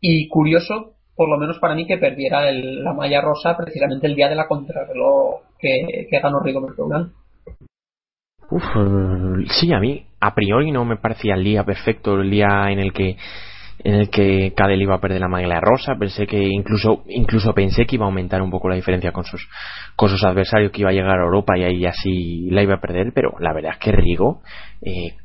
Y 0.00 0.26
curioso, 0.28 0.94
por 1.14 1.28
lo 1.28 1.36
menos 1.36 1.58
para 1.58 1.74
mí, 1.74 1.86
que 1.86 1.98
perdiera 1.98 2.48
el, 2.48 2.82
la 2.82 2.94
malla 2.94 3.20
rosa 3.20 3.54
precisamente 3.58 4.06
el 4.06 4.16
día 4.16 4.30
de 4.30 4.36
la 4.36 4.48
contrarreloj 4.48 5.42
que, 5.58 6.08
ganó 6.10 6.40
Rigoberto 6.40 6.86
Urán. 6.86 7.12
Uf, 8.50 8.64
sí, 9.60 9.70
a 9.72 9.80
mí 9.80 10.06
a 10.18 10.34
priori 10.34 10.72
no 10.72 10.86
me 10.86 10.96
parecía 10.96 11.34
el 11.34 11.44
día 11.44 11.62
perfecto, 11.64 12.14
el 12.14 12.30
día 12.30 12.70
en 12.70 12.78
el 12.78 12.94
que 12.94 13.16
en 13.82 13.94
el 13.94 14.10
que 14.10 14.52
Cadel 14.54 14.82
iba 14.82 14.94
a 14.94 15.00
perder 15.00 15.20
la 15.20 15.28
maglia 15.28 15.60
rosa, 15.60 15.94
pensé 15.98 16.26
que 16.26 16.38
incluso 16.38 17.02
incluso 17.08 17.54
pensé 17.54 17.86
que 17.86 17.96
iba 17.96 18.04
a 18.04 18.08
aumentar 18.08 18.42
un 18.42 18.50
poco 18.50 18.68
la 18.68 18.76
diferencia 18.76 19.12
con 19.12 19.24
sus 19.24 19.48
con 19.96 20.08
sus 20.08 20.22
adversarios 20.24 20.70
que 20.70 20.82
iba 20.82 20.90
a 20.90 20.94
llegar 20.94 21.18
a 21.18 21.24
Europa 21.24 21.56
y 21.56 21.64
ahí 21.64 21.86
así 21.86 22.50
la 22.50 22.62
iba 22.62 22.74
a 22.74 22.80
perder, 22.80 23.12
pero 23.14 23.32
la 23.38 23.52
verdad 23.54 23.72
es 23.72 23.78
que 23.78 23.92
Rigo 23.92 24.42
eh, 24.82 25.16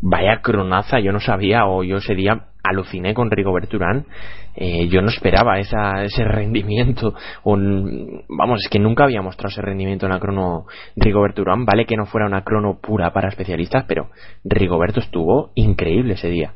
vaya 0.00 0.40
cronaza, 0.42 0.98
yo 0.98 1.12
no 1.12 1.20
sabía 1.20 1.66
o 1.66 1.84
yo 1.84 1.96
ese 1.96 2.14
día 2.14 2.48
aluciné 2.64 3.14
con 3.14 3.30
Rigo 3.30 3.52
Berturán, 3.52 4.06
eh, 4.54 4.88
yo 4.88 5.02
no 5.02 5.08
esperaba 5.08 5.58
esa, 5.58 6.02
ese 6.04 6.24
rendimiento, 6.24 7.14
un, 7.44 8.24
vamos, 8.28 8.60
es 8.64 8.70
que 8.70 8.78
nunca 8.78 9.04
había 9.04 9.22
mostrado 9.22 9.50
ese 9.50 9.62
rendimiento 9.62 10.06
en 10.06 10.12
la 10.12 10.20
crono 10.20 10.66
Rigoberto 10.96 11.42
Urán, 11.42 11.64
vale 11.64 11.86
que 11.86 11.96
no 11.96 12.06
fuera 12.06 12.26
una 12.26 12.44
crono 12.44 12.78
pura 12.80 13.12
para 13.12 13.28
especialistas, 13.28 13.84
pero 13.86 14.10
Rigoberto 14.44 15.00
estuvo 15.00 15.50
increíble 15.54 16.14
ese 16.14 16.28
día 16.28 16.54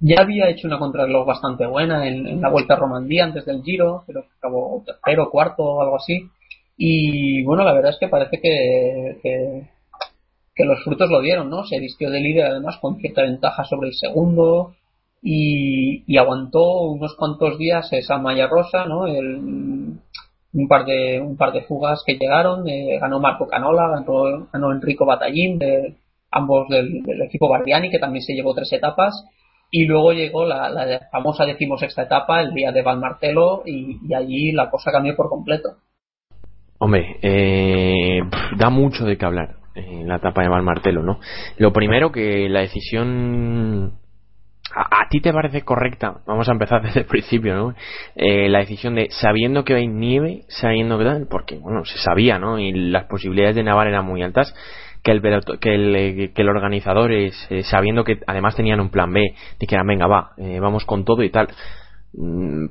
ya 0.00 0.22
había 0.22 0.48
hecho 0.48 0.68
una 0.68 0.78
contrarreloj 0.78 1.26
bastante 1.26 1.66
buena 1.66 2.06
en, 2.06 2.40
la 2.40 2.50
Vuelta 2.50 2.74
a 2.74 2.76
Romandía 2.76 3.24
antes 3.24 3.44
del 3.44 3.62
Giro, 3.62 4.04
pero 4.06 4.24
acabó 4.38 4.82
tercero, 4.84 5.30
cuarto 5.30 5.64
o 5.64 5.82
algo 5.82 5.96
así. 5.96 6.28
Y 6.76 7.42
bueno, 7.42 7.64
la 7.64 7.72
verdad 7.72 7.90
es 7.90 7.98
que 7.98 8.08
parece 8.08 8.40
que, 8.40 9.18
que, 10.54 10.64
los 10.64 10.82
frutos 10.84 11.10
lo 11.10 11.20
dieron, 11.20 11.50
¿no? 11.50 11.64
Se 11.64 11.78
vistió 11.78 12.10
de 12.10 12.20
líder 12.20 12.46
además 12.46 12.78
con 12.80 12.96
cierta 12.96 13.22
ventaja 13.22 13.64
sobre 13.64 13.88
el 13.88 13.94
segundo 13.94 14.74
y, 15.22 16.04
y 16.06 16.16
aguantó 16.18 16.82
unos 16.82 17.16
cuantos 17.16 17.58
días 17.58 17.92
esa 17.92 18.18
malla 18.18 18.48
rosa, 18.48 18.84
¿no? 18.86 19.06
El, 19.06 19.36
un 20.54 20.68
par 20.68 20.84
de 20.84 21.20
un 21.20 21.36
par 21.36 21.52
de 21.52 21.62
fugas 21.62 22.02
que 22.06 22.14
llegaron, 22.14 22.68
eh, 22.68 22.98
ganó 23.00 23.20
Marco 23.20 23.46
Canola, 23.48 23.88
ganó, 23.88 24.48
ganó 24.52 24.72
Enrico 24.72 25.04
Batallín, 25.06 25.58
de, 25.58 25.96
ambos 26.30 26.68
del 26.68 27.22
equipo 27.22 27.48
Bardiani, 27.48 27.90
que 27.90 27.98
también 27.98 28.22
se 28.22 28.34
llevó 28.34 28.54
tres 28.54 28.72
etapas 28.72 29.24
y 29.70 29.84
luego 29.86 30.12
llegó 30.12 30.44
la, 30.44 30.70
la 30.70 31.08
famosa 31.10 31.44
decimosexta 31.44 32.02
etapa, 32.02 32.40
el 32.40 32.54
día 32.54 32.72
de 32.72 32.82
Valmartelo, 32.82 33.62
y, 33.66 33.98
y 34.08 34.14
allí 34.14 34.52
la 34.52 34.70
cosa 34.70 34.90
cambió 34.90 35.14
por 35.14 35.28
completo. 35.28 35.76
Hombre, 36.78 37.18
eh, 37.22 38.20
da 38.56 38.70
mucho 38.70 39.04
de 39.04 39.18
qué 39.18 39.26
hablar 39.26 39.56
en 39.74 40.02
eh, 40.02 40.04
la 40.06 40.16
etapa 40.16 40.42
de 40.42 40.48
Valmartelo, 40.48 41.02
¿no? 41.02 41.18
Lo 41.56 41.72
primero 41.72 42.12
que 42.12 42.48
la 42.48 42.60
decisión 42.60 43.98
a, 44.74 45.08
ti 45.08 45.20
te 45.20 45.32
parece 45.32 45.62
correcta, 45.62 46.20
vamos 46.26 46.48
a 46.48 46.52
empezar 46.52 46.82
desde 46.84 47.00
el 47.00 47.06
principio, 47.06 47.54
¿no? 47.54 47.74
Eh, 48.14 48.48
la 48.48 48.60
decisión 48.60 48.94
de 48.94 49.08
sabiendo 49.10 49.64
que 49.64 49.74
hay 49.74 49.88
nieve, 49.88 50.44
sabiendo 50.48 50.98
que 50.98 51.04
tal, 51.04 51.26
porque 51.28 51.58
bueno, 51.58 51.84
se 51.84 51.98
sabía, 51.98 52.38
¿no? 52.38 52.58
Y 52.58 52.72
las 52.72 53.04
posibilidades 53.04 53.56
de 53.56 53.64
nevar 53.64 53.88
eran 53.88 54.04
muy 54.04 54.22
altas 54.22 54.54
que 55.02 55.12
el, 55.12 55.22
que 55.60 55.74
el, 55.74 55.96
eh, 55.96 56.32
que 56.34 56.42
el 56.42 56.48
organizador, 56.48 57.12
es, 57.12 57.34
eh, 57.50 57.62
sabiendo 57.62 58.04
que 58.04 58.18
además 58.26 58.56
tenían 58.56 58.80
un 58.80 58.90
plan 58.90 59.12
B, 59.12 59.34
dijeran, 59.58 59.86
venga, 59.86 60.06
va, 60.06 60.32
eh, 60.36 60.60
vamos 60.60 60.84
con 60.84 61.04
todo 61.04 61.22
y 61.22 61.30
tal. 61.30 61.48
Mm, 62.12 62.66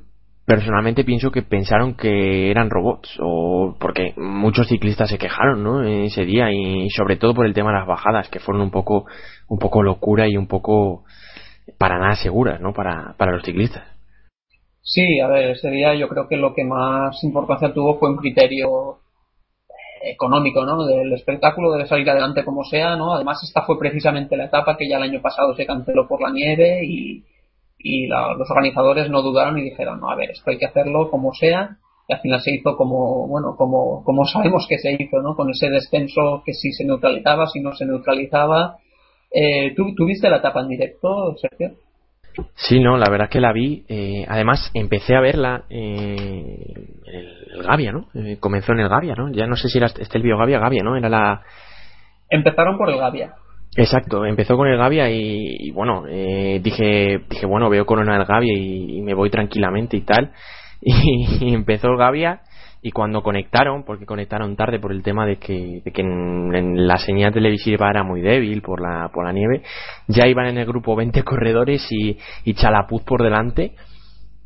personalmente 0.46 1.04
pienso 1.04 1.32
que 1.32 1.42
pensaron 1.42 1.96
que 1.96 2.50
eran 2.50 2.70
robots, 2.70 3.18
o 3.22 3.76
porque 3.80 4.14
muchos 4.18 4.68
ciclistas 4.68 5.10
se 5.10 5.18
quejaron, 5.18 5.64
¿no? 5.64 5.84
Ese 5.84 6.26
día, 6.26 6.52
y 6.52 6.90
sobre 6.90 7.18
todo 7.18 7.34
por 7.34 7.46
el 7.46 7.54
tema 7.54 7.72
de 7.72 7.80
las 7.80 7.88
bajadas, 7.88 8.30
que 8.30 8.40
fueron 8.40 8.62
un 8.62 8.72
poco, 8.72 9.06
un 9.50 9.60
poco 9.60 9.84
locura 9.84 10.28
y 10.28 10.38
un 10.38 10.48
poco 10.48 11.04
para 11.78 12.00
nada 12.00 12.16
seguras, 12.16 12.62
¿no? 12.62 12.74
Para, 12.74 13.16
para 13.18 13.34
los 13.34 13.44
ciclistas. 13.44 13.84
Sí, 14.82 15.20
a 15.20 15.28
ver, 15.28 15.50
ese 15.50 15.70
día 15.70 15.94
yo 15.96 16.08
creo 16.08 16.30
que 16.30 16.38
lo 16.38 16.54
que 16.54 16.64
más 16.64 17.22
importancia 17.26 17.74
tuvo 17.74 18.00
fue 18.00 18.10
un 18.10 18.16
criterio 18.16 19.00
económico, 20.12 20.66
¿no? 20.66 20.86
Del 20.86 21.14
espectáculo 21.14 21.72
debe 21.72 21.88
salir 21.88 22.10
adelante 22.10 22.44
como 22.44 22.64
sea, 22.64 22.96
¿no? 22.96 23.14
Además 23.14 23.42
esta 23.44 23.64
fue 23.64 23.78
precisamente 23.80 24.38
la 24.38 24.46
etapa 24.46 24.78
que 24.78 24.88
ya 24.90 24.98
el 24.98 25.04
año 25.04 25.22
pasado 25.22 25.56
se 25.56 25.66
canceló 25.66 26.08
por 26.08 26.22
la 26.22 26.32
nieve 26.32 26.82
y, 26.86 27.24
y 27.80 28.08
los 28.08 28.50
organizadores 28.50 29.10
no 29.10 29.22
dudaron 29.22 29.58
y 29.58 29.64
dijeron, 29.64 30.00
no, 30.00 30.10
a 30.10 30.16
ver, 30.16 30.32
esto 30.32 30.50
hay 30.50 30.58
que 30.58 30.66
hacerlo 30.66 31.10
como 31.10 31.34
sea 31.34 31.78
y 32.08 32.14
al 32.14 32.22
final 32.22 32.42
se 32.42 32.56
hizo 32.56 32.76
como, 32.78 33.28
bueno, 33.28 33.56
como, 33.58 34.04
como 34.04 34.26
sabemos 34.26 34.66
que 34.70 34.78
se 34.78 34.94
hizo, 34.94 35.22
¿no? 35.22 35.36
Con 35.36 35.50
ese 35.50 35.70
descenso 35.70 36.42
que 36.46 36.54
si 36.54 36.72
se 36.72 36.86
neutralizaba, 36.86 37.48
si 37.48 37.60
no 37.60 37.74
se 37.76 37.86
neutralizaba. 37.86 38.78
Eh, 39.30 39.76
¿tú, 39.76 40.06
viste 40.06 40.30
la 40.30 40.38
etapa 40.38 40.62
en 40.62 40.70
directo, 40.70 41.36
Sergio? 41.36 41.76
Sí, 42.56 42.80
no, 42.80 42.98
la 42.98 43.10
verdad 43.10 43.30
que 43.30 43.40
la 43.40 43.54
vi. 43.54 43.86
Eh, 43.88 44.26
además, 44.28 44.72
empecé 44.74 45.16
a 45.16 45.22
verla 45.22 45.64
eh, 45.70 46.56
en 47.06 47.16
el, 47.16 47.64
Gavia, 47.64 47.92
¿no? 47.92 48.08
Eh, 48.14 48.38
comenzó 48.40 48.74
en 48.74 48.80
el 48.80 48.90
Gavia, 48.90 49.16
¿no? 49.16 49.32
Ya 49.32 49.48
no 49.48 49.56
sé 49.56 49.70
si 49.70 49.78
era 49.78 49.88
Estelvio 49.88 50.38
Gavia, 50.38 50.60
Gavia, 50.60 50.84
¿no? 50.84 50.96
Era 50.96 51.10
la. 51.10 51.42
Empezaron 52.30 52.78
por 52.78 52.90
el 52.90 52.98
Gavia. 52.98 53.34
Exacto, 53.76 54.26
empezó 54.26 54.58
con 54.58 54.68
el 54.68 54.78
Gavia 54.78 55.10
y, 55.10 55.70
bueno, 55.72 56.04
dije, 56.06 57.22
dije, 57.30 57.46
bueno, 57.46 57.70
veo 57.70 57.86
Corona 57.86 58.18
del 58.18 58.26
Gavia 58.26 58.54
y, 58.54 59.02
me 59.02 59.14
voy 59.14 59.30
tranquilamente 59.30 59.98
y 59.98 60.02
tal. 60.02 60.32
y, 60.82 61.54
empezó 61.54 61.88
el 61.90 61.98
Gavia 61.98 62.42
y 62.82 62.92
cuando 62.92 63.24
conectaron, 63.24 63.84
porque 63.84 64.06
conectaron 64.06 64.56
tarde 64.56 64.80
por 64.80 64.92
el 64.92 65.04
tema 65.04 65.26
de 65.26 65.38
que, 65.38 65.82
de 65.84 65.92
que 65.92 66.02
en, 66.02 66.88
la 66.88 66.98
señal 66.98 67.34
televisiva 67.34 67.90
era 67.90 68.04
muy 68.04 68.22
débil 68.22 68.62
por 68.62 68.82
la, 68.82 69.10
por 69.14 69.26
la 69.26 69.32
nieve, 69.32 69.64
ya 70.08 70.28
iban 70.28 70.48
en 70.48 70.58
el 70.58 70.66
grupo 70.66 70.96
20 70.96 71.24
corredores 71.24 71.86
y, 71.92 72.18
y 72.44 72.54
Chalapuz 72.54 73.04
por 73.04 73.24
delante 73.24 73.74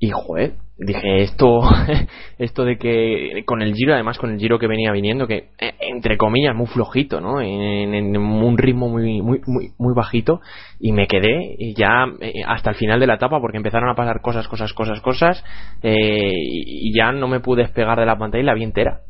y 0.03 0.09
joder, 0.09 0.55
dije 0.79 1.21
esto 1.21 1.61
esto 2.39 2.65
de 2.65 2.79
que 2.79 3.43
con 3.45 3.61
el 3.61 3.75
giro 3.75 3.93
además 3.93 4.17
con 4.17 4.31
el 4.31 4.39
giro 4.39 4.57
que 4.57 4.65
venía 4.65 4.91
viniendo 4.91 5.27
que 5.27 5.49
eh, 5.59 5.75
entre 5.79 6.17
comillas 6.17 6.55
muy 6.55 6.65
flojito 6.65 7.21
no 7.21 7.39
en, 7.39 8.17
un 8.17 8.57
ritmo 8.57 8.89
muy 8.89 9.21
muy 9.21 9.41
muy 9.45 9.73
muy 9.77 9.93
bajito 9.93 10.41
y 10.79 10.91
me 10.91 11.05
quedé 11.05 11.55
ya 11.77 12.05
eh, 12.19 12.33
hasta 12.47 12.71
el 12.71 12.77
final 12.77 12.99
de 12.99 13.05
la 13.05 13.13
etapa 13.13 13.39
porque 13.39 13.57
empezaron 13.57 13.89
a 13.89 13.95
pasar 13.95 14.21
cosas 14.21 14.47
cosas 14.47 14.73
cosas 14.73 15.01
cosas 15.01 15.43
eh, 15.83 16.31
y 16.33 16.97
ya 16.97 17.11
no 17.11 17.27
me 17.27 17.41
pude 17.41 17.61
despegar 17.61 17.99
de 17.99 18.07
la 18.07 18.17
pantalla 18.17 18.41
y 18.41 18.45
la 18.45 18.55
vi 18.55 18.63
entera. 18.63 19.01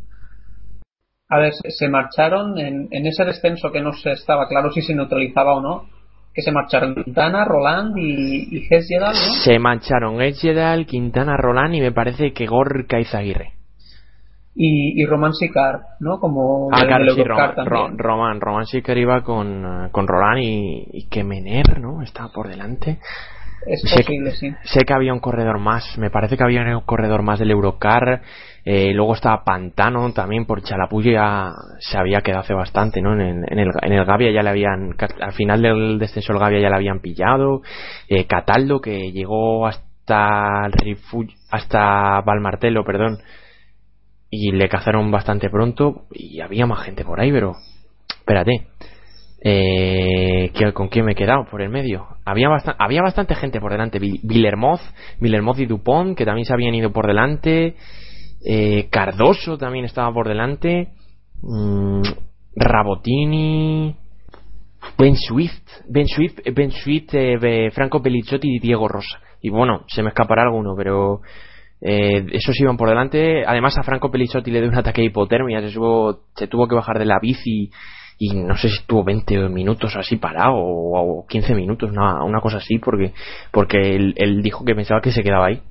A 1.30 1.40
ver 1.40 1.54
se 1.54 1.88
marcharon 1.88 2.60
en, 2.60 2.90
en 2.92 3.06
ese 3.06 3.24
descenso 3.24 3.72
que 3.72 3.80
no 3.80 3.94
se 3.94 4.12
estaba 4.12 4.50
claro 4.50 4.72
si 4.72 4.82
se 4.82 4.94
neutralizaba 4.94 5.56
o 5.56 5.62
no 5.62 6.01
que 6.34 6.42
se 6.42 6.52
marcharon 6.52 6.96
Quintana, 6.96 7.46
Roland 7.46 7.98
y, 7.98 8.58
y 8.58 8.70
¿no? 9.00 9.14
Se 9.44 9.60
marcharon 9.60 10.22
Hesjedal, 10.22 10.86
Quintana, 10.86 11.36
Roland 11.38 11.76
y 11.76 11.82
me 11.82 11.92
parece 11.92 12.32
que 12.34 12.46
Gorka 12.46 13.00
Izaguirre. 13.00 13.54
Y, 14.54 15.02
y 15.02 15.06
Roman 15.06 15.34
Sicar, 15.34 15.80
¿no? 16.00 16.20
Como 16.20 16.70
ah, 16.74 16.86
claro, 16.86 17.14
sí, 17.14 17.24
Roman, 17.24 18.42
Roman, 18.42 18.66
Sicar 18.66 18.98
iba 18.98 19.24
con, 19.24 19.90
con 19.92 20.08
Roland 20.08 20.42
y, 20.42 20.88
y 20.92 21.08
que 21.08 21.24
Mener, 21.24 21.80
¿no? 21.80 22.02
Estaba 22.02 22.30
por 22.34 22.50
delante. 22.50 23.00
Es 23.66 23.82
posible, 23.82 24.32
sí. 24.32 24.54
Sé 24.64 24.82
que 24.86 24.94
había 24.94 25.14
un 25.14 25.20
corredor 25.20 25.60
más, 25.60 25.98
me 25.98 26.10
parece 26.10 26.36
que 26.36 26.44
había 26.44 26.62
un 26.76 26.84
corredor 26.84 27.22
más 27.22 27.40
del 27.40 27.52
Eurocar 27.52 28.22
eh, 28.64 28.94
luego 28.94 29.16
estaba 29.16 29.44
Pantano 29.44 30.12
también 30.14 30.46
por 30.46 30.62
Chalapuya 30.62 31.52
se 31.80 31.98
había 31.98 32.22
quedado 32.22 32.42
hace 32.42 32.54
bastante, 32.54 33.02
¿no? 33.02 33.14
En, 33.14 33.44
el, 33.48 33.70
en 33.82 33.94
el 33.94 34.06
Gavia 34.06 34.32
ya 34.32 34.44
le 34.44 34.50
habían, 34.50 34.96
al 35.20 35.34
final 35.34 35.62
del 35.62 35.98
descenso 35.98 36.34
el 36.34 36.40
Gavia 36.40 36.60
ya 36.60 36.70
le 36.70 36.76
habían 36.76 37.00
pillado. 37.00 37.62
Eh, 38.08 38.26
Cataldo 38.26 38.80
que 38.80 39.12
llegó 39.12 39.66
hasta 39.66 39.92
hasta 41.52 42.22
Valmartelo, 42.22 42.84
perdón, 42.84 43.20
y 44.30 44.52
le 44.52 44.70
cazaron 44.70 45.10
bastante 45.12 45.50
pronto 45.50 46.04
y 46.12 46.42
había 46.42 46.66
más 46.66 46.84
gente 46.84 47.04
por 47.04 47.20
ahí, 47.20 47.32
pero 47.32 47.54
espérate. 48.20 48.68
Eh, 49.44 50.52
¿Con 50.74 50.90
quién 50.90 51.06
me 51.06 51.14
he 51.14 51.16
quedado 51.16 51.46
por 51.50 51.62
el 51.62 51.70
medio? 51.70 52.06
Había, 52.26 52.50
había 52.78 53.02
bastante 53.02 53.34
gente 53.34 53.60
por 53.60 53.72
delante. 53.72 53.98
Villermoz, 54.00 54.82
Villermoz 55.20 55.60
y 55.60 55.66
Dupont, 55.66 56.16
que 56.16 56.26
también 56.26 56.46
se 56.46 56.54
habían 56.54 56.76
ido 56.76 56.92
por 56.92 57.08
delante. 57.08 57.76
Eh, 58.44 58.88
Cardoso 58.90 59.58
también 59.58 59.86
estaba 59.86 60.14
por 60.14 60.28
delante. 60.28 60.90
Mm, 61.42 62.02
Rabotini. 62.56 63.96
Ben 64.98 65.16
Swift. 65.16 65.64
Ben 65.88 66.08
Swift, 66.08 66.40
ben 66.54 66.72
Swift 66.72 67.14
eh, 67.14 67.72
Franco 67.72 68.02
Pelizzotti 68.02 68.56
y 68.56 68.60
Diego 68.60 68.88
Rosa. 68.88 69.20
Y 69.42 69.50
bueno, 69.50 69.84
se 69.88 70.04
me 70.04 70.10
escapará 70.10 70.44
alguno, 70.44 70.76
pero 70.76 71.22
eh, 71.82 72.26
esos 72.32 72.60
iban 72.60 72.78
por 72.78 72.90
delante. 72.90 73.46
Además, 73.46 73.78
a 73.78 73.84
Franco 73.84 74.12
Pelizzotti 74.12 74.52
le 74.52 74.62
dio 74.62 74.70
un 74.70 74.78
ataque 74.78 75.02
de 75.02 75.08
hipotermia. 75.08 75.62
Se, 75.62 75.80
se 76.36 76.48
tuvo 76.48 76.68
que 76.68 76.76
bajar 76.76 77.00
de 77.00 77.06
la 77.06 77.20
bici 77.20 77.72
y 78.18 78.36
no 78.36 78.56
sé 78.56 78.70
si 78.70 78.76
estuvo 78.76 79.04
20 79.04 79.50
minutos 79.50 79.96
así 79.96 80.18
parado 80.18 80.54
o, 80.56 81.26
15 81.28 81.56
minutos, 81.56 81.90
una 81.92 82.40
cosa 82.40 82.58
así, 82.58 82.78
porque, 82.78 83.14
porque 83.52 83.96
él 84.16 84.44
dijo 84.44 84.64
que 84.64 84.76
pensaba 84.76 85.02
que 85.02 85.12
se 85.12 85.24
quedaba 85.24 85.48
ahí. 85.48 85.62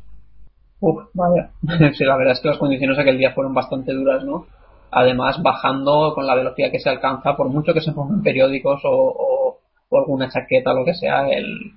Uf, 0.80 1.04
vaya. 1.14 1.50
sí, 1.92 2.04
la 2.04 2.16
verdad 2.16 2.32
es 2.32 2.40
que 2.40 2.48
las 2.48 2.58
condiciones 2.58 2.98
aquel 2.98 3.18
día 3.18 3.32
fueron 3.32 3.54
bastante 3.54 3.92
duras, 3.92 4.24
¿no? 4.24 4.46
Además, 4.90 5.40
bajando 5.42 6.12
con 6.14 6.26
la 6.26 6.34
velocidad 6.34 6.70
que 6.70 6.80
se 6.80 6.90
alcanza, 6.90 7.36
por 7.36 7.48
mucho 7.48 7.72
que 7.74 7.80
se 7.80 7.92
pongan 7.92 8.22
periódicos 8.22 8.80
o, 8.84 9.58
o, 9.90 9.98
alguna 9.98 10.28
chaqueta 10.28 10.72
o 10.72 10.78
lo 10.78 10.84
que 10.84 10.94
sea, 10.94 11.28
el, 11.28 11.72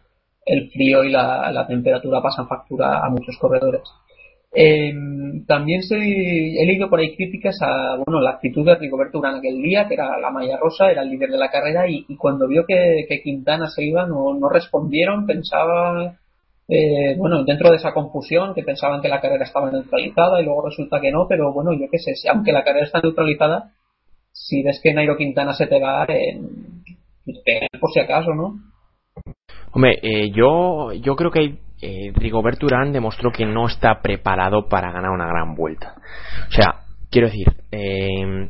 el 0.45 0.69
frío 0.71 1.03
y 1.03 1.11
la, 1.11 1.51
la, 1.51 1.67
temperatura 1.67 2.21
pasan 2.21 2.47
factura 2.47 3.05
a 3.05 3.09
muchos 3.09 3.37
corredores. 3.37 3.83
Eh, 4.55 4.93
también 5.47 5.81
se, 5.81 5.97
he 5.97 6.65
leído 6.65 6.89
por 6.89 6.99
ahí 6.99 7.15
críticas 7.15 7.57
a 7.61 7.95
bueno 8.05 8.21
la 8.21 8.31
actitud 8.31 8.63
de 8.63 8.75
Rigoberto 8.75 9.17
Urán 9.17 9.35
aquel 9.35 9.61
día, 9.61 9.87
que 9.87 9.95
era 9.95 10.17
la 10.19 10.29
malla 10.29 10.57
rosa, 10.57 10.91
era 10.91 11.01
el 11.01 11.09
líder 11.09 11.31
de 11.31 11.37
la 11.37 11.49
carrera, 11.49 11.87
y, 11.87 12.05
y 12.07 12.15
cuando 12.15 12.47
vio 12.47 12.65
que, 12.65 13.05
que, 13.09 13.21
Quintana 13.21 13.67
se 13.67 13.83
iba 13.83 14.05
no, 14.05 14.33
no 14.35 14.49
respondieron, 14.49 15.25
pensaba 15.25 16.19
eh, 16.67 17.15
bueno, 17.17 17.43
dentro 17.43 17.69
de 17.69 17.77
esa 17.77 17.93
confusión, 17.93 18.53
que 18.53 18.63
pensaban 18.63 19.01
que 19.01 19.09
la 19.09 19.21
carrera 19.21 19.43
estaba 19.43 19.71
neutralizada 19.71 20.41
y 20.41 20.45
luego 20.45 20.67
resulta 20.67 21.01
que 21.01 21.11
no, 21.11 21.27
pero 21.27 21.53
bueno, 21.53 21.73
yo 21.73 21.87
qué 21.91 21.99
sé, 21.99 22.15
si, 22.15 22.27
aunque 22.27 22.51
la 22.51 22.63
carrera 22.63 22.85
está 22.85 23.01
neutralizada, 23.01 23.71
si 24.31 24.63
ves 24.63 24.79
que 24.81 24.93
Nairo 24.93 25.17
Quintana 25.17 25.53
se 25.53 25.67
te 25.67 25.79
va, 25.79 26.05
eh, 26.05 26.39
por 27.79 27.91
si 27.91 27.99
acaso, 27.99 28.33
¿no? 28.33 28.55
Hombre, 29.71 29.99
eh, 30.01 30.31
yo, 30.31 30.93
yo 30.93 31.15
creo 31.15 31.31
que 31.31 31.57
eh, 31.81 32.11
Rigoberto 32.13 32.65
Urán 32.65 32.93
demostró 32.93 33.31
que 33.31 33.45
no 33.45 33.67
está 33.67 34.01
preparado 34.01 34.69
para 34.69 34.91
ganar 34.91 35.11
una 35.11 35.27
gran 35.27 35.55
vuelta. 35.55 35.95
O 36.47 36.51
sea, 36.51 36.81
quiero 37.09 37.27
decir, 37.27 37.47
eh, 37.71 38.49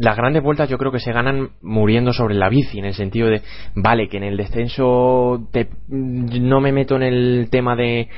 las 0.00 0.16
grandes 0.16 0.42
vueltas 0.42 0.68
yo 0.68 0.78
creo 0.78 0.90
que 0.90 0.98
se 0.98 1.12
ganan 1.12 1.50
muriendo 1.60 2.12
sobre 2.12 2.34
la 2.34 2.48
bici, 2.48 2.78
en 2.78 2.86
el 2.86 2.94
sentido 2.94 3.28
de, 3.28 3.42
vale, 3.74 4.08
que 4.08 4.16
en 4.16 4.24
el 4.24 4.36
descenso 4.36 5.48
no 5.90 6.60
me 6.60 6.72
meto 6.72 6.96
en 6.96 7.02
el 7.02 7.48
tema 7.50 7.76
de 7.76 8.08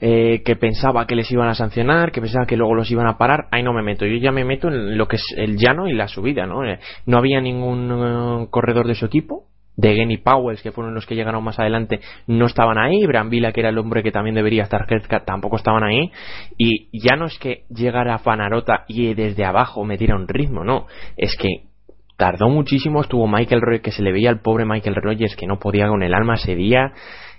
eh, 0.00 0.42
que 0.44 0.56
pensaba 0.56 1.06
que 1.06 1.14
les 1.14 1.30
iban 1.30 1.48
a 1.48 1.54
sancionar, 1.54 2.10
que 2.10 2.20
pensaba 2.20 2.46
que 2.46 2.56
luego 2.56 2.74
los 2.74 2.90
iban 2.90 3.06
a 3.06 3.16
parar, 3.16 3.46
ahí 3.52 3.62
no 3.62 3.72
me 3.72 3.82
meto, 3.82 4.06
yo 4.06 4.16
ya 4.16 4.32
me 4.32 4.44
meto 4.44 4.68
en 4.68 4.98
lo 4.98 5.06
que 5.06 5.16
es 5.16 5.24
el 5.36 5.56
llano 5.56 5.86
y 5.86 5.94
la 5.94 6.08
subida, 6.08 6.46
¿no? 6.46 6.64
Eh, 6.64 6.80
no 7.06 7.18
había 7.18 7.40
ningún 7.40 7.90
eh, 7.92 8.46
corredor 8.50 8.88
de 8.88 8.96
su 8.96 9.06
equipo, 9.06 9.49
de 9.80 9.94
Genny 9.94 10.18
Powells, 10.18 10.62
que 10.62 10.72
fueron 10.72 10.94
los 10.94 11.06
que 11.06 11.14
llegaron 11.14 11.42
más 11.42 11.58
adelante, 11.58 12.00
no 12.26 12.46
estaban 12.46 12.78
ahí. 12.78 13.04
Brambila, 13.06 13.52
que 13.52 13.60
era 13.60 13.70
el 13.70 13.78
hombre 13.78 14.02
que 14.02 14.12
también 14.12 14.34
debería 14.34 14.64
estar 14.64 14.86
cerca, 14.86 15.24
tampoco 15.24 15.56
estaban 15.56 15.82
ahí. 15.82 16.12
Y 16.58 16.88
ya 16.98 17.16
no 17.16 17.26
es 17.26 17.38
que 17.38 17.64
llegara 17.70 18.18
Fanarota 18.18 18.84
y 18.88 19.14
desde 19.14 19.44
abajo 19.44 19.84
me 19.84 19.96
diera 19.96 20.16
un 20.16 20.28
ritmo, 20.28 20.64
no. 20.64 20.86
Es 21.16 21.36
que 21.36 21.70
tardó 22.16 22.50
muchísimo. 22.50 23.00
Estuvo 23.00 23.26
Michael 23.26 23.62
Rogers, 23.62 23.82
que 23.82 23.92
se 23.92 24.02
le 24.02 24.12
veía 24.12 24.28
al 24.28 24.40
pobre 24.40 24.66
Michael 24.66 24.96
Rogers 24.96 25.34
que 25.36 25.46
no 25.46 25.58
podía 25.58 25.88
con 25.88 26.02
el 26.02 26.14
alma 26.14 26.34
ese 26.34 26.54
día. 26.54 26.92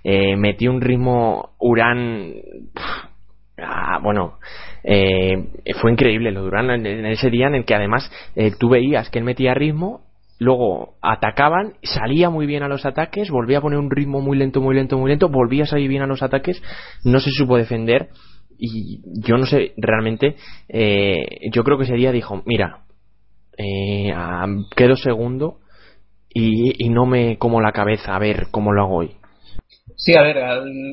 Eh, 0.03 0.35
metió 0.35 0.71
un 0.71 0.81
ritmo 0.81 1.51
Urán. 1.59 2.33
Ah, 3.63 3.99
bueno, 4.01 4.39
eh, 4.83 5.49
fue 5.79 5.91
increíble 5.91 6.31
lo 6.31 6.41
de 6.41 6.47
Urán 6.47 6.71
en, 6.71 7.05
ese 7.05 7.29
día 7.29 7.45
en 7.45 7.53
el 7.53 7.65
que 7.65 7.75
además 7.75 8.11
eh, 8.35 8.51
tú 8.57 8.69
veías 8.69 9.11
que 9.11 9.19
él 9.19 9.25
metía 9.25 9.53
ritmo 9.53 10.01
luego 10.41 10.95
atacaban, 11.03 11.73
salía 11.83 12.31
muy 12.31 12.47
bien 12.47 12.63
a 12.63 12.67
los 12.67 12.83
ataques, 12.87 13.29
volvía 13.29 13.59
a 13.59 13.61
poner 13.61 13.77
un 13.77 13.91
ritmo 13.91 14.21
muy 14.21 14.35
lento, 14.35 14.59
muy 14.59 14.73
lento, 14.73 14.97
muy 14.97 15.11
lento, 15.11 15.29
volvía 15.29 15.65
a 15.65 15.67
salir 15.67 15.87
bien 15.87 16.01
a 16.01 16.07
los 16.07 16.23
ataques, 16.23 16.63
no 17.03 17.19
se 17.19 17.29
supo 17.29 17.57
defender 17.57 18.09
y 18.57 19.01
yo 19.21 19.37
no 19.37 19.45
sé 19.45 19.73
realmente, 19.77 20.37
eh, 20.67 21.47
yo 21.53 21.63
creo 21.63 21.77
que 21.77 21.83
ese 21.83 21.93
día 21.93 22.11
dijo, 22.11 22.41
mira, 22.47 22.85
eh, 23.55 24.11
quedo 24.75 24.95
segundo 24.95 25.59
y, 26.33 26.89
no 26.89 27.05
me 27.05 27.37
como 27.37 27.61
la 27.61 27.71
cabeza 27.71 28.15
a 28.15 28.19
ver 28.19 28.47
cómo 28.49 28.73
lo 28.73 28.81
hago 28.81 28.95
hoy. 28.95 29.11
Sí, 29.95 30.15
a 30.15 30.23
ver, 30.23 30.37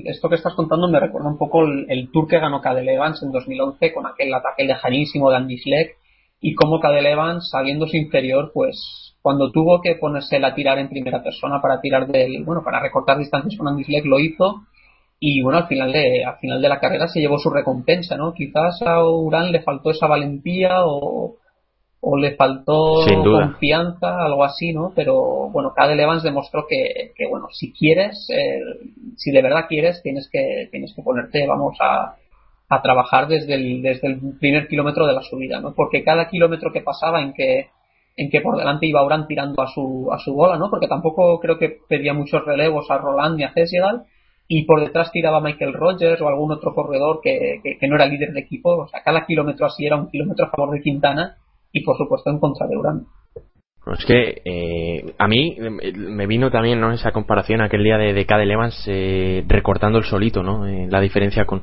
esto 0.04 0.28
que 0.28 0.34
estás 0.34 0.52
contando 0.52 0.90
me 0.90 1.00
recuerda 1.00 1.30
un 1.30 1.38
poco 1.38 1.62
el, 1.64 2.10
tour 2.12 2.28
que 2.28 2.38
ganó 2.38 2.60
Cadel 2.60 2.90
Evans 2.90 3.22
en 3.22 3.32
2011 3.32 3.94
con 3.94 4.06
aquel 4.06 4.34
ataque 4.34 4.64
lejanísimo 4.64 5.30
de 5.30 5.36
Andy 5.38 5.56
Schleck 5.56 5.96
y 6.38 6.54
cómo 6.54 6.80
Cadel 6.80 7.06
Evans, 7.06 7.48
sabiéndose 7.50 7.96
inferior, 7.96 8.50
pues 8.52 9.07
cuando 9.28 9.52
tuvo 9.52 9.82
que 9.82 9.94
ponerse 9.96 10.42
a 10.42 10.54
tirar 10.54 10.78
en 10.78 10.88
primera 10.88 11.22
persona 11.22 11.60
para 11.60 11.82
tirar 11.82 12.06
del, 12.06 12.44
bueno, 12.44 12.62
para 12.64 12.80
recortar 12.80 13.18
distancias 13.18 13.58
con 13.58 13.68
Andy 13.68 13.84
Fleck, 13.84 14.06
lo 14.06 14.18
hizo 14.18 14.62
y 15.20 15.42
bueno, 15.42 15.58
al 15.58 15.66
final 15.66 15.92
de, 15.92 16.24
al 16.24 16.38
final 16.38 16.62
de 16.62 16.68
la 16.70 16.80
carrera 16.80 17.08
se 17.08 17.20
llevó 17.20 17.36
su 17.36 17.50
recompensa, 17.50 18.16
¿no? 18.16 18.32
Quizás 18.32 18.80
a 18.80 19.04
Urán 19.04 19.52
le 19.52 19.60
faltó 19.60 19.90
esa 19.90 20.06
valentía 20.06 20.82
o, 20.86 21.36
o 22.00 22.16
le 22.16 22.36
faltó 22.36 23.04
confianza, 23.22 24.16
algo 24.24 24.44
así, 24.44 24.72
¿no? 24.72 24.94
Pero 24.96 25.50
bueno, 25.50 25.74
Cadel 25.76 26.00
Evans 26.00 26.22
demostró 26.22 26.64
que, 26.66 27.12
que 27.14 27.26
bueno, 27.26 27.48
si 27.52 27.70
quieres, 27.74 28.30
eh, 28.30 28.60
si 29.18 29.30
de 29.30 29.42
verdad 29.42 29.66
quieres, 29.68 30.00
tienes 30.02 30.30
que, 30.32 30.70
tienes 30.70 30.94
que 30.96 31.02
ponerte, 31.02 31.46
vamos 31.46 31.76
a, 31.82 32.14
a 32.70 32.80
trabajar 32.80 33.28
desde 33.28 33.52
el, 33.52 33.82
desde 33.82 34.08
el 34.08 34.38
primer 34.40 34.68
kilómetro 34.68 35.06
de 35.06 35.12
la 35.12 35.20
subida, 35.20 35.60
¿no? 35.60 35.74
Porque 35.74 36.02
cada 36.02 36.30
kilómetro 36.30 36.72
que 36.72 36.80
pasaba 36.80 37.20
en 37.20 37.34
que 37.34 37.68
en 38.18 38.30
que 38.30 38.40
por 38.40 38.58
delante 38.58 38.86
iba 38.86 39.04
Urán 39.04 39.28
tirando 39.28 39.62
a 39.62 39.68
su, 39.68 40.08
a 40.12 40.18
su 40.18 40.34
bola, 40.34 40.58
¿no? 40.58 40.68
Porque 40.70 40.88
tampoco 40.88 41.38
creo 41.38 41.56
que 41.56 41.78
pedía 41.88 42.12
muchos 42.12 42.44
relevos 42.44 42.90
a 42.90 42.98
Roland 42.98 43.36
ni 43.36 43.44
a 43.44 43.52
Cesiedal 43.52 44.02
y 44.48 44.64
por 44.64 44.80
detrás 44.80 45.12
tiraba 45.12 45.40
Michael 45.40 45.72
Rogers 45.72 46.20
o 46.20 46.26
algún 46.26 46.50
otro 46.50 46.74
corredor 46.74 47.20
que, 47.22 47.60
que, 47.62 47.86
no 47.86 47.94
era 47.94 48.06
líder 48.06 48.32
de 48.32 48.40
equipo. 48.40 48.76
O 48.76 48.88
sea, 48.88 49.02
cada 49.04 49.24
kilómetro 49.24 49.66
así 49.66 49.86
era 49.86 49.94
un 49.94 50.10
kilómetro 50.10 50.46
a 50.46 50.50
favor 50.50 50.74
de 50.74 50.82
Quintana 50.82 51.36
y 51.70 51.84
por 51.84 51.96
supuesto 51.96 52.30
en 52.30 52.40
contra 52.40 52.66
de 52.66 52.76
Urán. 52.76 53.06
Es 53.96 54.04
que 54.04 54.42
eh, 54.44 55.14
a 55.16 55.28
mí 55.28 55.56
me 55.94 56.26
vino 56.26 56.50
también 56.50 56.80
¿no? 56.80 56.92
esa 56.92 57.12
comparación 57.12 57.60
aquel 57.60 57.84
día 57.84 57.96
de, 57.96 58.12
de 58.12 58.26
Cadel 58.26 58.50
Evans 58.50 58.84
eh, 58.86 59.44
recortando 59.46 59.98
el 59.98 60.04
solito, 60.04 60.42
¿no? 60.42 60.66
Eh, 60.66 60.88
la 60.90 61.00
diferencia 61.00 61.46
con, 61.46 61.62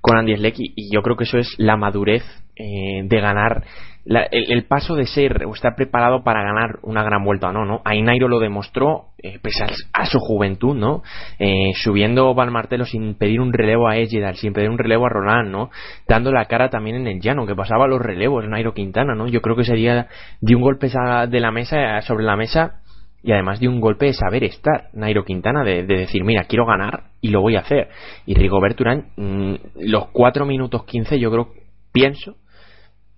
con 0.00 0.16
Andy 0.16 0.36
Schleck 0.36 0.54
y, 0.58 0.92
yo 0.92 1.02
creo 1.02 1.16
que 1.16 1.24
eso 1.24 1.38
es 1.38 1.54
la 1.58 1.76
madurez 1.76 2.24
eh, 2.56 3.02
de 3.04 3.20
ganar. 3.20 3.64
El, 4.02 4.64
paso 4.64 4.96
de 4.96 5.04
ser 5.06 5.44
o 5.44 5.54
estar 5.54 5.76
preparado 5.76 6.24
para 6.24 6.42
ganar 6.42 6.78
una 6.82 7.02
gran 7.02 7.22
vuelta 7.22 7.52
no 7.52 7.66
no 7.66 7.82
Ainairo 7.84 8.28
lo 8.28 8.40
demostró 8.40 9.08
eh, 9.22 9.38
pese 9.42 9.62
a, 9.92 10.06
su 10.06 10.18
juventud 10.18 10.74
no 10.74 11.02
eh, 11.38 11.72
subiendo 11.74 12.34
Valmartelo 12.34 12.86
sin 12.86 13.14
pedir 13.14 13.42
un 13.42 13.52
relevo 13.52 13.88
a 13.88 13.98
Egidal 13.98 14.36
sin 14.36 14.54
pedir 14.54 14.70
un 14.70 14.78
relevo 14.78 15.04
a 15.04 15.10
Roland 15.10 15.50
no 15.50 15.70
dando 16.08 16.32
la 16.32 16.46
cara 16.46 16.70
también 16.70 16.96
en 16.96 17.06
el 17.08 17.20
llano 17.20 17.46
que 17.46 17.54
pasaba 17.54 17.86
los 17.86 18.00
relevos 18.00 18.48
Nairo 18.48 18.72
Quintana 18.72 19.14
no 19.14 19.28
yo 19.28 19.42
creo 19.42 19.54
que 19.54 19.64
sería 19.64 20.08
de 20.40 20.56
un 20.56 20.62
golpe 20.62 20.88
de 20.88 21.40
la 21.40 21.50
mesa 21.50 22.00
sobre 22.00 22.24
la 22.24 22.36
mesa 22.36 22.80
y 23.22 23.32
además 23.32 23.60
de 23.60 23.68
un 23.68 23.80
golpe 23.80 24.06
de 24.06 24.14
saber 24.14 24.44
estar 24.44 24.88
Nairo 24.92 25.24
Quintana 25.24 25.62
de, 25.64 25.82
decir 25.84 26.24
mira 26.24 26.44
quiero 26.44 26.66
ganar 26.66 27.10
y 27.20 27.28
lo 27.28 27.40
voy 27.42 27.56
a 27.56 27.60
hacer 27.60 27.88
y 28.26 28.34
Rigobert 28.34 28.80
Urán 28.80 29.08
mm, 29.16 29.54
los 29.80 30.08
4 30.12 30.46
minutos 30.46 30.84
15 30.84 31.18
yo 31.18 31.30
creo 31.30 31.48
pienso 31.92 32.36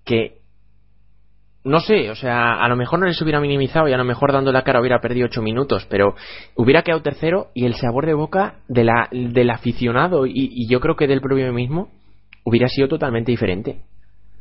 que 0.04 0.42
no 1.64 1.78
sé, 1.78 2.10
o 2.10 2.16
sea, 2.16 2.54
a 2.54 2.68
lo 2.68 2.74
mejor 2.74 2.98
no 2.98 3.06
les 3.06 3.20
hubiera 3.22 3.40
minimizado 3.40 3.88
y 3.88 3.92
a 3.92 3.96
lo 3.96 4.04
mejor 4.04 4.32
dando 4.32 4.50
la 4.50 4.62
cara 4.62 4.80
hubiera 4.80 5.00
perdido 5.00 5.26
8 5.26 5.42
minutos, 5.42 5.86
pero 5.88 6.16
hubiera 6.56 6.82
quedado 6.82 7.02
tercero 7.02 7.48
y 7.54 7.66
el 7.66 7.74
sabor 7.74 8.06
de 8.06 8.14
boca 8.14 8.56
de 8.66 8.82
la, 8.82 9.08
del 9.12 9.50
aficionado 9.50 10.26
y, 10.26 10.66
yo 10.68 10.80
creo 10.80 10.96
que 10.96 11.06
del 11.06 11.20
propio 11.20 11.52
mismo 11.52 11.88
hubiera 12.44 12.66
sido 12.66 12.88
totalmente 12.88 13.30
diferente. 13.30 13.78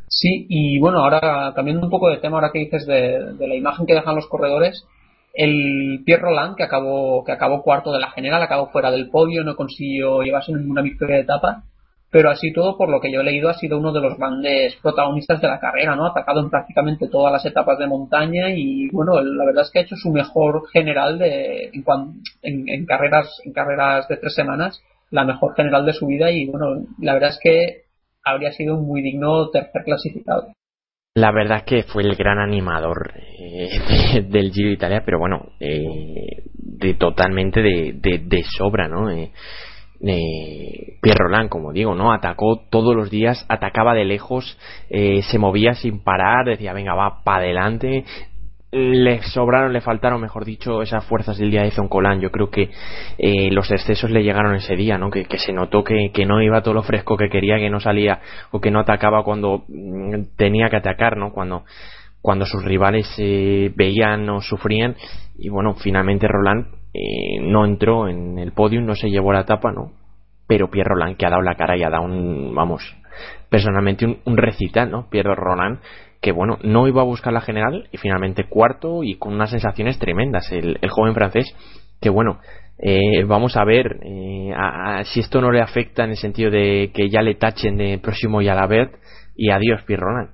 Sí, 0.08 0.48
y 0.50 0.80
bueno, 0.80 1.00
ahora 1.00 1.54
cambiando 1.56 1.86
un 1.86 1.92
poco 1.92 2.10
de 2.10 2.18
tema, 2.18 2.38
ahora 2.38 2.50
que 2.52 2.60
dices 2.60 2.88
de, 2.88 3.34
de 3.36 3.48
la 3.48 3.56
imagen 3.56 3.86
que 3.86 3.94
dejan 3.94 4.16
los 4.16 4.28
corredores, 4.28 4.84
el 5.34 6.04
Pierre 6.06 6.24
Roland, 6.24 6.56
que 6.56 6.64
acabó, 6.64 7.24
que 7.24 7.32
acabó 7.32 7.64
cuarto 7.64 7.92
de 7.92 8.00
la 8.00 8.12
general, 8.12 8.42
acabó 8.42 8.68
fuera 8.68 8.92
del 8.92 9.10
podio, 9.10 9.44
no 9.44 9.56
consiguió 9.56 10.22
llevarse 10.22 10.54
ninguna 10.54 10.82
victoria 10.82 11.18
de 11.18 11.22
etapa, 11.24 11.64
pero 12.12 12.30
así 12.30 12.52
todo, 12.52 12.78
por 12.78 12.90
lo 12.90 13.00
que 13.00 13.12
yo 13.12 13.22
he 13.22 13.24
leído, 13.24 13.50
ha 13.50 13.54
sido 13.54 13.78
uno 13.78 13.94
de 13.94 14.02
los 14.02 14.18
grandes 14.18 14.76
protagonistas 14.82 15.40
de 15.40 15.48
la 15.48 15.62
carrera, 15.62 15.96
¿no? 15.96 16.06
Atacado 16.06 16.42
en 16.42 16.50
prácticamente 16.50 17.08
todas 17.08 17.32
las 17.32 17.46
etapas 17.46 17.80
de 17.80 17.88
montaña 17.88 18.50
y, 18.50 18.90
bueno, 18.90 19.22
la 19.22 19.46
verdad 19.46 19.64
es 19.64 19.72
que 19.72 19.80
ha 19.80 19.84
hecho 19.84 19.96
su 19.96 20.12
mejor 20.12 20.68
general 20.74 21.18
de, 21.18 21.72
en, 21.72 22.68
en, 22.68 22.86
carreras, 22.86 23.40
en 23.46 23.54
carreras 23.54 24.10
de 24.10 24.18
tres 24.18 24.36
semanas, 24.36 24.82
la 25.10 25.24
mejor 25.24 25.56
general 25.56 25.86
de 25.86 25.94
su 25.94 26.06
vida 26.08 26.30
y, 26.32 26.48
bueno, 26.48 26.86
la 27.00 27.14
verdad 27.14 27.30
es 27.30 27.40
que 27.42 27.84
habría 28.24 28.52
sido 28.52 28.76
un 28.76 28.86
muy 28.86 29.02
digno 29.02 29.50
tercer 29.50 29.84
clasificado. 29.86 30.48
La 31.14 31.32
verdad 31.32 31.58
es 31.58 31.64
que 31.64 31.84
fue 31.84 32.04
el 32.04 32.16
gran 32.16 32.40
animador 32.40 33.14
eh, 33.18 34.24
del 34.30 34.52
Giro 34.52 34.70
de 34.70 34.76
Italia, 34.76 35.04
pero 35.06 35.20
bueno, 35.20 35.50
eh, 35.60 36.44
de 36.54 36.94
totalmente 36.94 37.62
de, 37.62 38.44
sobra, 38.58 38.88
¿no? 38.88 39.10
Eh, 39.10 39.32
eh, 40.04 40.98
Pierre 41.02 41.26
Roland, 41.26 41.50
como 41.50 41.74
digo, 41.74 41.96
¿no? 41.96 42.14
Atacó 42.14 42.66
todos 42.70 42.96
los 42.96 43.10
días, 43.10 43.46
atacaba 43.50 43.94
de 43.94 44.06
lejos, 44.06 44.58
eh, 44.90 45.22
se 45.24 45.38
movía 45.38 45.74
sin 45.74 46.02
parar, 46.02 46.46
decía, 46.46 46.72
venga, 46.72 46.96
va, 46.96 47.24
para 47.26 47.44
adelante, 47.44 48.06
le 48.72 49.22
sobraron, 49.24 49.74
le 49.74 49.82
faltaron, 49.82 50.22
mejor 50.22 50.46
dicho, 50.46 50.82
esas 50.82 51.04
fuerzas 51.06 51.38
del 51.38 51.52
día 51.52 51.64
de 51.64 51.72
Zoncolan. 51.72 52.22
Yo 52.22 52.32
creo 52.32 52.50
que 52.50 52.70
eh, 53.18 53.52
los 53.52 53.70
excesos 53.70 54.10
le 54.10 54.24
llegaron 54.24 54.56
ese 54.56 54.76
día, 54.76 54.98
¿no? 54.98 55.10
Que, 55.10 55.26
se 55.38 55.52
notó 55.52 55.84
que, 55.84 56.12
no 56.26 56.42
iba 56.42 56.62
todo 56.62 56.76
lo 56.76 56.84
fresco 56.84 57.18
que 57.18 57.30
quería, 57.30 57.58
que 57.58 57.70
no 57.70 57.82
salía 57.82 58.22
o 58.52 58.62
que 58.62 58.72
no 58.72 58.80
atacaba 58.80 59.24
cuando 59.24 59.66
mm, 59.68 60.38
tenía 60.38 60.70
que 60.70 60.78
atacar, 60.78 61.18
¿no? 61.18 61.32
Cuando, 61.34 61.66
cuando 62.22 62.46
sus 62.46 62.64
rivales 62.64 63.14
eh, 63.18 63.74
veían 63.76 64.30
o 64.30 64.42
sufrían. 64.42 64.96
Y 65.38 65.50
bueno, 65.50 65.74
finalmente 65.76 66.28
Roland 66.30 66.68
eh, 66.94 67.40
no 67.42 67.66
entró 67.66 68.08
en 68.08 68.40
el 68.40 68.54
podium, 68.54 68.86
no 68.86 68.96
se 68.96 69.10
llevó 69.10 69.34
la 69.34 69.42
etapa, 69.42 69.74
¿no? 69.74 69.92
Pero 70.48 70.70
Pierre 70.70 70.90
Roland, 70.90 71.18
que 71.18 71.26
ha 71.26 71.30
dado 71.30 71.42
la 71.42 71.56
cara 71.56 71.76
y 71.76 71.84
ha 71.84 71.90
dado 71.90 72.04
un, 72.04 72.56
vamos, 72.56 72.96
personalmente 73.50 74.06
un, 74.06 74.20
un 74.24 74.38
recital, 74.38 74.90
¿no? 74.90 75.10
Pierre 75.10 75.36
Roland 75.36 75.80
que 76.22 76.32
bueno, 76.32 76.60
no 76.64 76.88
iba 76.88 77.02
a 77.02 77.06
buscar 77.06 77.34
la 77.34 77.42
general 77.42 77.88
y 77.92 77.98
finalmente 77.98 78.48
cuarto 78.48 79.04
y 79.04 79.18
con 79.18 79.34
unas 79.34 79.50
sensaciones 79.50 79.98
tremendas. 79.98 80.52
El, 80.52 80.78
joven 80.90 81.16
francés, 81.16 81.54
que 82.00 82.10
bueno, 82.10 82.40
eh, 82.78 83.24
vamos 83.26 83.58
a 83.58 83.66
ver 83.66 84.00
eh, 84.04 84.54
si 85.06 85.20
esto 85.20 85.42
no 85.42 85.52
le 85.52 85.62
afecta 85.62 86.04
en 86.04 86.12
el 86.12 86.18
sentido 86.18 86.52
de 86.52 86.92
que 86.94 87.10
ya 87.10 87.22
le 87.22 87.36
tachen 87.36 87.76
de 87.76 87.98
próximo 87.98 88.40
Jalabert 88.42 88.94
y 89.36 89.50
adiós 89.50 89.82
Pierre 89.86 90.04
Roland. 90.04 90.30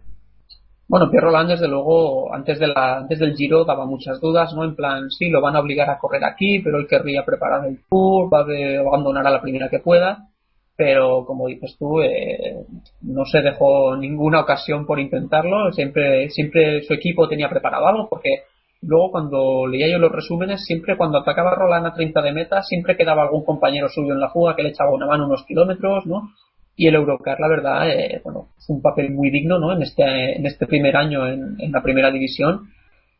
Bueno, 0.89 1.09
Pierre 1.09 1.25
Roland, 1.25 1.49
desde 1.49 1.67
luego, 1.67 2.33
antes, 2.33 2.59
de 2.59 2.67
la, 2.67 2.99
antes 2.99 3.19
del 3.19 3.35
Giro 3.35 3.65
daba 3.65 3.85
muchas 3.85 4.21
dudas, 4.21 4.53
¿no? 4.55 4.63
En 4.63 4.73
plan, 4.73 5.09
sí, 5.09 5.29
lo 5.29 5.41
van 5.41 5.55
a 5.57 5.59
obligar 5.59 5.89
a 5.89 5.97
correr 5.97 6.23
aquí, 6.23 6.61
pero 6.63 6.79
él 6.79 6.87
querría 6.87 7.25
preparar 7.25 7.65
el 7.65 7.79
Tour, 7.89 8.33
va 8.33 8.39
a 8.39 8.87
abandonar 8.87 9.27
a 9.27 9.31
la 9.31 9.41
primera 9.41 9.67
que 9.69 9.79
pueda 9.79 10.29
pero 10.77 11.25
como 11.25 11.47
dices 11.47 11.75
tú, 11.79 12.01
eh, 12.01 12.55
no 13.01 13.25
se 13.25 13.41
dejó 13.41 13.97
ninguna 13.97 14.41
ocasión 14.41 14.85
por 14.85 14.99
intentarlo, 14.99 15.71
siempre, 15.71 16.29
siempre 16.29 16.83
su 16.83 16.93
equipo 16.93 17.27
tenía 17.27 17.49
preparado 17.49 17.87
algo, 17.87 18.07
porque 18.07 18.43
luego 18.83 19.11
cuando 19.11 19.65
leía 19.65 19.89
yo 19.89 19.97
los 19.97 20.11
resúmenes, 20.11 20.63
siempre 20.65 20.95
cuando 20.95 21.17
atacaba 21.17 21.55
Roland 21.55 21.87
a 21.87 21.93
30 21.95 22.21
de 22.21 22.31
meta, 22.31 22.61
siempre 22.61 22.95
quedaba 22.95 23.23
algún 23.23 23.43
compañero 23.43 23.89
suyo 23.89 24.13
en 24.13 24.19
la 24.19 24.29
fuga 24.29 24.55
que 24.55 24.61
le 24.61 24.69
echaba 24.69 24.93
una 24.93 25.07
mano 25.07 25.25
unos 25.25 25.43
kilómetros, 25.45 26.05
¿no? 26.05 26.29
Y 26.75 26.85
el 26.85 26.93
Eurocar, 26.93 27.39
la 27.39 27.47
verdad, 27.47 27.89
eh, 27.89 28.21
bueno, 28.23 28.49
fue 28.59 28.75
un 28.75 28.83
papel 28.83 29.09
muy 29.09 29.31
digno, 29.31 29.57
¿no? 29.57 29.73
En 29.73 29.81
este, 29.81 30.37
en 30.37 30.45
este 30.45 30.67
primer 30.67 30.95
año 30.95 31.27
en, 31.27 31.55
en 31.59 31.71
la 31.71 31.81
primera 31.81 32.11
división 32.11 32.67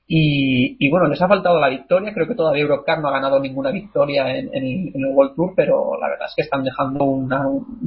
y, 0.09 0.89
bueno, 0.89 1.07
les 1.07 1.21
ha 1.21 1.27
faltado 1.27 1.59
la 1.59 1.69
victoria. 1.69 2.13
Creo 2.13 2.27
que 2.27 2.35
todavía 2.35 2.63
Eurocar 2.63 2.99
no 2.99 3.09
ha 3.09 3.11
ganado 3.11 3.39
ninguna 3.39 3.71
victoria 3.71 4.37
en, 4.37 4.49
el 4.53 5.05
World 5.13 5.35
Tour, 5.35 5.53
pero 5.55 5.99
la 5.99 6.07
verdad 6.07 6.27
es 6.27 6.33
que 6.35 6.43
están 6.43 6.63
dejando 6.63 7.03
un 7.03 7.29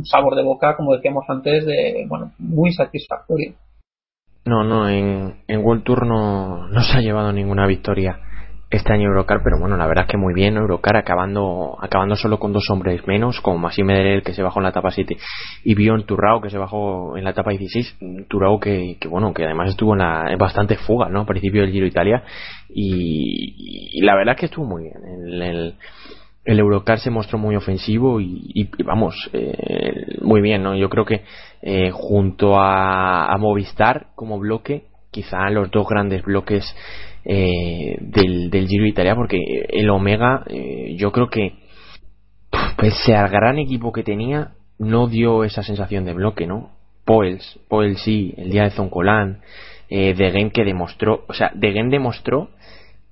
sabor 0.05 0.37
de 0.37 0.43
boca, 0.43 0.77
como 0.77 0.95
decíamos 0.95 1.25
antes, 1.29 1.65
de 1.65 2.05
bueno, 2.09 2.33
muy 2.39 2.73
satisfactorio. 2.73 3.55
No, 4.45 4.65
no, 4.65 4.89
en, 4.89 5.43
en 5.47 5.65
World 5.65 5.85
Tour 5.85 6.07
no, 6.07 6.69
no 6.69 6.81
se 6.83 6.99
ha 6.99 7.01
llevado 7.01 7.33
ninguna 7.33 7.67
victoria 7.67 8.19
este 8.71 8.93
año 8.93 9.09
Eurocar, 9.09 9.41
pero 9.43 9.59
bueno, 9.59 9.77
la 9.77 9.87
verdad 9.87 10.05
es 10.05 10.13
que 10.13 10.17
muy 10.17 10.33
bien 10.33 10.57
Eurocar 10.57 10.97
acabando 10.97 11.77
acabando 11.81 12.15
solo 12.15 12.39
con 12.39 12.53
dos 12.53 12.71
hombres 12.71 13.05
menos, 13.07 13.41
como 13.41 13.59
Massim 13.59 13.87
Mederer 13.87 14.23
que 14.23 14.33
se 14.33 14.43
bajó 14.43 14.61
en 14.61 14.65
la 14.65 14.71
etapa 14.71 14.93
7 14.93 15.17
y 15.65 15.75
Bion 15.75 16.07
Turrao 16.07 16.41
que 16.41 16.51
se 16.51 16.59
bajó 16.59 17.17
en 17.17 17.25
la 17.25 17.31
etapa 17.31 17.51
16, 17.51 17.99
Turrao 18.29 18.61
que, 18.61 18.97
que 19.01 19.09
bueno, 19.09 19.35
que 19.35 19.45
además 19.45 19.71
estuvo 19.71 19.95
en, 19.95 19.99
la, 19.99 20.37
bastante 20.39 20.77
fuga, 20.77 21.09
¿no? 21.09 21.21
Al 21.21 21.27
principio 21.27 21.63
del 21.63 21.73
Giro 21.73 21.87
Italia 21.87 22.23
y, 22.69 24.01
la 24.03 24.15
verdad 24.15 24.35
es 24.35 24.41
que 24.41 24.47
estuvo 24.47 24.67
muy 24.67 24.85
bien. 24.85 24.95
El, 25.05 25.43
el, 25.43 25.75
el 26.45 26.59
Eurocar 26.59 26.99
se 27.01 27.11
mostró 27.11 27.39
muy 27.39 27.57
ofensivo 27.57 28.21
y, 28.21 28.71
vamos, 28.85 29.31
eh, 29.33 30.17
muy 30.23 30.41
bien, 30.41 30.63
¿no? 30.63 30.77
Yo 30.77 30.89
creo 30.89 31.05
que 31.05 31.23
eh, 31.63 31.91
junto 31.91 32.59
a, 32.59 33.33
a 33.33 33.37
Movistar 33.37 34.07
como 34.15 34.39
bloque, 34.39 34.85
quizá 35.11 35.51
los 35.51 35.71
dos 35.71 35.87
grandes 35.89 36.23
bloques 36.23 36.65
eh, 37.25 37.97
del, 38.01 38.51
del 38.51 38.67
Giro 38.67 38.87
Italia 38.87 39.15
porque 39.15 39.39
el 39.69 39.91
Omega 39.91 40.45
eh, 40.49 40.95
yo 40.97 41.13
creo 41.13 41.29
que 41.29 41.55
pese 42.77 43.15
al 43.15 43.29
gran 43.29 43.59
equipo 43.59 43.93
que 43.93 44.03
tenía 44.03 44.53
no 44.79 45.07
dio 45.07 45.45
esa 45.45 45.63
sensación 45.63 46.05
de 46.05 46.15
bloque 46.15 46.47
no 46.47 46.71
Poels 47.05 47.61
Poels 47.69 48.03
sí 48.03 48.35
el 48.37 48.51
día 48.51 48.65
de 48.65 48.71
Zoncolan 48.71 49.41
eh, 49.89 50.15
Degen 50.15 50.51
que 50.51 50.65
demostró 50.65 51.25
o 51.29 51.35
sea 51.35 51.51
Degen 51.55 51.91
demostró 51.91 52.51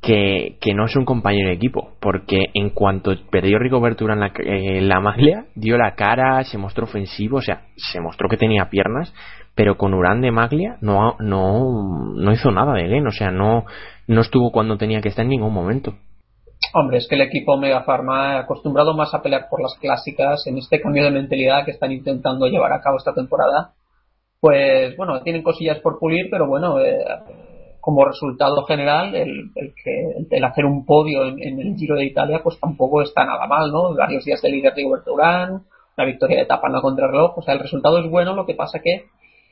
que, 0.01 0.57
que, 0.61 0.75
no 0.75 0.85
es 0.85 0.95
un 0.95 1.05
compañero 1.05 1.49
de 1.49 1.55
equipo, 1.55 1.91
porque 2.01 2.51
en 2.55 2.71
cuanto 2.71 3.13
perdió 3.31 3.59
Rigobertura 3.59 4.15
en 4.15 4.21
la, 4.21 4.33
eh, 4.39 4.81
la 4.81 5.01
maglia, 5.01 5.47
dio 5.55 5.77
la 5.77 5.97
cara, 5.97 6.45
se 6.45 6.57
mostró 6.57 6.85
ofensivo, 6.85 7.39
o 7.39 7.43
sea, 7.43 7.63
se 7.77 8.01
mostró 8.01 8.29
que 8.29 8.37
tenía 8.37 8.71
piernas, 8.71 9.13
pero 9.55 9.77
con 9.77 9.95
Urán 9.95 10.21
de 10.21 10.31
maglia 10.31 10.77
no, 10.81 11.17
no, 11.19 12.15
no 12.15 12.33
hizo 12.33 12.53
nada 12.53 12.75
de 12.75 13.03
o 13.05 13.11
sea, 13.11 13.33
no, 13.33 13.65
no 14.09 14.23
estuvo 14.23 14.51
cuando 14.51 14.77
tenía 14.77 15.01
que 15.01 15.11
estar 15.11 15.25
en 15.25 15.31
ningún 15.31 15.53
momento. 15.53 15.95
Hombre, 16.75 16.99
es 16.99 17.07
que 17.07 17.15
el 17.15 17.21
equipo 17.21 17.57
Mega 17.57 17.85
Pharma 17.85 18.41
acostumbrado 18.41 18.95
más 18.95 19.15
a 19.15 19.23
pelear 19.23 19.49
por 19.49 19.63
las 19.63 19.75
clásicas 19.81 20.47
en 20.47 20.59
este 20.59 20.81
cambio 20.81 21.05
de 21.05 21.11
mentalidad 21.11 21.65
que 21.65 21.71
están 21.71 21.93
intentando 21.93 22.47
llevar 22.47 22.73
a 22.73 22.81
cabo 22.81 22.97
esta 22.97 23.15
temporada, 23.15 23.75
pues 24.41 24.97
bueno, 24.97 25.23
tienen 25.23 25.43
cosillas 25.43 25.79
por 25.81 25.99
pulir, 25.99 26.29
pero 26.31 26.47
bueno, 26.47 26.81
eh, 26.81 26.99
como 27.81 28.05
resultado 28.05 28.65
general, 28.65 29.15
el, 29.15 29.51
que, 29.55 30.37
el 30.37 30.45
hacer 30.45 30.65
un 30.65 30.85
podio 30.85 31.27
en, 31.27 31.61
el 31.61 31.77
Giro 31.77 31.97
de 31.97 32.07
Italia, 32.07 32.41
pues 32.43 32.59
tampoco 32.61 33.03
está 33.03 33.25
nada 33.25 33.47
mal, 33.47 33.71
¿no? 33.71 33.95
Varios 33.95 34.25
días 34.25 34.43
de 34.43 34.51
líder 34.51 34.75
de 34.75 34.85
Urán, 34.85 35.63
una 35.97 36.07
victoria 36.07 36.37
de 36.37 36.43
etapa 36.43 36.67
en 36.69 36.75
la 36.75 36.81
contrarreloj, 36.81 37.39
o 37.39 37.43
sea, 37.43 37.55
el 37.55 37.61
resultado 37.61 37.99
es 37.99 38.11
bueno, 38.11 38.35
lo 38.35 38.47
que 38.47 38.55
pasa 38.55 38.81
que 38.83 39.07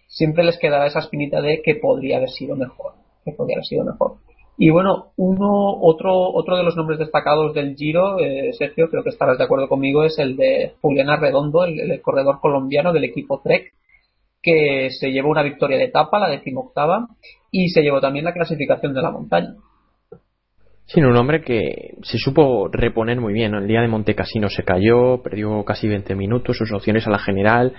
siempre 0.07 0.45
les 0.45 0.59
quedará 0.59 0.87
esa 0.87 1.01
espinita 1.01 1.41
de 1.41 1.63
que 1.63 1.77
podría 1.77 2.19
haber 2.19 2.31
sido 2.31 2.57
mejor, 2.57 2.93
que 3.25 3.33
podría 3.33 3.57
haber 3.57 3.65
sido 3.65 3.85
mejor. 3.85 4.17
Y 4.59 4.71
bueno, 4.71 5.13
uno, 5.17 5.77
otro, 5.81 6.33
otro 6.33 6.57
de 6.57 6.63
los 6.63 6.77
nombres 6.77 6.99
destacados 6.99 7.55
del 7.55 7.77
Giro, 7.77 8.19
eh, 8.21 8.53
Sergio, 8.53 8.89
creo 8.89 9.03
que 9.03 9.11
estarás 9.11 9.37
de 9.37 9.45
acuerdo 9.45 9.69
conmigo, 9.69 10.05
es 10.05 10.19
el 10.19 10.37
de 10.37 10.73
Juliana 10.81 11.17
Redondo, 11.17 11.65
el 11.65 12.01
corredor 12.01 12.41
colombiano 12.41 12.93
del 12.93 13.05
equipo 13.05 13.41
Trek, 13.45 13.75
que 14.43 14.91
se 14.91 15.11
llevó 15.11 15.31
una 15.31 15.43
victoria 15.43 15.77
de 15.77 15.85
etapa, 15.85 16.19
la 16.19 16.29
decimoctava, 16.29 17.09
y 17.51 17.69
se 17.69 17.83
llevó 17.83 18.01
también 18.01 18.25
la 18.25 18.33
clasificación 18.33 18.95
de 18.95 19.03
la 19.03 19.11
montaña. 19.11 19.55
Sí, 20.87 21.01
un 21.01 21.17
hombre 21.17 21.43
que 21.43 21.97
se 22.03 22.17
supo 22.17 22.69
reponer 22.69 23.21
muy 23.21 23.33
bien. 23.33 23.55
El 23.55 23.67
día 23.67 23.81
de 23.81 23.89
Montecasino 23.89 24.49
se 24.49 24.63
cayó, 24.63 25.21
perdió 25.21 25.65
casi 25.65 25.89
20 25.89 26.15
minutos, 26.15 26.57
sus 26.57 26.73
opciones 26.73 27.05
a 27.09 27.11
la 27.11 27.19
general 27.19 27.75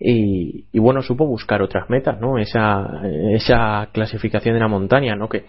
y, 0.00 0.64
y, 0.72 0.78
bueno, 0.78 1.02
supo 1.02 1.26
buscar 1.26 1.60
otras 1.60 1.90
metas, 1.90 2.18
¿no? 2.18 2.38
Esa, 2.38 3.02
esa 3.34 3.90
clasificación 3.92 4.54
de 4.54 4.60
la 4.60 4.68
montaña, 4.68 5.14
¿no? 5.14 5.28
Que 5.28 5.44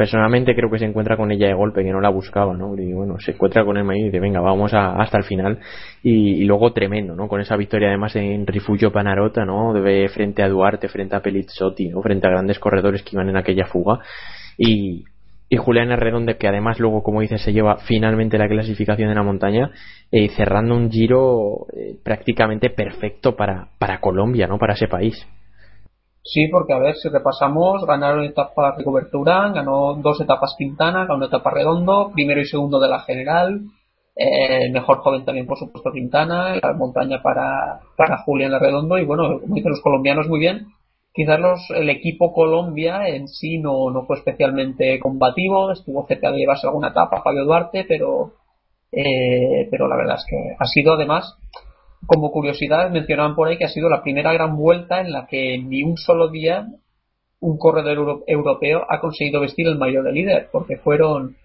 personalmente 0.00 0.54
creo 0.54 0.70
que 0.70 0.78
se 0.78 0.86
encuentra 0.86 1.14
con 1.14 1.30
ella 1.30 1.48
de 1.48 1.52
golpe, 1.52 1.84
que 1.84 1.90
no 1.90 2.00
la 2.00 2.08
buscaba, 2.08 2.56
¿no? 2.56 2.74
Y 2.74 2.90
bueno, 2.94 3.20
se 3.20 3.32
encuentra 3.32 3.66
con 3.66 3.76
él 3.76 3.84
y 3.98 4.04
dice, 4.04 4.18
venga, 4.18 4.40
vamos 4.40 4.72
hasta 4.72 5.18
el 5.18 5.24
final. 5.24 5.58
Y, 6.02 6.42
luego 6.44 6.72
tremendo, 6.72 7.14
¿no? 7.14 7.28
Con 7.28 7.42
esa 7.42 7.54
victoria 7.54 7.88
además 7.88 8.16
en 8.16 8.46
Rifugio 8.46 8.90
Panarota, 8.92 9.44
¿no? 9.44 9.74
De, 9.74 10.08
frente 10.08 10.42
a 10.42 10.48
Duarte, 10.48 10.88
frente 10.88 11.16
a 11.16 11.20
Pelizzotti, 11.20 11.90
¿no? 11.90 12.00
Frente 12.00 12.26
a 12.26 12.30
grandes 12.30 12.58
corredores 12.58 13.02
que 13.02 13.10
iban 13.12 13.28
en 13.28 13.36
aquella 13.36 13.66
fuga. 13.66 14.00
Y, 14.56 15.04
y 15.50 15.56
Julián 15.58 15.90
Redonde, 15.90 16.38
que 16.38 16.48
además 16.48 16.80
luego, 16.80 17.02
como 17.02 17.20
dice, 17.20 17.36
se 17.36 17.52
lleva 17.52 17.76
finalmente 17.76 18.38
la 18.38 18.48
clasificación 18.48 19.10
de 19.10 19.14
la 19.14 19.22
montaña, 19.22 19.70
eh, 20.10 20.30
cerrando 20.30 20.76
un 20.76 20.90
giro 20.90 21.66
eh, 21.76 21.94
prácticamente 22.02 22.70
perfecto 22.70 23.36
para, 23.36 23.68
para 23.78 24.00
Colombia, 24.00 24.46
¿no? 24.46 24.56
Para 24.56 24.72
ese 24.72 24.88
país. 24.88 25.26
Sí, 26.22 26.48
porque 26.48 26.74
a 26.74 26.78
ver, 26.78 26.96
si 26.96 27.08
repasamos, 27.08 27.84
ganaron 27.86 28.24
etapa 28.24 28.74
de 28.76 28.84
cobertura, 28.84 29.50
ganó 29.52 29.94
dos 29.94 30.20
etapas 30.20 30.54
Quintana, 30.56 31.06
ganó 31.06 31.26
etapa 31.26 31.50
Redondo, 31.50 32.10
primero 32.12 32.40
y 32.40 32.44
segundo 32.44 32.78
de 32.78 32.88
la 32.88 33.00
general, 33.00 33.62
eh, 34.14 34.70
mejor 34.70 34.98
joven 34.98 35.24
también 35.24 35.46
por 35.46 35.58
supuesto 35.58 35.92
Quintana, 35.92 36.56
la 36.62 36.72
montaña 36.74 37.22
para, 37.22 37.80
para 37.96 38.18
Julián 38.18 38.58
Redondo 38.60 38.98
y 38.98 39.06
bueno, 39.06 39.40
como 39.40 39.54
dicen 39.54 39.70
los 39.70 39.80
colombianos 39.80 40.28
muy 40.28 40.38
bien, 40.38 40.66
quizás 41.14 41.40
los, 41.40 41.70
el 41.70 41.88
equipo 41.88 42.34
Colombia 42.34 43.08
en 43.08 43.26
sí 43.26 43.58
no, 43.58 43.90
no 43.90 44.04
fue 44.04 44.18
especialmente 44.18 45.00
combativo, 45.00 45.72
estuvo 45.72 46.06
cerca 46.06 46.30
de 46.30 46.38
llevarse 46.38 46.66
alguna 46.66 46.88
etapa 46.88 47.22
Fabio 47.22 47.44
Duarte, 47.44 47.86
pero, 47.88 48.34
eh, 48.92 49.66
pero 49.70 49.88
la 49.88 49.96
verdad 49.96 50.16
es 50.16 50.26
que 50.28 50.56
ha 50.58 50.66
sido 50.66 50.94
además 50.94 51.38
como 52.06 52.30
curiosidad, 52.32 52.90
mencionaban 52.90 53.34
por 53.34 53.48
ahí 53.48 53.58
que 53.58 53.64
ha 53.64 53.68
sido 53.68 53.88
la 53.88 54.02
primera 54.02 54.32
gran 54.32 54.56
vuelta 54.56 55.00
en 55.00 55.12
la 55.12 55.26
que 55.26 55.58
ni 55.58 55.82
un 55.82 55.96
solo 55.96 56.28
día 56.28 56.66
un 57.40 57.58
corredor 57.58 58.22
europeo 58.26 58.84
ha 58.88 59.00
conseguido 59.00 59.40
vestir 59.40 59.66
el 59.66 59.78
mayor 59.78 60.04
de 60.04 60.12
líder, 60.12 60.48
porque 60.52 60.76
fueron 60.76 61.36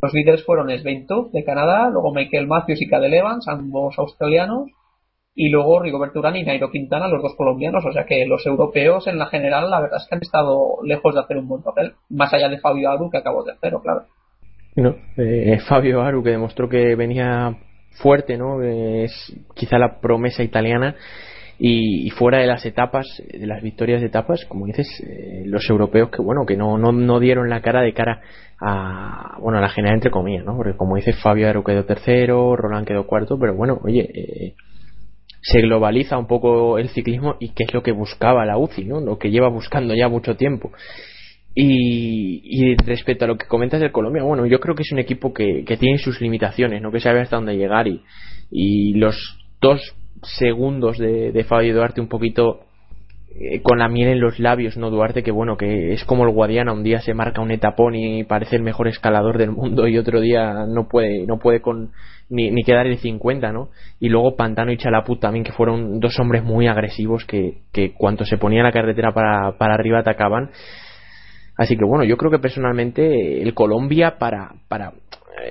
los 0.00 0.14
líderes 0.14 0.44
fueron 0.44 0.70
Svein 0.78 1.06
de 1.32 1.44
Canadá, 1.44 1.90
luego 1.90 2.14
Michael 2.14 2.46
Matthews 2.46 2.80
y 2.80 2.88
Cadel 2.88 3.12
Evans, 3.12 3.46
ambos 3.48 3.98
australianos, 3.98 4.70
y 5.34 5.48
luego 5.48 5.80
Rigoberto 5.80 6.20
Urán 6.20 6.36
y 6.36 6.42
Nairo 6.42 6.70
Quintana, 6.70 7.08
los 7.08 7.22
dos 7.22 7.34
colombianos, 7.36 7.84
o 7.84 7.92
sea 7.92 8.04
que 8.04 8.24
los 8.26 8.46
europeos 8.46 9.06
en 9.06 9.18
la 9.18 9.26
general 9.26 9.70
la 9.70 9.80
verdad 9.80 9.98
es 10.00 10.08
que 10.08 10.14
han 10.14 10.22
estado 10.22 10.78
lejos 10.84 11.14
de 11.14 11.20
hacer 11.20 11.36
un 11.36 11.48
buen 11.48 11.62
papel, 11.62 11.94
más 12.08 12.32
allá 12.32 12.48
de 12.48 12.58
Fabio 12.58 12.90
Aru 12.90 13.10
que 13.10 13.18
acabó 13.18 13.44
tercero, 13.44 13.80
claro. 13.82 14.04
No, 14.76 14.94
eh, 15.16 15.58
Fabio 15.68 16.00
Aru 16.00 16.22
que 16.22 16.30
demostró 16.30 16.68
que 16.68 16.94
venía 16.94 17.56
fuerte, 17.90 18.36
¿no? 18.36 18.62
Es 18.62 19.12
quizá 19.54 19.78
la 19.78 20.00
promesa 20.00 20.42
italiana. 20.42 20.96
Y, 21.62 22.08
fuera 22.10 22.38
de 22.38 22.46
las 22.46 22.64
etapas, 22.64 23.06
de 23.30 23.46
las 23.46 23.62
victorias 23.62 24.00
de 24.00 24.06
etapas, 24.06 24.46
como 24.46 24.64
dices, 24.64 24.88
eh, 25.06 25.42
los 25.44 25.68
europeos 25.68 26.08
que 26.08 26.22
bueno, 26.22 26.46
que 26.46 26.56
no, 26.56 26.78
no, 26.78 26.90
no, 26.90 27.20
dieron 27.20 27.50
la 27.50 27.60
cara 27.60 27.82
de 27.82 27.92
cara 27.92 28.22
a, 28.58 29.36
bueno, 29.40 29.58
a 29.58 29.60
la 29.60 29.68
general 29.68 29.96
entre 29.96 30.10
comillas, 30.10 30.42
¿no? 30.46 30.56
Porque 30.56 30.74
como 30.74 30.96
dices, 30.96 31.20
Fabio 31.22 31.46
Aero 31.46 31.62
quedó 31.62 31.84
tercero, 31.84 32.56
Roland 32.56 32.86
quedó 32.86 33.06
cuarto, 33.06 33.38
pero 33.38 33.54
bueno, 33.54 33.78
oye, 33.84 34.08
eh, 34.14 34.54
se 35.42 35.60
globaliza 35.60 36.16
un 36.16 36.26
poco 36.26 36.78
el 36.78 36.88
ciclismo 36.88 37.36
y 37.40 37.50
qué 37.50 37.64
es 37.64 37.74
lo 37.74 37.82
que 37.82 37.92
buscaba 37.92 38.46
la 38.46 38.56
UCI, 38.56 38.84
¿no? 38.84 39.00
Lo 39.00 39.18
que 39.18 39.30
lleva 39.30 39.48
buscando 39.48 39.94
ya 39.94 40.08
mucho 40.08 40.36
tiempo. 40.36 40.72
Y, 41.54 42.76
respecto 42.86 43.24
a 43.24 43.28
lo 43.28 43.36
que 43.36 43.46
comentas 43.46 43.80
del 43.80 43.92
Colombia, 43.92 44.22
bueno, 44.22 44.46
yo 44.46 44.60
creo 44.60 44.74
que 44.74 44.82
es 44.82 44.92
un 44.92 44.98
equipo 45.00 45.34
que, 45.34 45.64
tiene 45.78 45.98
sus 45.98 46.20
limitaciones, 46.20 46.80
¿no? 46.80 46.92
Que 46.92 47.00
sabe 47.00 47.20
hasta 47.20 47.36
dónde 47.36 47.56
llegar 47.56 47.88
y, 47.88 48.02
y 48.50 48.94
los 48.94 49.38
dos 49.60 49.80
segundos 50.22 50.98
de, 50.98 51.32
de 51.32 51.44
Fabio 51.44 51.74
Duarte 51.74 52.00
un 52.00 52.08
poquito 52.08 52.60
eh, 53.38 53.62
con 53.62 53.78
la 53.78 53.88
miel 53.88 54.08
en 54.08 54.20
los 54.20 54.38
labios, 54.38 54.76
¿no? 54.76 54.90
Duarte, 54.90 55.22
que 55.22 55.30
bueno, 55.30 55.56
que 55.56 55.92
es 55.92 56.04
como 56.04 56.24
el 56.24 56.30
Guadiana, 56.30 56.72
un 56.72 56.82
día 56.82 57.00
se 57.00 57.14
marca 57.14 57.40
un 57.40 57.52
etapón 57.52 57.94
y 57.94 58.24
parece 58.24 58.56
el 58.56 58.62
mejor 58.62 58.88
escalador 58.88 59.38
del 59.38 59.52
mundo 59.52 59.86
y 59.86 59.98
otro 59.98 60.20
día 60.20 60.66
no 60.66 60.88
puede, 60.88 61.26
no 61.26 61.38
puede 61.38 61.60
con, 61.60 61.90
ni, 62.28 62.50
ni 62.50 62.64
quedar 62.64 62.88
el 62.88 62.98
50, 62.98 63.52
¿no? 63.52 63.68
Y 64.00 64.08
luego 64.08 64.34
Pantano 64.34 64.72
y 64.72 64.78
Chalaput 64.78 65.20
también, 65.20 65.44
que 65.44 65.52
fueron 65.52 66.00
dos 66.00 66.18
hombres 66.18 66.42
muy 66.42 66.66
agresivos 66.66 67.24
que, 67.24 67.58
que 67.72 67.92
cuando 67.92 68.24
se 68.24 68.36
ponía 68.36 68.64
la 68.64 68.72
carretera 68.72 69.12
para, 69.14 69.56
para 69.58 69.74
arriba 69.74 70.00
atacaban 70.00 70.50
Así 71.60 71.76
que 71.76 71.84
bueno, 71.84 72.04
yo 72.04 72.16
creo 72.16 72.30
que 72.30 72.38
personalmente 72.38 73.42
el 73.42 73.52
Colombia 73.52 74.16
para, 74.18 74.54
para 74.68 74.94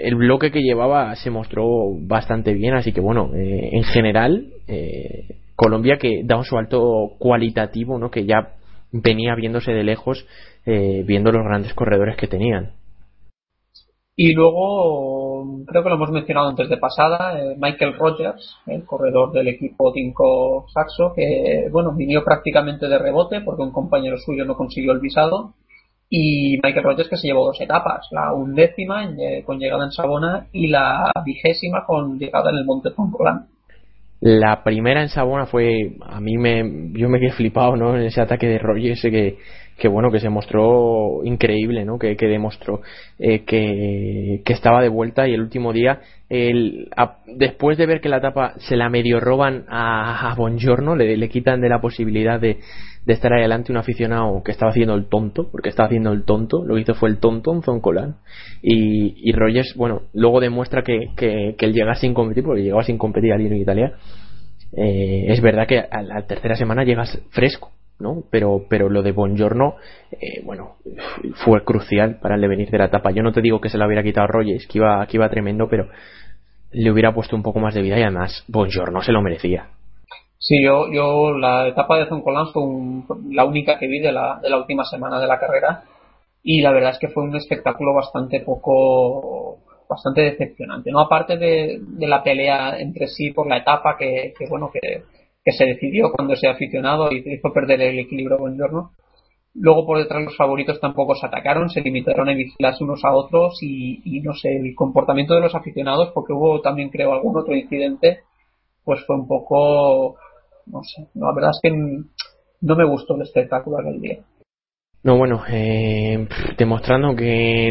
el 0.01 0.15
bloque 0.15 0.49
que 0.49 0.63
llevaba 0.63 1.15
se 1.15 1.29
mostró 1.29 1.67
bastante 1.99 2.55
bien, 2.55 2.73
así 2.73 2.91
que 2.93 2.99
bueno, 2.99 3.29
eh, 3.35 3.69
en 3.73 3.83
general 3.83 4.47
eh, 4.67 5.37
Colombia 5.55 5.99
que 5.99 6.23
da 6.23 6.37
un 6.37 6.45
salto 6.45 7.11
cualitativo, 7.19 7.99
¿no? 7.99 8.09
Que 8.09 8.25
ya 8.25 8.55
venía 8.91 9.35
viéndose 9.35 9.71
de 9.71 9.83
lejos 9.83 10.25
eh, 10.65 11.03
viendo 11.05 11.31
los 11.31 11.43
grandes 11.43 11.75
corredores 11.75 12.17
que 12.17 12.25
tenían. 12.25 12.71
Y 14.15 14.33
luego, 14.33 15.63
creo 15.67 15.83
que 15.83 15.89
lo 15.89 15.95
hemos 15.95 16.09
mencionado 16.09 16.49
antes 16.49 16.69
de 16.69 16.77
pasada, 16.77 17.39
Michael 17.55 17.93
Rogers, 17.93 18.57
el 18.65 18.83
corredor 18.83 19.31
del 19.31 19.49
equipo 19.49 19.93
Tinko 19.93 20.65
Saxo, 20.73 21.13
que 21.15 21.67
bueno, 21.71 21.93
vino 21.95 22.23
prácticamente 22.23 22.87
de 22.87 22.97
rebote 22.97 23.41
porque 23.41 23.61
un 23.61 23.71
compañero 23.71 24.17
suyo 24.17 24.43
no 24.43 24.55
consiguió 24.55 24.91
el 24.93 25.01
visado 25.01 25.53
y 26.09 26.57
Michael 26.63 26.83
Rogers 26.83 27.09
que 27.09 27.17
se 27.17 27.27
llevó 27.27 27.45
dos 27.45 27.61
etapas, 27.61 28.07
la 28.11 28.33
undécima 28.33 29.07
con 29.45 29.59
llegada 29.59 29.85
en 29.85 29.91
Sabona 29.91 30.47
y 30.51 30.67
la 30.67 31.11
vigésima 31.23 31.85
con 31.85 32.17
llegada 32.17 32.49
en 32.49 32.57
el 32.57 32.65
Monte 32.65 32.89
Foncolán. 32.91 33.45
La 34.21 34.63
primera 34.63 35.01
en 35.01 35.09
Sabona 35.09 35.45
fue, 35.45 35.93
a 36.01 36.19
mí 36.19 36.37
me, 36.37 36.91
yo 36.91 37.07
me 37.07 37.19
quedé 37.19 37.31
flipado, 37.31 37.77
¿no? 37.77 37.95
En 37.95 38.03
ese 38.03 38.19
ataque 38.19 38.47
de 38.47 38.57
Rogers 38.57 39.01
que, 39.03 39.37
que 39.77 39.87
bueno, 39.87 40.11
que 40.11 40.19
se 40.19 40.27
mostró 40.27 41.23
increíble, 41.23 41.85
¿no? 41.85 41.97
Que, 41.97 42.17
que 42.17 42.27
demostró 42.27 42.81
eh, 43.17 43.45
que, 43.45 44.41
que, 44.43 44.53
estaba 44.53 44.81
de 44.81 44.89
vuelta 44.89 45.25
y 45.25 45.33
el 45.33 45.41
último 45.41 45.71
día, 45.71 46.01
el, 46.27 46.89
después 47.27 47.77
de 47.77 47.85
ver 47.85 48.01
que 48.01 48.09
la 48.09 48.17
etapa 48.17 48.55
se 48.57 48.75
la 48.75 48.89
medio 48.89 49.21
roban 49.21 49.63
a, 49.69 50.31
a 50.31 50.35
Bongiorno, 50.35 50.97
le, 50.97 51.15
le 51.15 51.29
quitan 51.29 51.61
de 51.61 51.69
la 51.69 51.79
posibilidad 51.79 52.41
de, 52.41 52.57
de 53.09 53.15
estar 53.15 53.33
ahí 53.33 53.39
adelante 53.39 53.71
un 53.71 53.79
aficionado 53.79 54.43
que 54.43 54.51
estaba 54.51 54.69
haciendo 54.69 54.93
el 54.93 55.05
tonto, 55.05 55.49
porque 55.51 55.69
estaba 55.69 55.87
haciendo 55.87 56.11
el 56.11 56.25
tonto, 56.25 56.63
lo 56.63 56.75
que 56.75 56.81
hizo 56.81 56.93
fue 56.93 57.09
el 57.09 57.17
tonto 57.17 57.51
en 57.51 57.63
Zoncolan. 57.63 58.17
Y, 58.61 59.27
y 59.27 59.31
Rogers, 59.31 59.73
bueno, 59.75 60.03
luego 60.13 60.39
demuestra 60.39 60.83
que, 60.83 61.07
que, 61.17 61.55
él 61.57 61.73
llega 61.73 61.95
sin 61.95 62.13
competir, 62.13 62.43
porque 62.43 62.61
llegaba 62.61 62.83
sin 62.83 62.99
competir 62.99 63.33
al 63.33 63.41
en 63.41 63.55
Italia. 63.55 63.93
Eh, 64.77 65.25
es 65.29 65.41
verdad 65.41 65.65
que 65.65 65.79
a 65.79 66.03
la 66.03 66.21
tercera 66.27 66.55
semana 66.55 66.83
llegas 66.83 67.19
fresco, 67.31 67.71
¿no? 67.97 68.25
Pero, 68.29 68.65
pero 68.69 68.89
lo 68.89 69.01
de 69.01 69.11
Bongiorno, 69.11 69.77
eh, 70.11 70.43
bueno, 70.45 70.75
fue 71.43 71.63
crucial 71.63 72.19
para 72.21 72.35
el 72.35 72.41
devenir 72.41 72.69
de 72.69 72.77
la 72.77 72.85
etapa. 72.85 73.09
Yo 73.09 73.23
no 73.23 73.31
te 73.31 73.41
digo 73.41 73.59
que 73.59 73.69
se 73.69 73.79
la 73.79 73.87
hubiera 73.87 74.03
quitado 74.03 74.25
a 74.25 74.27
Rogers, 74.27 74.67
que 74.67 74.77
iba, 74.77 75.03
que 75.07 75.17
iba 75.17 75.27
tremendo, 75.31 75.67
pero 75.67 75.89
le 76.71 76.91
hubiera 76.91 77.11
puesto 77.11 77.35
un 77.35 77.41
poco 77.41 77.59
más 77.59 77.73
de 77.73 77.81
vida 77.81 77.97
y 77.97 78.03
además 78.03 78.45
Bongiorno 78.47 79.01
se 79.01 79.11
lo 79.11 79.23
merecía. 79.23 79.78
Sí, 80.41 80.63
yo, 80.63 80.89
yo 80.91 81.37
la 81.37 81.67
etapa 81.67 81.97
de 81.97 82.07
Zoncolan 82.07 82.47
fue 82.53 82.63
la 83.29 83.43
única 83.43 83.77
que 83.77 83.87
vi 83.87 83.99
de 83.99 84.13
la, 84.13 84.39
de 84.41 84.49
la 84.49 84.57
última 84.57 84.85
semana 84.85 85.19
de 85.19 85.27
la 85.27 85.37
carrera 85.37 85.83
y 86.41 86.61
la 86.61 86.71
verdad 86.71 86.91
es 86.91 86.99
que 86.99 87.09
fue 87.09 87.23
un 87.23 87.35
espectáculo 87.35 87.93
bastante 87.93 88.39
poco 88.39 89.57
bastante 89.89 90.21
decepcionante 90.21 90.91
no 90.91 91.01
aparte 91.01 91.37
de, 91.37 91.79
de 91.81 92.07
la 92.07 92.23
pelea 92.23 92.79
entre 92.79 93.07
sí 93.07 93.31
por 93.31 93.47
la 93.47 93.57
etapa 93.57 93.97
que, 93.97 94.33
que 94.37 94.47
bueno 94.47 94.69
que, 94.71 95.03
que, 95.43 95.51
se 95.51 95.65
decidió 95.65 96.11
cuando 96.11 96.35
se 96.37 96.47
aficionado 96.47 97.11
y 97.11 97.17
hizo 97.17 97.51
perder 97.51 97.81
el 97.81 97.99
equilibrio 97.99 98.37
Buongiorno 98.37 98.91
luego 99.55 99.85
por 99.85 99.97
detrás 99.97 100.23
los 100.23 100.37
favoritos 100.37 100.79
tampoco 100.79 101.15
se 101.15 101.25
atacaron 101.25 101.69
se 101.69 101.81
limitaron 101.81 102.29
a 102.29 102.33
vigilarse 102.33 102.83
unos 102.83 103.03
a 103.03 103.11
otros 103.11 103.61
y, 103.61 104.01
y 104.05 104.21
no 104.21 104.33
sé 104.33 104.55
el 104.55 104.73
comportamiento 104.75 105.33
de 105.33 105.41
los 105.41 105.55
aficionados 105.55 106.11
porque 106.13 106.31
hubo 106.31 106.61
también 106.61 106.89
creo 106.89 107.11
algún 107.11 107.37
otro 107.37 107.55
incidente 107.55 108.19
pues 108.85 109.03
fue 109.05 109.17
un 109.17 109.27
poco 109.27 110.15
no 110.69 110.83
sé, 110.83 111.07
la 111.15 111.33
verdad 111.33 111.51
es 111.51 111.59
que 111.61 111.71
no 112.61 112.75
me 112.75 112.85
gustó 112.85 113.15
el 113.15 113.23
espectáculo 113.23 113.77
aquel 113.79 114.01
día. 114.01 114.19
No, 115.01 115.17
bueno, 115.17 115.43
eh, 115.49 116.27
demostrando 116.57 117.15
que 117.15 117.69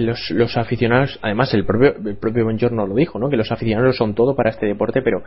los, 0.00 0.30
los, 0.30 0.56
aficionados, 0.56 1.20
además 1.22 1.54
el 1.54 1.64
propio, 1.64 1.94
el 2.04 2.16
propio 2.16 2.50
lo 2.50 2.94
dijo, 2.96 3.20
¿no? 3.20 3.30
Que 3.30 3.36
los 3.36 3.52
aficionados 3.52 3.96
son 3.96 4.16
todo 4.16 4.34
para 4.34 4.50
este 4.50 4.66
deporte, 4.66 5.00
pero, 5.00 5.22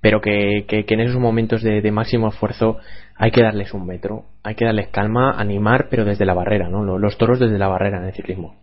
pero 0.00 0.20
que, 0.20 0.64
que, 0.66 0.84
en 0.88 1.00
esos 1.00 1.20
momentos 1.20 1.62
de, 1.62 1.88
máximo 1.92 2.26
esfuerzo 2.28 2.78
hay 3.16 3.30
que 3.30 3.40
darles 3.40 3.72
un 3.72 3.86
metro, 3.86 4.24
hay 4.42 4.56
que 4.56 4.64
darles 4.64 4.88
calma, 4.88 5.30
animar, 5.38 5.86
pero 5.90 6.04
desde 6.04 6.24
la 6.24 6.34
barrera, 6.34 6.68
¿no? 6.68 6.82
Los, 6.98 7.16
toros 7.18 7.38
desde 7.38 7.58
la 7.58 7.68
barrera 7.68 7.98
en 7.98 8.06
el 8.06 8.12
ciclismo. 8.12 8.56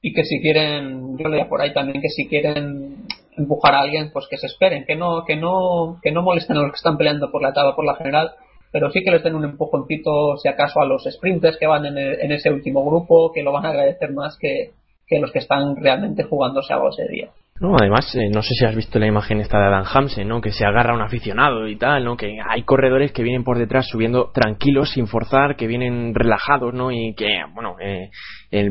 Y 0.00 0.14
que 0.14 0.24
si 0.24 0.40
quieren, 0.40 1.18
yo 1.18 1.28
leía 1.28 1.50
por 1.50 1.60
ahí 1.60 1.74
también 1.74 2.00
que 2.00 2.08
si 2.08 2.28
quieren 2.28 3.04
empujar 3.36 3.74
a 3.74 3.80
alguien, 3.80 4.10
pues 4.12 4.26
que 4.28 4.36
se 4.36 4.46
esperen, 4.46 4.84
que 4.86 4.96
no, 4.96 5.24
que 5.24 5.36
no, 5.36 5.98
que 6.02 6.12
no 6.12 6.22
molesten 6.22 6.56
a 6.56 6.62
los 6.62 6.72
que 6.72 6.76
están 6.76 6.98
peleando 6.98 7.30
por 7.30 7.42
la 7.42 7.50
etapa, 7.50 7.74
por 7.74 7.84
la 7.84 7.96
general, 7.96 8.32
pero 8.72 8.90
sí 8.90 9.02
que 9.04 9.10
les 9.10 9.22
den 9.22 9.34
un 9.34 9.44
empujoncito, 9.44 10.36
si 10.38 10.48
acaso, 10.48 10.80
a 10.80 10.86
los 10.86 11.04
sprinters 11.04 11.58
que 11.58 11.66
van 11.66 11.84
en, 11.84 12.32
ese 12.32 12.50
último 12.50 12.84
grupo, 12.84 13.30
que 13.32 13.42
lo 13.42 13.52
van 13.52 13.66
a 13.66 13.70
agradecer 13.70 14.12
más 14.12 14.36
que, 14.38 14.70
que 15.06 15.20
los 15.20 15.30
que 15.30 15.40
están 15.40 15.76
realmente 15.76 16.24
jugándose 16.24 16.72
algo 16.72 16.88
ese 16.88 17.06
día. 17.08 17.28
No, 17.60 17.76
además, 17.78 18.12
eh, 18.16 18.28
no 18.28 18.42
sé 18.42 18.54
si 18.54 18.64
has 18.64 18.74
visto 18.74 18.98
la 18.98 19.06
imagen 19.06 19.38
esta 19.38 19.58
de 19.58 19.66
Adam 19.66 19.84
Hamsen, 19.86 20.26
¿no? 20.26 20.40
Que 20.40 20.50
se 20.50 20.64
agarra 20.64 20.92
a 20.92 20.96
un 20.96 21.02
aficionado 21.02 21.68
y 21.68 21.76
tal, 21.76 22.04
¿no? 22.04 22.16
Que 22.16 22.38
hay 22.44 22.62
corredores 22.64 23.12
que 23.12 23.22
vienen 23.22 23.44
por 23.44 23.58
detrás 23.58 23.86
subiendo 23.86 24.32
tranquilos, 24.32 24.90
sin 24.90 25.06
forzar, 25.06 25.54
que 25.54 25.68
vienen 25.68 26.12
relajados, 26.14 26.74
¿no? 26.74 26.90
Y 26.90 27.14
que, 27.14 27.28
bueno, 27.54 27.76
eh, 27.78 28.10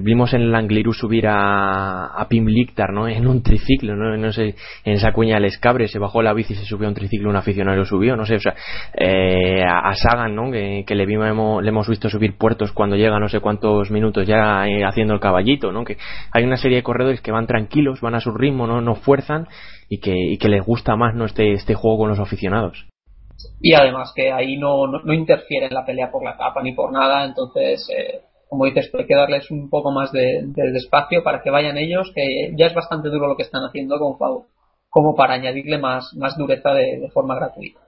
vimos 0.01 0.33
en 0.33 0.41
el 0.41 0.93
subir 0.93 1.27
a, 1.27 2.05
a 2.07 2.27
Pim 2.27 2.45
Lictar, 2.45 2.93
¿no? 2.93 3.07
En 3.21 3.27
un 3.27 3.41
triciclo, 3.41 3.95
¿no? 3.95 4.15
No 4.17 4.31
sé, 4.31 4.55
en 4.85 4.93
esa 4.93 5.11
cuña 5.11 5.35
del 5.35 5.45
Escabre 5.45 5.87
se 5.87 5.99
bajó 5.99 6.21
la 6.21 6.33
bici 6.33 6.53
y 6.53 6.55
se 6.55 6.65
subió 6.65 6.87
a 6.87 6.89
un 6.89 6.95
triciclo, 6.95 7.29
un 7.29 7.35
aficionado 7.35 7.77
lo 7.77 7.85
subió, 7.85 8.15
no 8.15 8.25
sé, 8.25 8.35
o 8.35 8.39
sea, 8.39 8.53
eh, 8.93 9.63
a, 9.63 9.93
Sagan, 9.95 10.35
¿no? 10.35 10.51
Que, 10.51 10.85
le 10.87 11.05
vimos, 11.05 11.63
le 11.63 11.69
hemos 11.69 11.87
visto 11.87 12.09
subir 12.09 12.37
puertos 12.37 12.71
cuando 12.71 12.95
llega 12.95 13.19
no 13.19 13.29
sé 13.29 13.39
cuántos 13.39 13.91
minutos 13.91 14.27
ya 14.27 14.67
eh, 14.67 14.83
haciendo 14.83 15.13
el 15.13 15.19
caballito, 15.19 15.71
¿no? 15.71 15.83
Que 15.83 15.97
hay 16.31 16.43
una 16.43 16.57
serie 16.57 16.77
de 16.77 16.83
corredores 16.83 17.21
que 17.21 17.31
van 17.31 17.47
tranquilos, 17.47 18.01
van 18.01 18.15
a 18.15 18.19
su 18.19 18.31
ritmo, 18.31 18.67
¿no? 18.67 18.81
No 18.81 18.95
fuerzan 18.95 19.47
y 19.89 19.99
que, 19.99 20.13
y 20.15 20.37
que 20.37 20.49
les 20.49 20.63
gusta 20.63 20.95
más, 20.95 21.15
¿no? 21.15 21.25
Este, 21.25 21.53
este 21.53 21.73
juego 21.73 21.99
con 21.99 22.09
los 22.09 22.19
aficionados 22.19 22.87
y 23.59 23.73
además 23.73 24.13
que 24.15 24.31
ahí 24.31 24.57
no, 24.57 24.87
no, 24.87 25.13
interfiere 25.13 25.67
en 25.67 25.73
la 25.73 25.85
pelea 25.85 26.11
por 26.11 26.23
la 26.23 26.37
capa 26.37 26.61
ni 26.61 26.73
por 26.73 26.91
nada, 26.91 27.25
entonces 27.25 27.87
eh, 27.89 28.21
como 28.51 28.65
dices, 28.65 28.91
hay 28.93 29.05
que 29.05 29.15
darles 29.15 29.49
un 29.49 29.69
poco 29.69 29.93
más 29.93 30.11
de, 30.11 30.43
espacio 30.75 31.23
para 31.23 31.41
que 31.41 31.49
vayan 31.49 31.77
ellos, 31.77 32.11
que 32.13 32.51
ya 32.57 32.65
es 32.65 32.73
bastante 32.73 33.07
duro 33.07 33.29
lo 33.29 33.37
que 33.37 33.43
están 33.43 33.61
haciendo 33.61 33.97
como, 33.97 34.45
como 34.89 35.15
para 35.15 35.35
añadirle 35.35 35.77
más, 35.77 36.13
más 36.17 36.37
dureza 36.37 36.73
de, 36.73 37.09
forma 37.13 37.35
gratuita. 37.35 37.79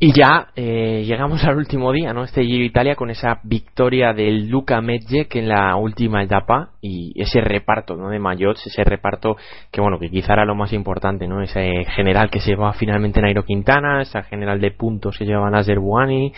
Y 0.00 0.12
ya 0.12 0.48
eh, 0.56 1.04
llegamos 1.06 1.44
al 1.44 1.56
último 1.56 1.92
día, 1.92 2.12
¿no? 2.12 2.24
Este 2.24 2.42
Giro 2.42 2.64
Italia 2.64 2.96
con 2.96 3.08
esa 3.08 3.38
victoria 3.44 4.12
del 4.12 4.48
Luca 4.48 4.80
Medjek 4.80 5.36
en 5.36 5.48
la 5.48 5.76
última 5.76 6.24
etapa 6.24 6.72
y 6.80 7.12
ese 7.14 7.40
reparto, 7.40 7.94
¿no? 7.94 8.08
De 8.08 8.18
Mayotte, 8.18 8.66
ese 8.66 8.82
reparto 8.82 9.36
que, 9.70 9.80
bueno, 9.80 10.00
que 10.00 10.10
quizá 10.10 10.32
era 10.32 10.44
lo 10.44 10.56
más 10.56 10.72
importante, 10.72 11.28
¿no? 11.28 11.40
Ese 11.40 11.84
general 11.94 12.30
que 12.30 12.40
se 12.40 12.50
llevaba 12.50 12.72
finalmente 12.72 13.22
Nairo 13.22 13.44
Quintana, 13.44 14.02
esa 14.02 14.24
general 14.24 14.60
de 14.60 14.72
puntos 14.72 15.16
que 15.16 15.24
llevaba 15.24 15.50
Nasser 15.50 15.78
Buani, 15.78 16.32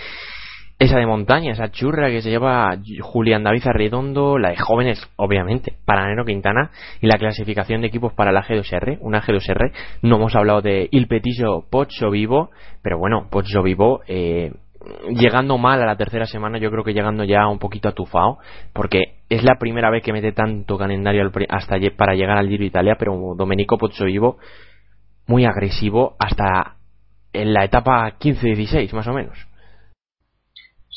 esa 0.79 0.99
de 0.99 1.07
montaña, 1.07 1.53
esa 1.53 1.71
churra 1.71 2.09
que 2.09 2.21
se 2.21 2.29
lleva 2.29 2.77
Julián 3.01 3.43
David 3.43 3.67
Arredondo, 3.67 4.39
la 4.39 4.51
de 4.51 4.57
jóvenes, 4.57 5.01
obviamente, 5.17 5.75
para 5.87 6.07
Nero 6.07 6.25
Quintana, 6.27 6.71
y 7.01 7.07
la 7.07 7.19
clasificación 7.19 7.81
de 7.81 7.87
equipos 7.87 8.13
para 8.13 8.31
la 8.31 8.43
G2R, 8.43 8.99
una 9.01 9.23
G2R. 9.23 9.73
No 10.03 10.17
hemos 10.17 10.37
hablado 10.37 10.61
de 10.61 10.89
Il 10.91 11.09
Petillo 11.09 11.65
Pocho 11.71 12.11
Vivo, 12.11 12.51
pero 12.83 12.99
bueno, 12.99 13.29
Pocho 13.31 13.63
Vivo, 13.63 14.03
eh, 14.07 14.53
llegando 15.09 15.57
mal 15.57 15.83
a 15.83 15.87
la 15.87 15.97
tercera 15.97 16.27
semana, 16.27 16.59
yo 16.59 16.71
creo 16.71 16.85
que 16.85 16.93
llegando 16.93 17.25
ya 17.25 17.47
un 17.49 17.59
poquito 17.59 17.89
atufado, 17.89 18.39
porque 18.75 19.15
es 19.31 19.45
la 19.45 19.57
primera 19.59 19.89
vez 19.91 20.03
que 20.03 20.13
mete 20.13 20.33
tanto 20.33 20.77
calendario 20.77 21.31
hasta 21.49 21.77
para 21.97 22.15
llegar 22.15 22.37
al 22.37 22.49
Giro 22.49 22.65
Italia, 22.65 22.97
pero 22.99 23.35
Domenico 23.35 23.79
Pocho 23.79 24.05
Vivo, 24.05 24.37
muy 25.27 25.47
agresivo 25.47 26.17
hasta 26.19 26.77
en 27.33 27.55
la 27.55 27.65
etapa 27.65 28.13
15-16, 28.19 28.93
más 28.93 29.07
o 29.09 29.15
menos. 29.15 29.47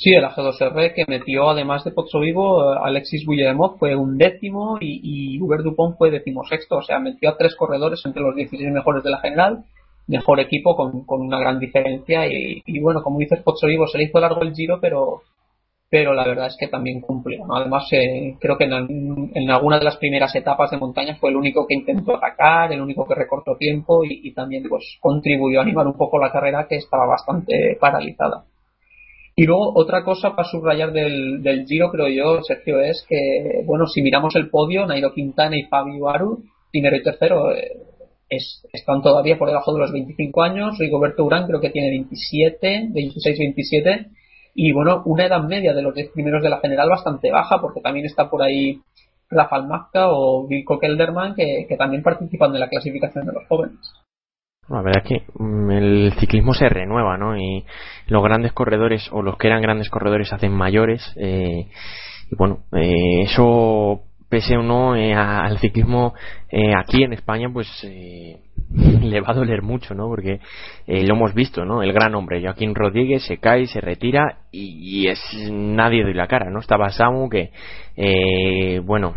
Sí, 0.02 0.14
el 0.14 0.24
AG2R 0.24 0.94
que 0.94 1.04
metió 1.10 1.50
además 1.50 1.84
de 1.84 1.92
Pozzo 1.92 2.22
Vivo, 2.22 2.74
eh, 2.74 2.78
Alexis 2.82 3.28
Guillemot 3.28 3.78
fue 3.78 3.98
un 3.98 4.18
décimo 4.18 4.78
y, 4.80 5.02
y 5.36 5.42
Hubert 5.42 5.62
Dupont 5.62 5.98
fue 5.98 6.10
decimosexto, 6.10 6.78
o 6.78 6.82
sea, 6.82 7.00
metió 7.00 7.30
a 7.30 7.36
tres 7.36 7.54
corredores 7.58 8.02
entre 8.06 8.22
los 8.22 8.34
16 8.34 8.72
mejores 8.72 9.04
de 9.04 9.10
la 9.10 9.20
general, 9.20 9.66
mejor 10.08 10.40
equipo 10.40 10.78
con, 10.78 11.04
con 11.06 11.20
una 11.20 11.38
gran 11.38 11.60
diferencia 11.60 12.26
y, 12.28 12.80
bueno, 12.80 13.04
como 13.04 13.20
dices, 13.20 13.44
Pozzo 13.44 13.68
Vivo 13.68 13.88
se 13.88 13.98
le 13.98 14.06
hizo 14.06 14.22
largo 14.22 14.42
el 14.42 14.54
giro, 14.54 14.80
pero 14.80 15.24
pero 15.90 16.14
la 16.14 16.26
verdad 16.26 16.48
es 16.48 16.56
que 16.58 16.68
también 16.68 17.02
cumplió. 17.02 17.44
Además, 17.52 17.90
eh, 17.92 18.38
creo 18.40 18.58
que 18.58 18.66
en, 18.66 19.32
en, 19.34 19.52
alguna 19.52 19.80
de 19.80 19.86
las 19.86 19.98
primeras 19.98 20.34
etapas 20.36 20.72
de 20.72 20.78
montaña 20.78 21.18
fue 21.20 21.32
el 21.32 21.36
único 21.36 21.66
que 21.68 21.74
intentó 21.74 22.16
atacar, 22.16 22.72
el 22.72 22.82
único 22.82 23.06
que 23.06 23.16
recortó 23.16 23.58
tiempo 23.58 24.06
y, 24.06 24.22
y 24.24 24.34
también 24.34 24.64
pues 24.70 24.98
contribuyó 25.02 25.60
a 25.60 25.64
animar 25.64 25.88
un 25.88 25.98
poco 25.98 26.20
la 26.20 26.32
carrera 26.32 26.68
que 26.70 26.78
estaba 26.78 27.06
bastante 27.06 27.76
paralizada. 27.82 28.46
Y 29.40 29.46
luego 29.46 29.72
otra 29.74 30.04
cosa 30.04 30.36
para 30.36 30.50
subrayar 30.50 30.92
del, 30.92 31.42
del 31.42 31.66
Giro, 31.66 31.90
creo 31.92 32.10
yo, 32.10 32.44
Sergio, 32.44 32.82
es 32.82 33.06
que, 33.08 33.64
bueno, 33.66 33.88
si 33.88 34.02
miramos 34.02 34.36
el 34.36 34.50
podio, 34.50 34.86
Nairo 34.86 35.14
Quintana 35.14 35.58
y 35.58 35.64
Fabio 35.64 36.10
Aru, 36.10 36.44
primero 36.70 36.98
y 36.98 37.04
tercero, 37.04 37.50
eh, 37.54 37.72
es, 38.28 38.68
están 38.74 39.02
todavía 39.02 39.38
por 39.38 39.48
debajo 39.48 39.74
de 39.74 39.80
los 39.80 39.94
25 39.94 40.42
años. 40.44 40.78
Rigoberto 40.78 41.24
Urán 41.24 41.48
creo 41.48 41.62
que 41.62 41.70
tiene 41.70 41.90
27, 41.90 42.90
26, 42.92 43.40
27. 43.40 44.08
Y 44.56 44.74
bueno, 44.74 45.04
una 45.06 45.28
edad 45.28 45.42
media 45.44 45.74
de 45.74 45.84
los 45.84 45.96
10 45.96 46.12
primeros 46.12 46.44
de 46.44 46.50
la 46.50 46.60
general 46.60 46.90
bastante 46.90 47.32
baja, 47.32 47.62
porque 47.62 47.80
también 47.80 48.08
está 48.08 48.30
por 48.30 48.42
ahí 48.42 48.82
Rafael 49.30 49.68
Mazca 49.68 50.10
o 50.10 50.48
Vilko 50.50 50.80
Kelderman, 50.80 51.34
que, 51.36 51.66
que 51.66 51.78
también 51.78 52.04
participan 52.04 52.52
de 52.52 52.60
la 52.60 52.68
clasificación 52.68 53.26
de 53.26 53.32
los 53.32 53.48
jóvenes. 53.48 53.80
La 54.70 54.82
verdad 54.82 55.04
es 55.04 55.10
que 55.10 55.24
mm, 55.34 55.72
el 55.72 56.14
ciclismo 56.20 56.54
se 56.54 56.70
renueva, 56.70 57.18
¿no? 57.18 57.38
Y 57.38 57.66
los 58.08 58.24
grandes 58.24 58.54
corredores 58.54 59.10
o 59.12 59.22
los 59.22 59.38
que 59.38 59.48
eran 59.48 59.62
grandes 59.62 59.90
corredores 59.90 60.32
hacen 60.32 60.52
mayores. 60.52 61.14
Eh, 61.18 61.68
y 62.32 62.36
bueno, 62.36 62.60
eh, 62.74 63.24
eso 63.24 64.02
pese 64.30 64.58
o 64.58 64.62
no 64.62 64.96
eh, 64.96 65.12
al 65.16 65.58
ciclismo 65.58 66.14
aquí 66.78 67.04
en 67.04 67.14
España, 67.14 67.50
pues 67.52 67.68
le 68.72 69.22
va 69.22 69.32
a 69.32 69.34
doler 69.34 69.64
mucho, 69.64 69.96
¿no? 69.96 70.08
Porque 70.08 70.40
lo 70.86 71.16
hemos 71.16 71.34
visto, 71.34 71.66
¿no? 71.66 71.82
El 71.82 71.94
gran 71.94 72.14
hombre, 72.14 72.40
Joaquín 72.40 72.76
Rodríguez, 72.76 73.24
se 73.24 73.38
cae, 73.38 73.66
se 73.66 73.82
retira 73.82 74.38
y, 74.52 75.02
y 75.02 75.08
es 75.08 75.20
nadie 75.52 76.06
de 76.06 76.14
la 76.14 76.28
cara, 76.28 76.52
¿no? 76.52 76.60
Estaba 76.60 76.92
Samu 76.92 77.28
que, 77.28 77.50
bueno, 78.86 79.16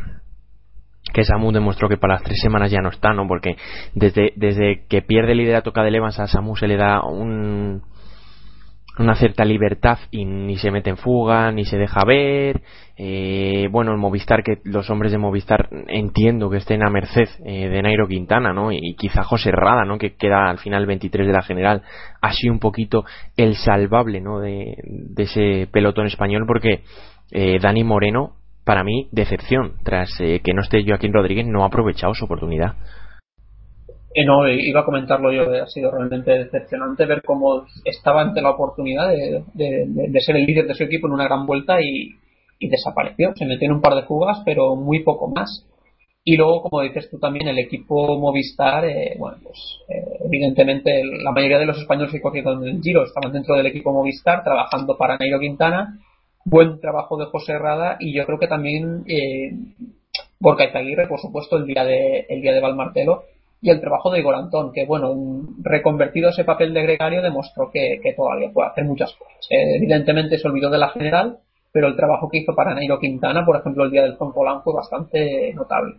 que 1.13 1.25
Samu 1.25 1.53
demostró 1.53 1.89
que 1.89 1.97
para 1.97 2.15
las 2.15 2.23
tres 2.23 2.41
semanas 2.41 2.71
ya 2.71 2.81
no 2.81 2.91
está, 2.91 3.13
¿no? 3.13 3.27
Porque 3.27 3.57
desde, 3.95 4.33
desde 4.37 4.85
que 4.89 5.03
pierde 5.03 5.33
el 5.33 5.39
liderato 5.39 5.71
de 5.71 5.97
Evans 5.97 6.19
a 6.21 6.27
Samu 6.27 6.57
se 6.57 6.67
le 6.67 6.77
da 6.77 7.03
un, 7.03 7.83
una 8.99 9.15
cierta 9.15 9.45
libertad 9.45 9.99
y 10.11 10.25
ni 10.25 10.57
se 10.59 10.71
mete 10.71 10.91
en 10.91 10.97
fuga, 10.97 11.51
ni 11.51 11.65
se 11.65 11.79
deja 11.79 12.05
ver. 12.05 12.63
Eh, 12.97 13.69
bueno, 13.71 13.93
el 13.93 13.99
Movistar, 13.99 14.43
que 14.43 14.59
los 14.65 14.91
hombres 14.91 15.13
de 15.13 15.19
Movistar 15.19 15.69
entiendo 15.89 16.51
que 16.51 16.59
estén 16.59 16.87
a 16.87 16.91
merced 16.91 17.29
eh, 17.45 17.69
de 17.69 17.83
Nairo 17.83 18.07
Quintana, 18.07 18.53
¿no? 18.53 18.71
Y, 18.71 18.95
quizá 18.97 19.23
José 19.23 19.51
Rada, 19.51 19.85
¿no? 19.85 19.99
Que 19.99 20.15
queda 20.15 20.51
al 20.51 20.59
final 20.59 20.87
23 20.87 21.27
de 21.27 21.33
la 21.33 21.43
general, 21.43 21.83
así 22.21 22.49
un 22.49 22.59
poquito 22.59 23.05
el 23.37 23.57
salvable, 23.57 24.21
¿no? 24.21 24.41
De, 24.41 24.77
de 24.85 25.23
ese 25.23 25.69
pelotón 25.73 26.07
español, 26.07 26.45
porque 26.47 26.83
eh, 27.31 27.59
Dani 27.61 27.85
Moreno 27.85 28.35
para 28.65 28.85
mí, 28.85 29.09
decepción. 29.13 29.75
Tras 29.85 30.11
eh, 30.21 30.41
que 30.43 30.55
no 30.55 30.63
esté 30.63 30.85
Joaquín 30.87 31.13
Rodríguez, 31.13 31.47
no 31.47 31.63
ha 31.63 31.67
aprovechado 31.67 32.15
su 32.15 32.25
oportunidad. 32.25 32.75
Eh, 34.15 34.25
no, 34.25 34.47
iba 34.49 34.81
a 34.81 34.85
comentarlo 34.85 35.33
yo, 35.33 35.51
ha 35.63 35.67
sido 35.67 35.91
realmente 35.91 36.31
decepcionante 36.33 37.07
ver 37.07 37.23
cómo 37.23 37.65
estaba 37.85 38.21
ante 38.21 38.43
la 38.43 38.51
oportunidad 38.51 39.09
de, 39.09 40.21
ser 40.21 40.37
el 40.37 40.45
líder 40.45 40.67
de 40.67 40.75
su 40.75 40.85
equipo 40.85 41.07
en 41.07 41.15
una 41.15 41.25
gran 41.25 41.47
vuelta 41.47 41.81
y, 41.81 42.17
desapareció. 42.61 43.33
Se 43.35 43.45
metió 43.45 43.67
en 43.67 43.75
un 43.75 43.81
par 43.81 43.97
de 43.97 44.05
fugas, 44.05 44.41
pero 44.45 44.77
muy 44.77 45.03
poco 45.03 45.29
más. 45.29 45.67
Y 46.25 46.37
luego, 46.37 46.63
como 46.63 46.83
dices 46.83 47.11
tú 47.11 47.19
también, 47.19 47.49
el 47.49 47.59
equipo 47.59 48.17
Movistar, 48.21 48.85
eh, 48.85 49.17
bueno, 49.19 49.39
pues 49.43 49.59
evidentemente 50.25 51.03
la 51.25 51.33
mayoría 51.33 51.59
de 51.59 51.67
los 51.67 51.79
españoles 51.79 52.13
que 52.13 52.21
corrieron 52.21 52.65
el 52.65 52.81
Giro 52.81 53.03
estaban 53.03 53.33
dentro 53.33 53.57
del 53.57 53.67
equipo 53.67 53.93
Movistar 53.93 54.45
trabajando 54.45 54.97
para 54.97 55.17
Nairo 55.17 55.41
Quintana 55.41 55.99
buen 56.45 56.81
trabajo 56.81 57.17
de 57.17 57.27
José 57.27 57.59
Rada 57.59 57.97
y 58.01 58.15
yo 58.15 58.27
creo 58.27 58.39
que 58.39 58.49
también 58.49 59.05
eh, 59.07 59.53
Borca 60.41 60.65
Izaguirre, 60.65 61.07
por 61.07 61.21
supuesto, 61.21 61.57
el 61.57 61.67
día 61.67 61.85
de, 61.85 62.27
el 62.29 62.43
día 62.43 62.53
de 62.53 62.61
Valmartelo 62.61 63.23
y 63.61 63.71
el 63.71 63.81
trabajo 63.81 64.11
de 64.11 64.19
Igor 64.19 64.35
Antón, 64.35 64.73
que 64.73 64.85
bueno, 64.85 65.15
reconvertido 65.63 66.31
ese 66.31 66.45
papel 66.45 66.75
de 66.75 66.83
gregario 66.83 67.23
demostró 67.23 67.71
que, 67.73 68.01
todavía 68.17 68.51
puede 68.53 68.71
hacer 68.71 68.85
muchas 68.85 69.15
cosas. 69.15 69.47
Eh, 69.51 69.77
evidentemente 69.77 70.37
se 70.37 70.49
olvidó 70.49 70.69
de 70.69 70.79
la 70.79 70.89
general, 70.89 71.39
pero 71.73 71.87
el 71.87 71.97
trabajo 71.97 72.29
que 72.29 72.39
hizo 72.39 72.55
para 72.57 72.75
Nairo 72.75 72.99
Quintana, 72.99 73.47
por 73.47 73.57
ejemplo, 73.57 73.85
el 73.85 73.93
día 73.93 74.03
del 74.03 74.17
Zompolán 74.17 74.63
fue 74.63 74.75
bastante 74.75 75.55
notable. 75.55 75.95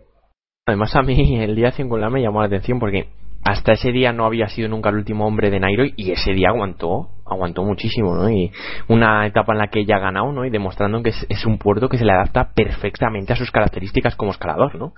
Además 0.65 0.95
a 0.95 1.03
mí 1.03 1.41
el 1.41 1.55
día 1.55 1.67
de 1.67 1.71
Cincolán 1.73 2.11
me 2.11 2.21
llamó 2.21 2.41
la 2.41 2.47
atención 2.47 2.79
porque 2.79 3.07
hasta 3.43 3.73
ese 3.73 3.91
día 3.91 4.13
no 4.13 4.25
había 4.25 4.47
sido 4.47 4.69
nunca 4.69 4.89
el 4.89 4.95
último 4.95 5.27
hombre 5.27 5.49
de 5.49 5.59
Nairo 5.59 5.83
y 5.95 6.11
ese 6.11 6.33
día 6.33 6.49
aguantó, 6.49 7.09
aguantó 7.25 7.63
muchísimo, 7.63 8.15
¿no? 8.15 8.29
Y 8.29 8.51
una 8.87 9.25
etapa 9.27 9.53
en 9.53 9.59
la 9.59 9.67
que 9.67 9.81
ella 9.81 9.97
ha 9.97 9.99
ganado, 9.99 10.31
¿no? 10.31 10.45
Y 10.45 10.49
demostrando 10.49 11.03
que 11.03 11.09
es, 11.09 11.45
un 11.45 11.57
puerto 11.57 11.89
que 11.89 11.97
se 11.97 12.05
le 12.05 12.13
adapta 12.13 12.53
perfectamente 12.53 13.33
a 13.33 13.35
sus 13.35 13.51
características 13.51 14.15
como 14.15 14.31
escalador, 14.31 14.75
¿no? 14.75 14.93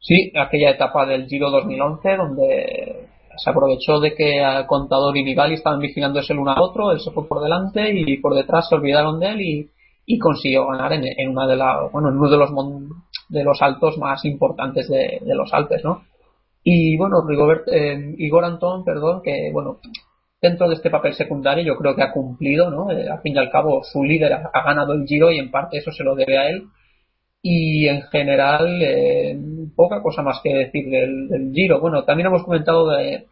Sí, 0.00 0.32
aquella 0.38 0.70
etapa 0.70 1.04
del 1.04 1.26
Giro 1.26 1.50
2011 1.50 2.16
donde 2.16 3.08
se 3.36 3.50
aprovechó 3.50 4.00
de 4.00 4.14
que 4.14 4.40
Contador 4.66 5.14
y 5.16 5.24
Vigali 5.24 5.54
estaban 5.54 5.80
vigilándose 5.80 6.32
el 6.32 6.38
uno 6.38 6.52
al 6.52 6.62
otro, 6.62 6.90
él 6.90 7.00
se 7.00 7.10
fue 7.10 7.28
por 7.28 7.42
delante 7.42 7.90
y 7.92 8.16
por 8.18 8.34
detrás 8.34 8.68
se 8.68 8.76
olvidaron 8.76 9.20
de 9.20 9.26
él 9.26 9.40
y, 9.42 9.70
y 10.06 10.18
consiguió 10.18 10.66
ganar 10.68 10.94
en, 10.94 11.04
en, 11.04 11.28
una 11.28 11.46
de 11.46 11.56
la, 11.56 11.88
bueno, 11.92 12.08
en 12.08 12.16
uno 12.16 12.30
de 12.30 12.38
los, 12.38 12.50
de 13.28 13.44
los 13.44 13.60
altos 13.60 13.98
más 13.98 14.24
importantes 14.24 14.88
de, 14.88 15.20
de 15.20 15.34
los 15.34 15.52
Alpes, 15.52 15.84
¿no? 15.84 16.02
Y 16.68 16.96
bueno, 16.96 17.24
Rigobert, 17.24 17.68
eh, 17.68 18.16
Igor 18.18 18.44
Antón, 18.44 18.84
perdón, 18.84 19.20
que 19.22 19.50
bueno, 19.52 19.78
dentro 20.42 20.68
de 20.68 20.74
este 20.74 20.90
papel 20.90 21.14
secundario 21.14 21.62
yo 21.62 21.76
creo 21.76 21.94
que 21.94 22.02
ha 22.02 22.10
cumplido, 22.10 22.70
¿no? 22.72 22.90
Eh, 22.90 23.08
al 23.08 23.20
fin 23.20 23.36
y 23.36 23.38
al 23.38 23.50
cabo 23.50 23.84
su 23.84 24.02
líder 24.02 24.32
ha, 24.32 24.62
ganado 24.64 24.92
el 24.94 25.06
Giro 25.06 25.30
y 25.30 25.38
en 25.38 25.52
parte 25.52 25.78
eso 25.78 25.92
se 25.92 26.02
lo 26.02 26.16
debe 26.16 26.36
a 26.36 26.48
él. 26.50 26.64
Y 27.40 27.86
en 27.86 28.02
general, 28.02 28.82
eh, 28.82 29.38
poca 29.76 30.02
cosa 30.02 30.22
más 30.22 30.40
que 30.42 30.52
decir 30.54 30.90
del, 30.90 31.52
Giro. 31.54 31.78
Bueno, 31.80 32.02
también 32.02 32.26
hemos 32.26 32.42
comentado 32.42 32.90
de, 32.90 33.26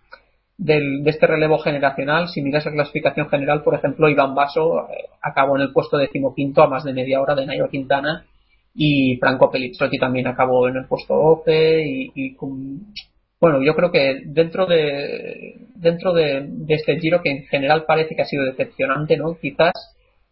de 0.56 1.10
este 1.10 1.26
relevo 1.26 1.58
generacional. 1.58 2.28
Si 2.28 2.40
miras 2.40 2.64
la 2.66 2.70
clasificación 2.70 3.28
general, 3.28 3.64
por 3.64 3.74
ejemplo, 3.74 4.08
Iván 4.08 4.36
Basso 4.36 4.86
acabó 5.20 5.56
en 5.56 5.62
el 5.62 5.72
puesto 5.72 5.96
decimoquinto 5.96 6.62
a 6.62 6.68
más 6.68 6.84
de 6.84 6.92
media 6.92 7.20
hora 7.20 7.34
de 7.34 7.46
Nairo 7.46 7.68
Quintana 7.68 8.26
y 8.74 9.16
Franco 9.16 9.50
Pellizotti 9.50 9.98
también 9.98 10.26
acabó 10.26 10.68
en 10.68 10.76
el 10.76 10.86
puesto 10.86 11.14
12 11.14 11.82
y, 12.14 12.36
bueno, 13.44 13.62
yo 13.62 13.74
creo 13.74 13.92
que 13.92 14.22
dentro 14.24 14.64
de 14.64 15.66
dentro 15.74 16.14
de, 16.14 16.48
este 16.68 16.98
giro 16.98 17.20
que 17.20 17.28
en 17.28 17.44
general 17.44 17.84
parece 17.84 18.16
que 18.16 18.22
ha 18.22 18.24
sido 18.24 18.42
decepcionante, 18.42 19.18
¿no? 19.18 19.36
Quizás 19.38 19.74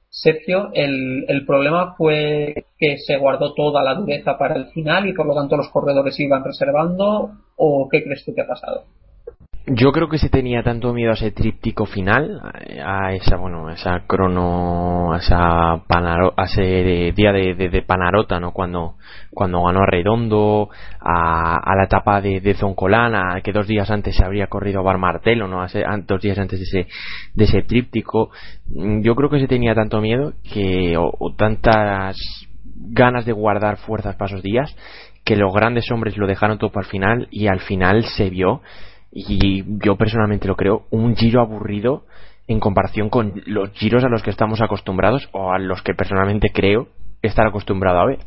Sergio, 0.09 0.71
el, 0.73 1.27
el 1.29 1.45
problema 1.45 1.95
fue 1.95 2.65
que 2.79 2.97
se 2.97 3.19
guardó 3.19 3.53
toda 3.53 3.83
la 3.83 3.97
dureza 3.97 4.39
para 4.39 4.55
el 4.57 4.69
final 4.69 5.07
y 5.07 5.13
por 5.13 5.27
lo 5.27 5.35
tanto 5.35 5.59
los 5.59 5.69
corredores 5.69 6.19
iban 6.21 6.43
reservando 6.43 7.33
o 7.57 7.87
qué 7.91 8.03
crees 8.03 8.25
tú 8.25 8.35
que 8.35 8.41
ha 8.41 8.47
pasado? 8.47 8.85
Yo 9.67 9.93
creo 9.93 10.09
que 10.09 10.19
se 10.19 10.29
tenía 10.29 10.65
tanto 10.65 10.93
miedo 10.93 11.13
a 11.13 11.15
ese 11.15 11.31
tríptico 11.31 11.87
final, 11.87 12.41
a 12.85 13.15
esa, 13.15 13.37
bueno, 13.37 13.71
esa 13.71 14.01
crono, 14.09 15.13
a 15.13 15.19
esa 15.19 15.75
a 15.75 16.45
ese 16.47 17.13
día 17.15 17.31
de, 17.31 17.85
Panarota, 17.87 18.41
¿no? 18.41 18.51
Cuando, 18.51 18.97
cuando 19.31 19.63
ganó 19.63 19.83
a 19.83 19.87
Redondo, 19.87 20.69
a, 20.99 21.75
la 21.77 21.85
etapa 21.85 22.21
de, 22.21 22.41
de 22.41 22.55
Zoncolana, 22.55 23.41
que 23.41 23.53
dos 23.53 23.69
días 23.69 23.89
antes 23.93 24.17
se 24.17 24.25
habría 24.25 24.49
corrido 24.49 24.81
a 24.81 24.83
Bar 24.83 24.99
Martelo, 24.99 25.47
¿no? 25.47 25.65
Dos 26.09 26.21
días 26.21 26.39
antes 26.39 26.59
de 26.59 26.65
ese, 26.65 26.91
de 27.35 27.45
ese 27.45 27.63
tríptico. 27.63 28.31
Yo 28.67 29.15
creo 29.15 29.31
que 29.31 29.39
se 29.39 29.47
tenía 29.47 29.77
tanto 29.77 30.01
miedo 30.01 30.33
que, 30.53 30.97
o, 30.99 31.35
tantas 31.37 32.17
ganas 32.65 33.25
de 33.27 33.33
guardar 33.33 33.77
fuerzas 33.77 34.17
para 34.17 34.33
esos 34.33 34.43
días, 34.43 34.75
que 35.25 35.37
los 35.37 35.55
grandes 35.55 35.89
hombres 35.93 36.17
lo 36.17 36.27
dejaron 36.27 36.59
todo 36.59 36.73
para 36.73 36.85
el 36.85 36.91
final 36.91 37.29
y 37.31 37.47
al 37.47 37.61
final 37.61 38.05
se 38.17 38.29
vio 38.29 38.61
y 39.13 39.63
yo 39.85 39.97
personalmente 39.97 40.49
lo 40.49 40.57
creo, 40.57 40.87
un 40.91 41.15
giro 41.15 41.41
aburrido 41.41 42.05
en 42.49 42.61
comparación 42.61 43.11
con 43.11 43.43
los 43.47 43.71
giros 43.73 44.05
a 44.05 44.09
los 44.09 44.23
que 44.23 44.31
estamos 44.31 44.61
acostumbrados 44.61 45.29
o 45.33 45.53
a 45.53 45.59
los 45.59 45.83
que 45.83 45.95
personalmente 45.95 46.51
creo 46.53 46.89
estar 47.21 47.47
acostumbrado 47.47 48.01
a 48.01 48.07
ver. 48.07 48.19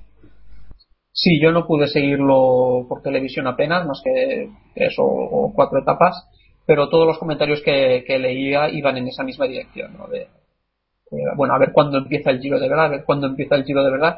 Sí, 1.11 1.39
yo 1.41 1.51
no 1.51 1.65
pude 1.65 1.87
seguirlo 1.87 2.85
por 2.87 3.01
televisión 3.01 3.47
apenas, 3.47 3.85
más 3.87 4.01
que 4.03 4.49
tres 4.73 4.95
o, 4.99 5.51
cuatro 5.55 5.79
etapas, 5.79 6.29
pero 6.65 6.89
todos 6.89 7.07
los 7.07 7.17
comentarios 7.17 7.61
que, 7.61 8.03
leía 8.19 8.69
iban 8.69 8.97
en 8.97 9.07
esa 9.07 9.23
misma 9.23 9.47
dirección, 9.47 9.97
¿no? 9.97 10.07
De, 10.07 10.27
bueno, 11.37 11.53
a 11.53 11.59
ver 11.59 11.71
cuándo 11.71 11.97
empieza 11.97 12.31
el 12.31 12.41
giro 12.41 12.59
de 12.59 12.67
verdad, 12.67 12.85
a 12.85 12.89
ver 12.89 13.05
cuándo 13.05 13.27
empieza 13.27 13.55
el 13.55 13.63
giro 13.63 13.83
de 13.83 13.91
verdad, 13.91 14.17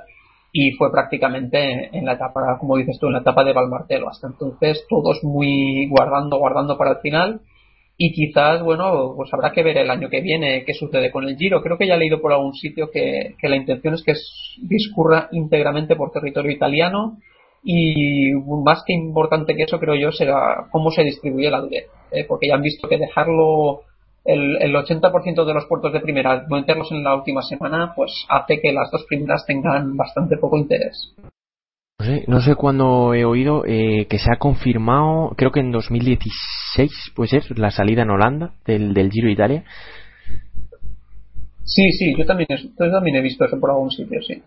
y 0.51 0.71
fue 0.71 0.91
prácticamente 0.91 1.95
en 1.97 2.05
la 2.05 2.13
etapa, 2.13 2.57
como 2.59 2.77
dices 2.77 2.97
tú, 2.99 3.07
en 3.07 3.13
la 3.13 3.19
etapa 3.19 3.43
de 3.43 3.53
Valmartelo. 3.53 4.09
Hasta 4.09 4.27
entonces 4.27 4.85
todos 4.89 5.23
muy 5.23 5.87
guardando, 5.87 6.37
guardando 6.37 6.77
para 6.77 6.91
el 6.91 6.97
final 6.97 7.41
y 7.97 8.13
quizás, 8.13 8.61
bueno, 8.61 9.13
pues 9.15 9.33
habrá 9.33 9.51
que 9.51 9.63
ver 9.63 9.77
el 9.77 9.89
año 9.89 10.07
que 10.09 10.21
viene 10.21 10.63
qué 10.65 10.73
sucede 10.73 11.11
con 11.11 11.27
el 11.27 11.35
Giro. 11.35 11.63
Creo 11.63 11.77
que 11.77 11.87
ya 11.87 11.95
he 11.95 11.97
leído 11.97 12.21
por 12.21 12.31
algún 12.31 12.53
sitio 12.53 12.91
que, 12.91 13.35
la 13.41 13.55
intención 13.55 13.95
es 13.95 14.03
que 14.03 14.13
discurra 14.61 15.29
íntegramente 15.31 15.95
por 15.95 16.11
territorio 16.11 16.51
italiano 16.51 17.17
y 17.63 18.33
más 18.33 18.83
que 18.85 18.93
importante 18.93 19.55
que 19.55 19.63
eso 19.63 19.79
creo 19.79 19.95
yo 19.95 20.11
será 20.11 20.67
cómo 20.71 20.91
se 20.91 21.03
distribuye 21.03 21.49
la 21.49 21.61
dureza, 21.61 21.91
¿eh? 22.11 22.23
porque 22.27 22.47
ya 22.47 22.53
han 22.53 22.61
visto 22.61 22.87
que 22.87 22.99
dejarlo 22.99 23.81
el, 24.27 24.61
el 24.61 24.75
80% 24.75 25.45
de 25.45 25.53
los 25.53 25.65
puertos 25.65 25.93
de 25.93 26.01
primera, 26.01 26.45
meterlos 26.49 26.91
en 26.91 27.03
la 27.03 27.15
última 27.15 27.41
semana, 27.41 27.93
pues 27.95 28.25
hace 28.29 28.59
que 28.61 28.73
las 28.73 28.91
dos 28.91 29.05
primeras 29.07 29.45
tengan 29.45 29.95
bastante 29.95 30.37
poco 30.37 30.57
interés. 30.57 31.15
No 31.99 32.05
sé, 32.05 32.23
no 32.27 32.41
sé 32.41 32.55
cuándo 32.55 33.13
he 33.13 33.25
oído 33.25 33.63
eh, 33.65 34.05
que 34.07 34.19
se 34.19 34.29
ha 34.31 34.37
confirmado, 34.37 35.33
creo 35.35 35.51
que 35.51 35.61
en 35.61 35.71
2016, 35.71 36.91
puede 37.15 37.29
ser, 37.29 37.57
la 37.57 37.71
salida 37.71 38.03
en 38.03 38.11
Holanda 38.11 38.53
del, 38.65 38.93
del 38.93 39.09
Giro 39.09 39.29
Italia. 39.29 39.63
Sí, 41.63 41.91
sí, 41.93 42.13
yo 42.15 42.25
también, 42.25 42.47
yo 42.49 42.91
también 42.91 43.15
he 43.15 43.21
visto 43.21 43.45
eso 43.45 43.59
por 43.59 43.71
algún 43.71 43.91
sitio, 43.91 44.21
sí. 44.21 44.43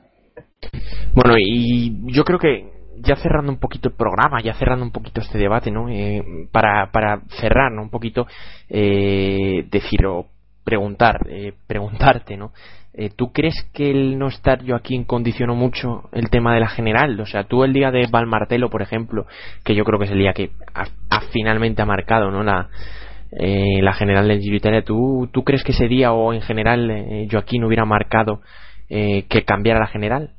Bueno, 1.14 1.34
y 1.38 2.12
yo 2.12 2.24
creo 2.24 2.38
que 2.38 2.79
ya 2.98 3.16
cerrando 3.16 3.52
un 3.52 3.58
poquito 3.58 3.88
el 3.88 3.94
programa, 3.94 4.40
ya 4.42 4.54
cerrando 4.54 4.84
un 4.84 4.92
poquito 4.92 5.20
este 5.20 5.38
debate, 5.38 5.70
¿no? 5.70 5.88
Eh, 5.88 6.22
para, 6.52 6.90
para 6.90 7.20
cerrar, 7.40 7.72
¿no? 7.72 7.82
Un 7.82 7.90
poquito, 7.90 8.26
eh, 8.68 9.66
decir 9.70 10.06
o 10.06 10.26
preguntar, 10.64 11.26
eh, 11.28 11.52
preguntarte, 11.66 12.36
¿no? 12.36 12.52
Eh, 12.92 13.10
¿Tú 13.14 13.32
crees 13.32 13.54
que 13.72 13.90
el 13.90 14.18
no 14.18 14.28
estar 14.28 14.62
yo 14.64 14.74
aquí 14.74 15.04
condicionó 15.04 15.54
mucho 15.54 16.08
el 16.12 16.28
tema 16.28 16.54
de 16.54 16.60
la 16.60 16.68
general? 16.68 17.18
O 17.20 17.26
sea, 17.26 17.44
tú 17.44 17.62
el 17.62 17.72
día 17.72 17.90
de 17.90 18.08
Valmartelo, 18.10 18.68
por 18.68 18.82
ejemplo, 18.82 19.26
que 19.64 19.74
yo 19.74 19.84
creo 19.84 19.98
que 19.98 20.06
es 20.06 20.10
el 20.10 20.18
día 20.18 20.32
que 20.32 20.50
ha, 20.74 21.20
finalmente 21.32 21.82
ha 21.82 21.86
marcado, 21.86 22.30
¿no? 22.30 22.42
La, 22.42 22.68
eh, 23.32 23.80
la 23.80 23.92
general 23.92 24.28
Giro 24.40 24.56
Italia, 24.56 24.82
¿tú, 24.82 25.28
¿tú 25.32 25.44
crees 25.44 25.62
que 25.62 25.72
ese 25.72 25.86
día 25.86 26.12
o 26.12 26.32
en 26.32 26.42
general 26.42 26.90
eh, 26.90 27.28
Joaquín 27.30 27.64
hubiera 27.64 27.84
marcado 27.84 28.40
que 28.88 29.44
cambiara 29.46 29.78
la 29.78 29.86
general? 29.86 30.32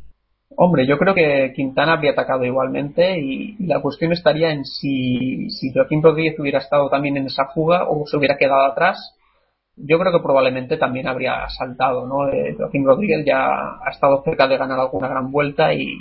Hombre, 0.56 0.86
yo 0.86 0.98
creo 0.98 1.16
que 1.16 1.54
Quintana 1.56 1.94
habría 1.94 2.12
atacado 2.12 2.44
igualmente 2.44 3.18
y, 3.20 3.56
la 3.66 3.82
cuestión 3.82 4.12
estaría 4.12 4.52
en 4.52 4.66
si, 4.66 5.50
si 5.50 5.72
Joaquín 5.74 6.04
Rodríguez 6.04 6.40
hubiera 6.40 6.60
estado 6.60 6.90
también 6.90 7.18
en 7.18 7.28
esa 7.28 7.48
fuga 7.54 7.86
o 7.88 8.06
se 8.06 8.18
hubiera 8.18 8.38
quedado 8.38 8.66
atrás. 8.66 9.18
Yo 9.76 9.98
creo 10.00 10.12
que 10.12 10.24
probablemente 10.24 10.78
también 10.78 11.08
habría 11.08 11.48
saltado, 11.50 12.06
¿no? 12.06 12.28
Eh, 12.30 12.56
Joaquín 12.58 12.86
Rodríguez 12.86 13.26
ya 13.26 13.48
ha 13.48 13.90
estado 13.90 14.22
cerca 14.24 14.48
de 14.48 14.58
ganar 14.58 14.80
alguna 14.80 15.08
gran 15.08 15.32
vuelta 15.32 15.74
y, 15.74 15.98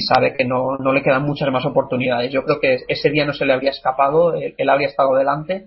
sabe 0.00 0.34
que 0.34 0.44
no, 0.44 0.76
no, 0.78 0.92
le 0.92 1.02
quedan 1.02 1.22
muchas 1.22 1.50
más 1.50 1.64
oportunidades. 1.64 2.32
Yo 2.32 2.44
creo 2.44 2.60
que 2.60 2.78
ese 2.88 3.10
día 3.10 3.24
no 3.24 3.32
se 3.32 3.44
le 3.44 3.52
habría 3.52 3.70
escapado, 3.70 4.34
él 4.34 4.68
habría 4.68 4.88
estado 4.88 5.14
delante 5.14 5.66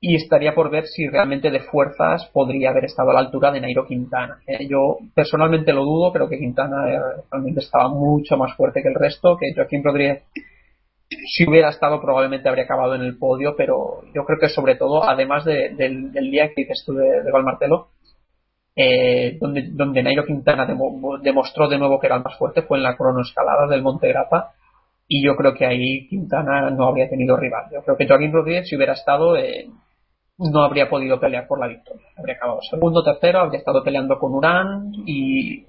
y 0.00 0.14
estaría 0.14 0.54
por 0.54 0.70
ver 0.70 0.86
si 0.86 1.08
realmente 1.08 1.50
de 1.50 1.60
fuerzas 1.60 2.26
podría 2.32 2.70
haber 2.70 2.84
estado 2.84 3.10
a 3.10 3.14
la 3.14 3.20
altura 3.20 3.50
de 3.50 3.60
Nairo 3.60 3.86
Quintana. 3.86 4.38
Eh, 4.46 4.68
yo 4.68 4.98
personalmente 5.14 5.72
lo 5.72 5.84
dudo, 5.84 6.12
creo 6.12 6.28
que 6.28 6.38
Quintana 6.38 6.88
eh, 6.92 7.00
realmente 7.30 7.60
estaba 7.60 7.88
mucho 7.88 8.36
más 8.36 8.54
fuerte 8.56 8.82
que 8.82 8.88
el 8.88 8.94
resto, 8.94 9.36
que 9.36 9.54
Joaquín 9.54 9.82
Rodríguez 9.82 10.22
si 11.08 11.48
hubiera 11.48 11.70
estado 11.70 12.00
probablemente 12.00 12.48
habría 12.48 12.64
acabado 12.64 12.94
en 12.94 13.02
el 13.02 13.16
podio, 13.16 13.54
pero 13.56 14.02
yo 14.14 14.24
creo 14.24 14.38
que 14.38 14.48
sobre 14.48 14.76
todo, 14.76 15.04
además 15.04 15.44
del, 15.44 16.12
día 16.12 16.48
que 16.48 16.62
dices 16.62 16.82
tú 16.84 16.92
de, 16.94 17.22
de 17.22 17.32
Valmartelo, 17.32 17.88
eh, 18.76 19.38
donde, 19.40 19.70
donde 19.72 20.02
Nairo 20.02 20.24
Quintana 20.24 20.66
demostró 21.22 21.68
de 21.68 21.78
nuevo 21.78 21.98
que 21.98 22.06
era 22.06 22.16
el 22.16 22.22
más 22.22 22.38
fuerte 22.38 22.62
fue 22.62 22.78
en 22.78 22.84
la 22.84 22.96
cronoescalada 22.96 23.66
del 23.66 23.82
Monte 23.82 24.08
Grappa 24.08 24.52
y 25.08 25.24
yo 25.24 25.34
creo 25.34 25.54
que 25.54 25.66
ahí 25.66 26.06
Quintana 26.06 26.70
no 26.70 26.86
habría 26.86 27.08
tenido 27.08 27.36
rival. 27.36 27.64
Yo 27.72 27.82
creo 27.82 27.96
que 27.96 28.06
Joaquín 28.06 28.32
Rodríguez 28.32 28.68
si 28.68 28.76
hubiera 28.76 28.92
estado 28.92 29.34
no 30.38 30.62
habría 30.62 30.88
podido 30.88 31.18
pelear 31.18 31.46
por 31.46 31.58
la 31.58 31.66
victoria. 31.66 32.06
Habría 32.16 32.36
acabado 32.36 32.60
segundo, 32.62 33.02
tercero, 33.02 33.40
habría 33.40 33.58
estado 33.58 33.82
peleando 33.82 34.18
con 34.18 34.34
Urán 34.34 34.92
y, 35.04 35.66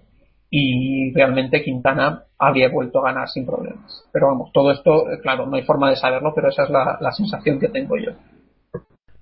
y 0.49 1.11
realmente 1.13 1.63
Quintana 1.63 2.23
habría 2.37 2.69
vuelto 2.69 2.99
a 2.99 3.11
ganar 3.11 3.27
sin 3.27 3.45
problemas. 3.45 4.07
Pero 4.13 4.27
vamos, 4.27 4.51
todo 4.53 4.71
esto, 4.71 5.11
eh, 5.11 5.19
claro, 5.21 5.47
no 5.47 5.55
hay 5.55 5.63
forma 5.63 5.89
de 5.89 5.95
saberlo, 5.95 6.33
pero 6.35 6.49
esa 6.49 6.63
es 6.63 6.69
la, 6.69 6.97
la 6.99 7.11
sensación 7.11 7.59
que 7.59 7.69
tengo 7.69 7.97
yo. 7.97 8.11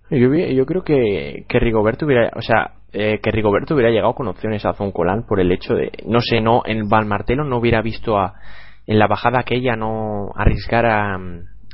Yo, 0.10 0.34
yo 0.34 0.66
creo 0.66 0.84
que, 0.84 1.45
que 1.50 1.60
Rigoberto 1.60 2.06
hubiera, 2.06 2.32
o 2.36 2.41
sea, 2.41 2.76
eh, 2.93 3.20
que 3.22 3.32
Rigoberto 3.32 3.74
hubiera 3.74 3.91
llegado 3.91 4.14
con 4.14 4.28
opciones 4.28 4.66
a 4.66 4.74
Zoncolán 4.74 5.26
por 5.28 5.41
el 5.41 5.52
hecho 5.52 5.74
de, 5.76 5.91
no 6.06 6.22
sé, 6.22 6.39
no, 6.39 6.62
en 6.66 6.88
Valmartelo 6.88 7.43
no 7.43 7.58
hubiera 7.58 7.82
visto 7.82 8.18
a, 8.18 8.36
en 8.86 9.00
la 9.00 9.08
bajada 9.08 9.39
aquella 9.39 9.76
no 9.76 10.32
arriesgar 10.36 10.86
a, 10.86 11.18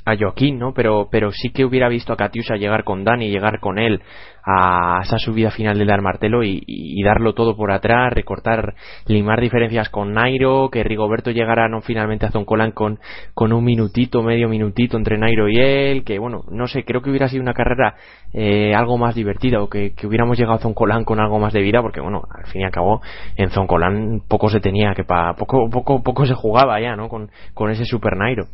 a 0.06 0.16
Joaquín, 0.18 0.60
¿no? 0.60 0.74
Pero, 0.74 1.08
pero 1.12 1.32
sí 1.32 1.52
que 1.52 1.66
hubiera 1.66 1.88
visto 1.90 2.14
a 2.14 2.18
Catiusa 2.18 2.56
llegar 2.56 2.84
con 2.84 3.04
Dani, 3.04 3.30
llegar 3.30 3.60
con 3.60 3.80
él 3.80 4.02
a 4.46 5.00
esa 5.04 5.18
subida 5.20 5.52
final 5.52 5.78
del 5.78 5.88
dar 5.88 6.02
martelo 6.02 6.44
y, 6.44 6.62
y, 6.68 7.02
darlo 7.02 7.34
todo 7.34 7.56
por 7.56 7.72
atrás, 7.72 8.12
recortar, 8.12 8.76
limar 9.08 9.40
diferencias 9.40 9.88
con 9.88 10.12
Nairo, 10.12 10.70
que 10.70 10.84
Rigoberto 10.84 11.32
llegara 11.32 11.70
no 11.70 11.80
finalmente 11.80 12.26
a 12.26 12.32
Zoncolan 12.32 12.72
con, 12.72 13.00
con 13.34 13.54
un 13.54 13.64
minutito, 13.64 14.22
medio 14.22 14.50
minutito 14.50 14.98
entre 14.98 15.18
Nairo 15.18 15.48
y 15.48 15.60
él, 15.60 16.04
que 16.04 16.20
bueno, 16.20 16.44
no 16.52 16.68
sé, 16.68 16.84
creo 16.84 17.02
que 17.02 17.10
hubiera 17.10 17.30
sido 17.30 17.42
una 17.42 17.54
carrera 17.54 17.96
eh, 18.34 18.76
algo 18.76 18.98
más 18.98 19.16
divertida 19.16 19.62
o 19.62 19.70
que, 19.70 19.94
que, 19.94 20.08
hubiéramos 20.08 20.38
llegado 20.38 20.58
a 20.58 20.62
Zoncolan 20.62 21.06
con 21.06 21.22
algo 21.22 21.40
más 21.40 21.54
de 21.54 21.62
vida, 21.62 21.82
porque 21.82 22.02
bueno, 22.02 22.24
al 22.30 22.46
fin 22.48 22.62
y 22.62 22.66
al 22.66 22.72
cabo 22.72 23.02
en 23.38 23.50
Zoncolan 23.50 24.24
poco 24.28 24.50
se 24.50 24.60
tenía 24.60 24.94
que 24.94 25.06
pa, 25.06 25.36
poco, 25.36 25.70
poco, 25.70 26.04
poco 26.04 26.26
se 26.26 26.34
jugaba 26.34 26.82
ya, 26.82 26.98
¿no? 26.98 27.08
Con, 27.08 27.32
con 27.54 27.72
ese 27.72 27.86
Super 27.86 28.18
Nairo. 28.18 28.48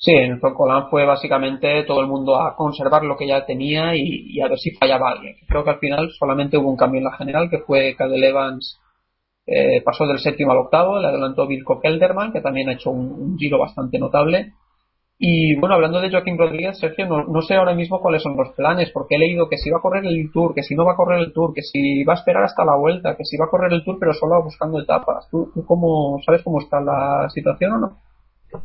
Sí, 0.00 0.12
en 0.12 0.40
Zoncolan 0.40 0.88
fue 0.90 1.04
básicamente 1.04 1.82
todo 1.82 2.00
el 2.00 2.06
mundo 2.06 2.40
a 2.40 2.54
conservar 2.54 3.02
lo 3.02 3.16
que 3.16 3.26
ya 3.26 3.44
tenía 3.44 3.96
y, 3.96 4.40
a 4.40 4.48
ver 4.48 4.58
si 4.58 4.70
fallaba 4.70 5.10
alguien. 5.10 5.34
Creo 5.48 5.64
que 5.64 5.70
al 5.70 5.80
final 5.80 6.10
solamente 6.12 6.56
hubo 6.56 6.70
un 6.70 6.76
cambio 6.76 6.98
en 6.98 7.04
la 7.04 7.16
general, 7.16 7.50
que 7.50 7.58
fue 7.58 7.96
Cadel 7.96 8.22
Evans 8.22 8.80
eh, 9.44 9.82
pasó 9.82 10.06
del 10.06 10.18
séptimo 10.20 10.52
al 10.52 10.58
octavo, 10.58 11.00
le 11.00 11.08
adelantó 11.08 11.46
Vilko 11.46 11.80
Kelderman, 11.80 12.32
que 12.32 12.40
también 12.42 12.68
ha 12.68 12.74
hecho 12.74 12.90
un, 12.90 13.10
un, 13.10 13.38
giro 13.38 13.58
bastante 13.58 13.98
notable. 13.98 14.52
Y 15.18 15.56
bueno, 15.56 15.74
hablando 15.74 16.00
de 16.00 16.10
Joaquín 16.10 16.38
Rodríguez, 16.38 16.78
Sergio, 16.78 17.06
no, 17.06 17.24
no, 17.24 17.42
sé 17.42 17.54
ahora 17.54 17.74
mismo 17.74 18.00
cuáles 18.00 18.22
son 18.22 18.36
los 18.36 18.50
planes, 18.54 18.90
porque 18.92 19.16
he 19.16 19.18
leído 19.18 19.48
que 19.48 19.56
si 19.56 19.70
va 19.70 19.78
a 19.78 19.80
correr 19.80 20.04
el 20.04 20.30
Tour, 20.32 20.54
que 20.54 20.62
si 20.62 20.76
no 20.76 20.84
va 20.84 20.92
a 20.92 20.96
correr 20.96 21.18
el 21.20 21.32
Tour, 21.32 21.54
que 21.54 21.62
si 21.62 22.04
va 22.04 22.12
a 22.12 22.16
esperar 22.16 22.44
hasta 22.44 22.64
la 22.64 22.76
vuelta, 22.76 23.16
que 23.16 23.24
si 23.24 23.36
va 23.36 23.46
a 23.46 23.50
correr 23.50 23.72
el 23.72 23.84
Tour 23.84 23.96
pero 23.98 24.12
solo 24.12 24.42
buscando 24.44 24.80
etapas. 24.80 25.28
¿Tú, 25.30 25.50
tú 25.54 25.64
cómo, 25.66 26.20
sabes 26.24 26.42
cómo 26.44 26.60
está 26.60 26.80
la 26.80 27.28
situación 27.30 27.72
o 27.72 27.78
no? 27.78 28.07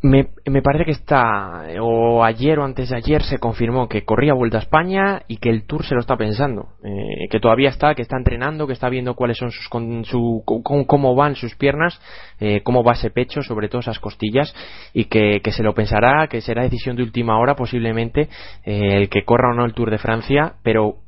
Me, 0.01 0.29
me, 0.45 0.61
parece 0.61 0.86
que 0.86 0.91
está, 0.91 1.65
o 1.81 2.23
ayer 2.23 2.57
o 2.57 2.63
antes 2.63 2.89
de 2.89 2.95
ayer 2.95 3.21
se 3.21 3.38
confirmó 3.38 3.89
que 3.89 4.05
corría 4.05 4.34
Vuelta 4.34 4.57
a 4.57 4.61
España 4.61 5.23
y 5.27 5.38
que 5.38 5.49
el 5.49 5.65
Tour 5.65 5.86
se 5.86 5.93
lo 5.93 5.99
está 5.99 6.15
pensando, 6.15 6.69
eh, 6.86 7.27
que 7.29 7.41
todavía 7.41 7.67
está, 7.67 7.93
que 7.93 8.01
está 8.01 8.15
entrenando, 8.17 8.65
que 8.65 8.71
está 8.71 8.88
viendo 8.88 9.13
cuáles 9.13 9.38
son 9.38 9.51
sus, 9.51 9.67
con, 9.67 10.05
su, 10.05 10.41
cómo 10.45 11.15
van 11.15 11.36
sus 11.36 11.55
piernas, 11.55 11.99
eh, 12.39 12.61
cómo 12.63 12.81
va 12.81 12.93
ese 12.93 13.09
pecho, 13.09 13.41
sobre 13.41 13.67
todo 13.67 13.81
esas 13.81 13.99
costillas, 13.99 14.55
y 14.93 15.05
que, 15.05 15.41
que, 15.43 15.51
se 15.51 15.63
lo 15.63 15.73
pensará, 15.73 16.27
que 16.27 16.39
será 16.39 16.63
decisión 16.63 16.95
de 16.95 17.03
última 17.03 17.38
hora 17.38 17.55
posiblemente 17.55 18.29
eh, 18.63 18.95
el 18.95 19.09
que 19.09 19.25
corra 19.25 19.51
o 19.51 19.53
no 19.53 19.65
el 19.65 19.73
Tour 19.73 19.91
de 19.91 19.97
Francia, 19.97 20.53
pero 20.63 20.99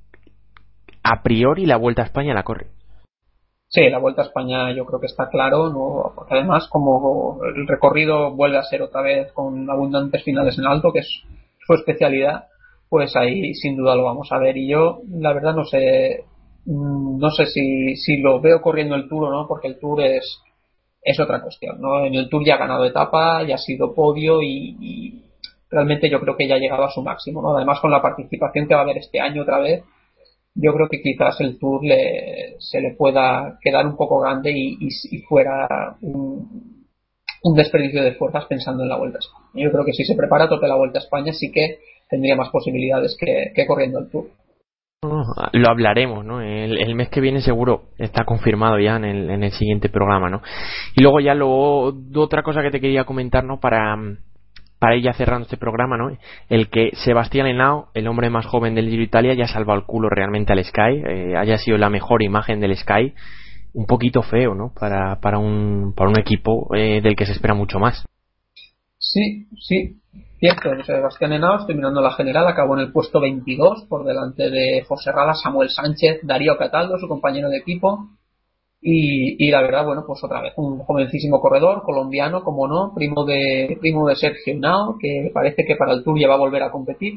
a 1.02 1.24
priori 1.24 1.66
la 1.66 1.78
Vuelta 1.78 2.02
a 2.02 2.06
España 2.06 2.34
la 2.34 2.44
corre. 2.44 2.75
Sí, 3.76 3.90
la 3.90 4.00
Vuelta 4.00 4.22
a 4.22 4.26
España 4.26 4.72
yo 4.72 4.86
creo 4.86 5.02
que 5.02 5.08
está 5.08 5.28
claro, 5.28 5.70
¿no? 5.70 6.14
además 6.30 6.70
como 6.70 7.42
el 7.44 7.68
recorrido 7.68 8.32
vuelve 8.32 8.58
a 8.58 8.64
ser 8.64 8.82
otra 8.82 9.02
vez 9.02 9.34
con 9.34 9.70
abundantes 9.70 10.24
finales 10.24 10.58
en 10.58 10.66
alto, 10.66 10.94
que 10.94 11.00
es 11.00 11.24
su 11.68 11.74
especialidad, 11.74 12.46
pues 12.88 13.14
ahí 13.18 13.54
sin 13.54 13.76
duda 13.76 13.98
lo 13.98 14.06
vamos 14.06 14.32
a 14.32 14.38
ver. 14.38 14.56
Y 14.56 14.70
yo, 14.70 15.02
la 15.10 15.34
verdad, 15.34 15.54
no 15.54 15.66
sé, 15.66 16.24
no 16.66 17.30
sé 17.32 17.48
si, 17.48 18.22
lo 18.22 18.40
veo 18.40 18.62
corriendo 18.62 18.96
el 18.96 19.10
Tour 19.10 19.26
o 19.26 19.30
no, 19.30 19.46
porque 19.46 19.68
el 19.68 19.78
Tour 19.78 20.04
es, 20.04 20.42
es 21.02 21.20
otra 21.20 21.42
cuestión, 21.42 21.82
¿no? 21.82 22.06
En 22.06 22.16
el 22.16 22.30
Tour 22.30 22.46
ya 22.46 22.56
ha 22.56 22.60
ganado 22.60 22.86
etapa, 22.86 23.44
ya 23.44 23.56
ha 23.56 23.58
sido 23.58 23.94
podio 23.94 24.42
y, 24.42 25.22
realmente 25.70 26.10
yo 26.10 26.22
creo 26.22 26.38
que 26.38 26.48
ya 26.48 26.56
ha 26.56 26.60
llegado 26.60 26.86
a 26.86 26.92
su 26.92 27.02
máximo. 27.02 27.54
Además 27.54 27.82
con 27.82 27.92
la 27.92 28.02
participación 28.02 28.70
que 28.70 28.74
va 28.74 28.80
a 28.80 28.84
haber 28.84 29.00
este 29.00 29.20
año 29.20 29.42
otra 29.42 29.60
vez, 29.60 29.84
yo 30.56 30.74
creo 30.74 30.88
que 30.90 31.02
quizás 31.02 31.40
el 31.42 31.60
tour 31.60 31.84
le, 31.84 32.56
se 32.60 32.80
le 32.80 32.96
pueda 32.96 33.60
quedar 33.62 33.86
un 33.86 33.98
poco 33.98 34.22
grande 34.22 34.52
y, 34.56 34.78
y, 34.80 35.22
fuera 35.24 35.68
un, 36.02 36.88
un, 37.44 37.56
desperdicio 37.56 38.02
de 38.02 38.14
fuerzas 38.14 38.46
pensando 38.46 38.84
en 38.84 38.90
la 38.90 38.98
Vuelta 38.98 39.18
a 39.18 39.20
España. 39.20 39.66
Yo 39.66 39.72
creo 39.72 39.86
que 39.86 39.92
si 39.92 40.06
se 40.06 40.16
prepara 40.16 40.46
a 40.46 40.50
tope 40.50 40.68
la 40.68 40.78
Vuelta 40.78 41.00
a 41.00 41.04
España 41.04 41.34
sí 41.34 41.52
que 41.52 41.80
tendría 42.10 42.36
más 42.36 42.50
posibilidades 42.50 43.18
que, 43.20 43.52
que 43.54 43.68
corriendo 43.68 44.00
el 44.00 44.10
tour. 44.10 44.30
Lo 45.54 45.70
hablaremos, 45.70 46.26
¿no? 46.26 46.42
El, 46.42 46.82
el, 46.82 46.96
mes 46.96 47.10
que 47.10 47.22
viene 47.22 47.42
seguro 47.42 47.90
está 47.98 48.26
confirmado 48.26 48.80
ya 48.80 48.96
en 48.96 49.06
el, 49.06 49.30
en 49.30 49.44
el 49.44 49.52
siguiente 49.52 49.90
programa, 49.90 50.30
¿no? 50.30 50.42
Y 50.96 51.04
luego 51.04 51.20
ya 51.20 51.36
lo, 51.36 51.94
otra 52.16 52.42
cosa 52.42 52.64
que 52.64 52.72
te 52.72 52.82
quería 52.82 53.04
comentar, 53.04 53.44
¿no? 53.44 53.60
Para, 53.60 53.96
para 54.86 54.98
ir 54.98 55.04
ya 55.04 55.14
cerrando 55.14 55.46
este 55.46 55.58
programa, 55.58 55.98
¿no? 55.98 56.16
El 56.48 56.70
que 56.70 56.92
Sebastián 56.94 57.48
Henao, 57.48 57.88
el 57.96 58.08
hombre 58.08 58.30
más 58.30 58.46
joven 58.46 58.76
del 58.76 58.88
Giro 58.88 59.02
Italia, 59.02 59.34
ya 59.34 59.48
salva 59.48 59.74
el 59.74 59.84
culo 59.84 60.10
realmente 60.10 60.54
al 60.54 60.64
Sky, 60.64 61.02
eh, 61.10 61.34
haya 61.36 61.58
sido 61.58 61.80
la 61.80 61.90
mejor 61.90 62.22
imagen 62.22 62.60
del 62.60 62.78
Sky, 62.78 63.16
un 63.74 63.88
poquito 63.88 64.22
feo, 64.22 64.54
¿no? 64.54 64.74
Para, 64.80 65.20
para, 65.22 65.40
un, 65.40 65.96
para 65.96 66.12
un 66.12 66.20
equipo 66.20 66.70
eh, 66.76 67.02
del 67.02 67.16
que 67.16 67.26
se 67.26 67.32
espera 67.32 67.56
mucho 67.56 67.80
más. 67.80 68.06
Sí, 69.00 69.48
sí, 69.58 69.98
cierto. 70.38 70.70
Sebastián 70.84 71.34
Henao, 71.34 71.62
estoy 71.62 71.74
mirando 71.74 72.00
la 72.00 72.12
general, 72.12 72.48
acabó 72.48 72.76
en 72.76 72.82
el 72.82 72.92
puesto 72.92 73.20
22 73.20 73.88
por 73.90 74.06
delante 74.06 74.52
de 74.52 74.86
José 74.88 75.12
Rada, 75.12 75.34
Samuel 75.34 75.72
Sánchez, 75.72 76.20
Darío 76.22 76.60
Cataldo, 76.60 77.00
su 77.00 77.08
compañero 77.08 77.50
de 77.50 77.58
equipo, 77.58 78.10
y, 78.88 79.44
y, 79.44 79.50
la 79.50 79.62
verdad, 79.62 79.84
bueno, 79.84 80.04
pues 80.06 80.24
otra 80.24 80.42
vez, 80.42 80.54
un 80.58 80.78
jovencísimo 80.78 81.42
corredor 81.42 81.82
colombiano, 81.82 82.44
como 82.44 82.68
no, 82.68 82.94
primo 82.94 83.26
de, 83.26 83.80
primo 83.82 84.08
de 84.08 84.16
Sergio 84.16 84.54
Nao, 84.60 84.98
que 85.00 85.32
parece 85.34 85.66
que 85.66 85.76
para 85.76 85.94
el 85.94 86.04
Tour 86.04 86.20
ya 86.20 86.28
va 86.28 86.36
a 86.36 86.38
volver 86.38 86.62
a 86.62 86.70
competir. 86.70 87.16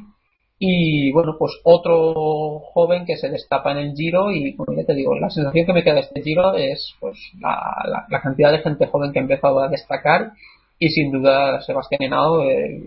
Y 0.58 1.12
bueno, 1.12 1.36
pues 1.38 1.60
otro 1.64 2.60
joven 2.72 3.04
que 3.04 3.18
se 3.18 3.28
destapa 3.28 3.72
en 3.72 3.78
el 3.78 3.94
Giro 3.94 4.32
y, 4.32 4.56
bueno, 4.56 4.72
ya 4.80 4.86
te 4.86 4.94
digo, 4.94 5.14
la 5.18 5.28
sensación 5.28 5.66
que 5.66 5.72
me 5.74 5.84
queda 5.84 5.96
de 5.96 6.00
este 6.00 6.22
Giro 6.22 6.54
es 6.54 6.94
pues 7.00 7.18
la, 7.38 8.06
la, 8.08 8.20
cantidad 8.22 8.50
de 8.50 8.60
gente 8.60 8.86
joven 8.86 9.12
que 9.12 9.18
ha 9.18 9.22
empezado 9.22 9.60
a 9.60 9.68
destacar 9.68 10.32
y 10.78 10.88
sin 10.88 11.12
duda 11.12 11.60
Sebastián 11.60 12.00
Henao, 12.02 12.44
eh, 12.44 12.82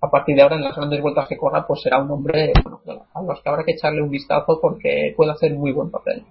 a 0.00 0.10
partir 0.10 0.34
de 0.34 0.42
ahora 0.42 0.56
en 0.56 0.64
las 0.64 0.74
grandes 0.74 1.00
vueltas 1.00 1.28
que 1.28 1.36
corra, 1.36 1.64
pues 1.68 1.82
será 1.82 2.02
un 2.02 2.10
hombre 2.10 2.52
bueno, 2.64 3.06
a 3.14 3.22
los 3.22 3.40
que 3.40 3.48
habrá 3.48 3.62
que 3.62 3.72
echarle 3.72 4.02
un 4.02 4.10
vistazo 4.10 4.58
porque 4.60 5.14
puede 5.16 5.30
hacer 5.30 5.54
muy 5.54 5.70
buen 5.70 5.92
papel. 5.92 6.24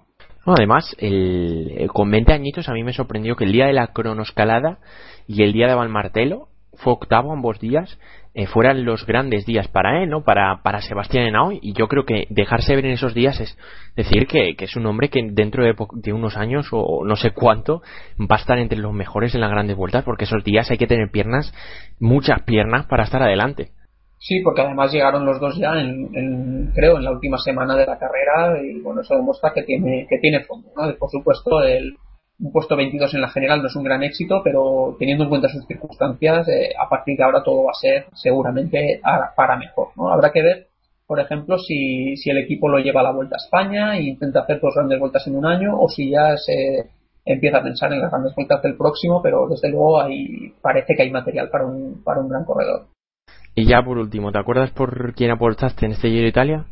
No, 0.46 0.54
además, 0.56 0.94
el, 0.98 1.88
con 1.92 2.10
20 2.10 2.32
añitos 2.32 2.68
a 2.68 2.72
mí 2.72 2.82
me 2.84 2.92
sorprendió 2.92 3.36
que 3.36 3.44
el 3.44 3.52
día 3.52 3.66
de 3.66 3.72
la 3.72 3.88
cronoscalada 3.88 4.78
y 5.26 5.42
el 5.42 5.52
día 5.52 5.68
de 5.68 5.74
Valmartelo 5.74 6.48
fue 6.76 6.92
octavo 6.92 7.32
ambos 7.32 7.60
días, 7.60 7.98
eh, 8.34 8.46
fueran 8.46 8.84
los 8.84 9.06
grandes 9.06 9.46
días 9.46 9.68
para 9.68 10.02
él, 10.02 10.10
¿no? 10.10 10.24
Para, 10.24 10.60
para 10.62 10.82
Sebastián 10.82 11.26
Henao 11.26 11.52
y 11.52 11.72
yo 11.72 11.86
creo 11.86 12.04
que 12.04 12.26
dejarse 12.30 12.74
ver 12.74 12.84
en 12.84 12.92
esos 12.92 13.14
días 13.14 13.38
es 13.38 13.56
decir 13.94 14.26
que, 14.26 14.56
que 14.56 14.64
es 14.64 14.74
un 14.74 14.86
hombre 14.86 15.08
que 15.08 15.20
dentro 15.30 15.62
de, 15.62 15.74
de, 15.92 16.12
unos 16.12 16.36
años 16.36 16.66
o 16.72 17.04
no 17.04 17.14
sé 17.14 17.30
cuánto 17.30 17.80
va 18.20 18.34
a 18.36 18.40
estar 18.40 18.58
entre 18.58 18.78
los 18.78 18.92
mejores 18.92 19.36
en 19.36 19.40
las 19.40 19.50
grandes 19.50 19.76
vueltas 19.76 20.02
porque 20.02 20.24
esos 20.24 20.42
días 20.42 20.68
hay 20.70 20.78
que 20.78 20.88
tener 20.88 21.12
piernas, 21.12 21.54
muchas 22.00 22.42
piernas 22.42 22.86
para 22.86 23.04
estar 23.04 23.22
adelante. 23.22 23.70
Sí, 24.26 24.40
porque 24.40 24.62
además 24.62 24.90
llegaron 24.90 25.26
los 25.26 25.38
dos 25.38 25.54
ya 25.58 25.78
en, 25.78 26.72
creo, 26.74 26.96
en 26.96 27.04
la 27.04 27.10
última 27.10 27.36
semana 27.36 27.76
de 27.76 27.84
la 27.84 27.98
carrera 27.98 28.58
y 28.58 28.80
bueno, 28.80 29.02
eso 29.02 29.16
demuestra 29.16 29.52
que 29.52 29.64
tiene, 29.64 30.06
que 30.08 30.16
tiene 30.18 30.42
fondo, 30.44 30.70
¿no? 30.74 30.94
Por 30.96 31.10
supuesto, 31.10 31.62
el 31.62 31.94
un 32.40 32.50
puesto 32.50 32.74
22 32.74 33.12
en 33.14 33.20
la 33.20 33.28
general 33.28 33.60
no 33.60 33.68
es 33.68 33.76
un 33.76 33.84
gran 33.84 34.02
éxito, 34.02 34.40
pero 34.42 34.96
teniendo 34.98 35.24
en 35.24 35.30
cuenta 35.30 35.50
sus 35.50 35.66
circunstancias, 35.66 36.48
eh, 36.48 36.70
a 36.78 36.88
partir 36.88 37.18
de 37.18 37.22
ahora 37.22 37.42
todo 37.42 37.64
va 37.64 37.72
a 37.72 37.80
ser 37.80 38.06
seguramente 38.14 38.98
para 39.36 39.56
mejor, 39.58 39.88
¿no? 39.94 40.08
Habrá 40.08 40.32
que 40.32 40.42
ver, 40.42 40.68
por 41.06 41.20
ejemplo, 41.20 41.58
si, 41.58 42.16
si 42.16 42.30
el 42.30 42.38
equipo 42.38 42.68
lo 42.68 42.78
lleva 42.78 43.02
a 43.02 43.04
la 43.04 43.12
Vuelta 43.12 43.36
a 43.36 43.44
España 43.44 43.96
e 43.98 44.04
intenta 44.04 44.40
hacer 44.40 44.58
dos 44.58 44.74
grandes 44.74 44.98
vueltas 44.98 45.26
en 45.26 45.36
un 45.36 45.44
año 45.44 45.78
o 45.78 45.86
si 45.90 46.10
ya 46.10 46.34
se 46.38 46.90
empieza 47.26 47.58
a 47.58 47.62
pensar 47.62 47.92
en 47.92 48.00
las 48.00 48.10
grandes 48.10 48.34
vueltas 48.34 48.62
del 48.62 48.76
próximo, 48.76 49.20
pero 49.22 49.46
desde 49.48 49.68
luego 49.68 50.00
ahí 50.00 50.50
parece 50.62 50.94
que 50.96 51.02
hay 51.02 51.10
material 51.10 51.50
para 51.50 51.66
un, 51.66 52.02
para 52.02 52.20
un 52.20 52.28
gran 52.30 52.44
corredor. 52.46 52.86
Y 53.54 53.66
ya 53.66 53.82
por 53.82 53.98
último, 53.98 54.32
¿te 54.32 54.38
acuerdas 54.38 54.70
por 54.72 55.14
quién 55.14 55.30
apostaste 55.30 55.86
en 55.86 55.92
este 55.92 56.08
Giro 56.08 56.26
Italia? 56.26 56.64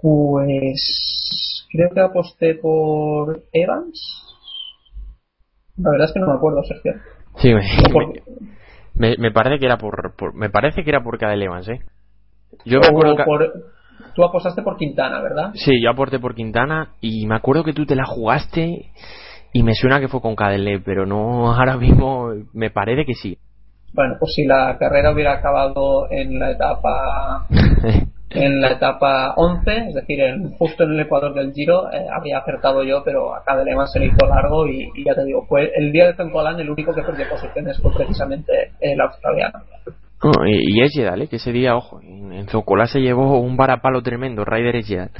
Pues 0.00 1.66
creo 1.70 1.90
que 1.92 2.00
aposté 2.00 2.54
por 2.54 3.42
Evans. 3.52 4.22
La 5.76 5.90
verdad 5.90 6.06
es 6.06 6.12
que 6.12 6.20
no 6.20 6.28
me 6.28 6.34
acuerdo, 6.34 6.62
Sergio. 6.62 6.92
Sí, 7.36 7.52
me, 7.52 7.62
por... 7.92 8.12
me, 8.94 9.16
me, 9.18 9.30
parece 9.30 9.58
que 9.58 9.66
era 9.66 9.78
por, 9.78 10.14
por, 10.16 10.34
me 10.34 10.48
parece 10.48 10.84
que 10.84 10.90
era 10.90 11.02
por 11.02 11.18
Cadel 11.18 11.42
Evans, 11.42 11.68
¿eh? 11.68 11.80
Yo 12.64 12.80
me 12.80 12.86
acuerdo 12.86 13.16
que... 13.16 13.24
por, 13.24 13.52
tú 14.14 14.24
apostaste 14.24 14.62
por 14.62 14.76
Quintana, 14.76 15.20
¿verdad? 15.20 15.50
Sí, 15.54 15.82
yo 15.82 15.90
aporté 15.90 16.18
por 16.18 16.34
Quintana 16.34 16.92
y 17.00 17.26
me 17.26 17.34
acuerdo 17.34 17.64
que 17.64 17.74
tú 17.74 17.84
te 17.84 17.96
la 17.96 18.06
jugaste 18.06 18.92
y 19.52 19.62
me 19.62 19.74
suena 19.74 20.00
que 20.00 20.08
fue 20.08 20.20
con 20.20 20.36
Cadele, 20.36 20.80
pero 20.80 21.04
no 21.04 21.52
ahora 21.52 21.76
mismo 21.76 22.30
me 22.52 22.70
parece 22.70 23.04
que 23.04 23.14
sí. 23.14 23.38
Bueno, 23.92 24.16
pues 24.18 24.34
si 24.34 24.44
la 24.44 24.76
carrera 24.78 25.12
hubiera 25.12 25.34
acabado 25.34 26.10
en 26.10 26.38
la 26.38 26.50
etapa 26.50 27.46
en 28.30 28.60
la 28.60 28.72
etapa 28.72 29.34
11, 29.36 29.76
es 29.88 29.94
decir, 29.94 30.20
en, 30.20 30.52
justo 30.52 30.84
en 30.84 30.92
el 30.92 31.00
ecuador 31.00 31.34
del 31.34 31.52
Giro, 31.52 31.90
eh, 31.92 32.06
habría 32.12 32.38
acertado 32.38 32.82
yo, 32.82 33.02
pero 33.04 33.34
acá 33.34 33.56
de 33.56 33.64
Lema 33.64 33.86
se 33.86 34.00
le 34.00 34.06
hizo 34.06 34.26
largo 34.26 34.66
y, 34.66 34.90
y, 34.94 35.04
ya 35.04 35.14
te 35.14 35.24
digo, 35.24 35.46
fue 35.46 35.70
el 35.74 35.92
día 35.92 36.06
de 36.06 36.14
Zencolan 36.14 36.60
el 36.60 36.70
único 36.70 36.94
que 36.94 37.02
perdió 37.02 37.28
posiciones 37.28 37.80
fue 37.80 37.92
precisamente 37.92 38.72
el 38.80 39.00
australiano. 39.00 39.60
Oh, 40.22 40.44
y, 40.46 40.78
y 40.78 40.82
Ejedal, 40.82 41.22
¿eh? 41.22 41.28
que 41.28 41.36
ese 41.36 41.52
día, 41.52 41.76
ojo, 41.76 42.00
en, 42.02 42.32
en 42.32 42.48
Zocolá 42.48 42.86
se 42.86 43.00
llevó 43.00 43.38
un 43.38 43.56
varapalo 43.56 44.02
tremendo, 44.02 44.44
Ryder 44.44 44.76
Ejedal. 44.76 45.10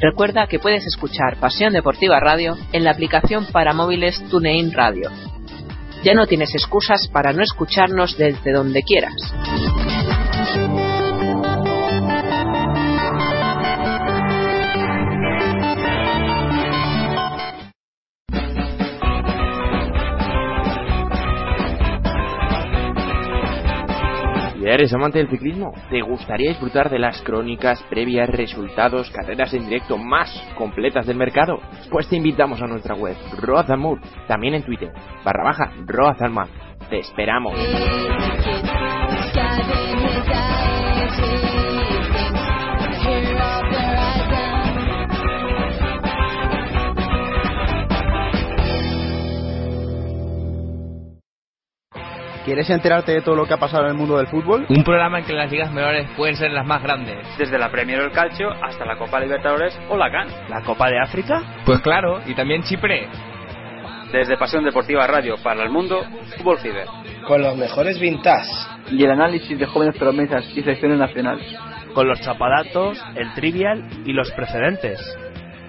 Recuerda 0.00 0.46
que 0.46 0.60
puedes 0.60 0.86
escuchar 0.86 1.38
Pasión 1.40 1.72
Deportiva 1.72 2.20
Radio 2.20 2.56
en 2.72 2.84
la 2.84 2.92
aplicación 2.92 3.46
para 3.46 3.72
móviles 3.72 4.22
TuneIn 4.30 4.72
Radio. 4.72 5.10
Ya 6.04 6.14
no 6.14 6.26
tienes 6.26 6.54
excusas 6.54 7.08
para 7.12 7.32
no 7.32 7.42
escucharnos 7.42 8.16
desde 8.16 8.52
donde 8.52 8.82
quieras. 8.84 9.16
Eres 24.74 24.92
amante 24.92 25.18
del 25.18 25.30
ciclismo, 25.30 25.72
¿te 25.90 26.00
gustaría 26.02 26.50
disfrutar 26.50 26.90
de 26.90 26.98
las 26.98 27.22
crónicas, 27.22 27.82
previas, 27.84 28.28
resultados, 28.28 29.10
carreras 29.10 29.54
en 29.54 29.64
directo 29.64 29.96
más 29.96 30.30
completas 30.56 31.06
del 31.06 31.16
mercado? 31.16 31.58
Pues 31.90 32.08
te 32.08 32.16
invitamos 32.16 32.60
a 32.60 32.66
nuestra 32.66 32.94
web, 32.94 33.16
Road 33.38 33.66
también 34.26 34.54
en 34.54 34.62
Twitter, 34.64 34.90
barra 35.24 35.44
baja 35.44 35.72
Road 35.86 36.16
Te 36.90 36.98
esperamos. 36.98 37.54
¿Quieres 52.48 52.70
enterarte 52.70 53.12
de 53.12 53.20
todo 53.20 53.34
lo 53.34 53.44
que 53.44 53.52
ha 53.52 53.58
pasado 53.58 53.84
en 53.84 53.90
el 53.90 53.94
mundo 53.94 54.16
del 54.16 54.26
fútbol? 54.26 54.64
Un 54.70 54.82
programa 54.82 55.18
en 55.18 55.26
que 55.26 55.34
las 55.34 55.52
ligas 55.52 55.70
menores 55.70 56.08
pueden 56.16 56.34
ser 56.34 56.50
las 56.50 56.64
más 56.64 56.82
grandes. 56.82 57.18
Desde 57.36 57.58
la 57.58 57.70
Premier 57.70 58.00
del 58.00 58.10
Calcio 58.10 58.48
hasta 58.64 58.86
la 58.86 58.96
Copa 58.96 59.20
Libertadores 59.20 59.78
o 59.90 59.98
la 59.98 60.10
CAN. 60.10 60.28
¿La 60.48 60.62
Copa 60.62 60.88
de 60.88 60.98
África? 60.98 61.42
Pues 61.66 61.82
claro, 61.82 62.22
y 62.24 62.34
también 62.34 62.62
Chipre. 62.62 63.06
Desde 64.12 64.38
Pasión 64.38 64.64
Deportiva 64.64 65.06
Radio 65.06 65.34
para 65.42 65.62
el 65.62 65.68
mundo, 65.68 66.02
Fútbol 66.38 66.58
Fever. 66.60 66.86
Con 67.26 67.42
los 67.42 67.54
mejores 67.54 68.00
vintage. 68.00 68.48
Y 68.92 69.04
el 69.04 69.10
análisis 69.10 69.58
de 69.58 69.66
jóvenes 69.66 69.98
promesas 69.98 70.46
y 70.56 70.62
selecciones 70.62 70.98
nacionales. 70.98 71.54
Con 71.92 72.08
los 72.08 72.18
chapadatos, 72.22 72.98
el 73.14 73.30
trivial 73.34 73.86
y 74.06 74.14
los 74.14 74.32
precedentes. 74.32 74.98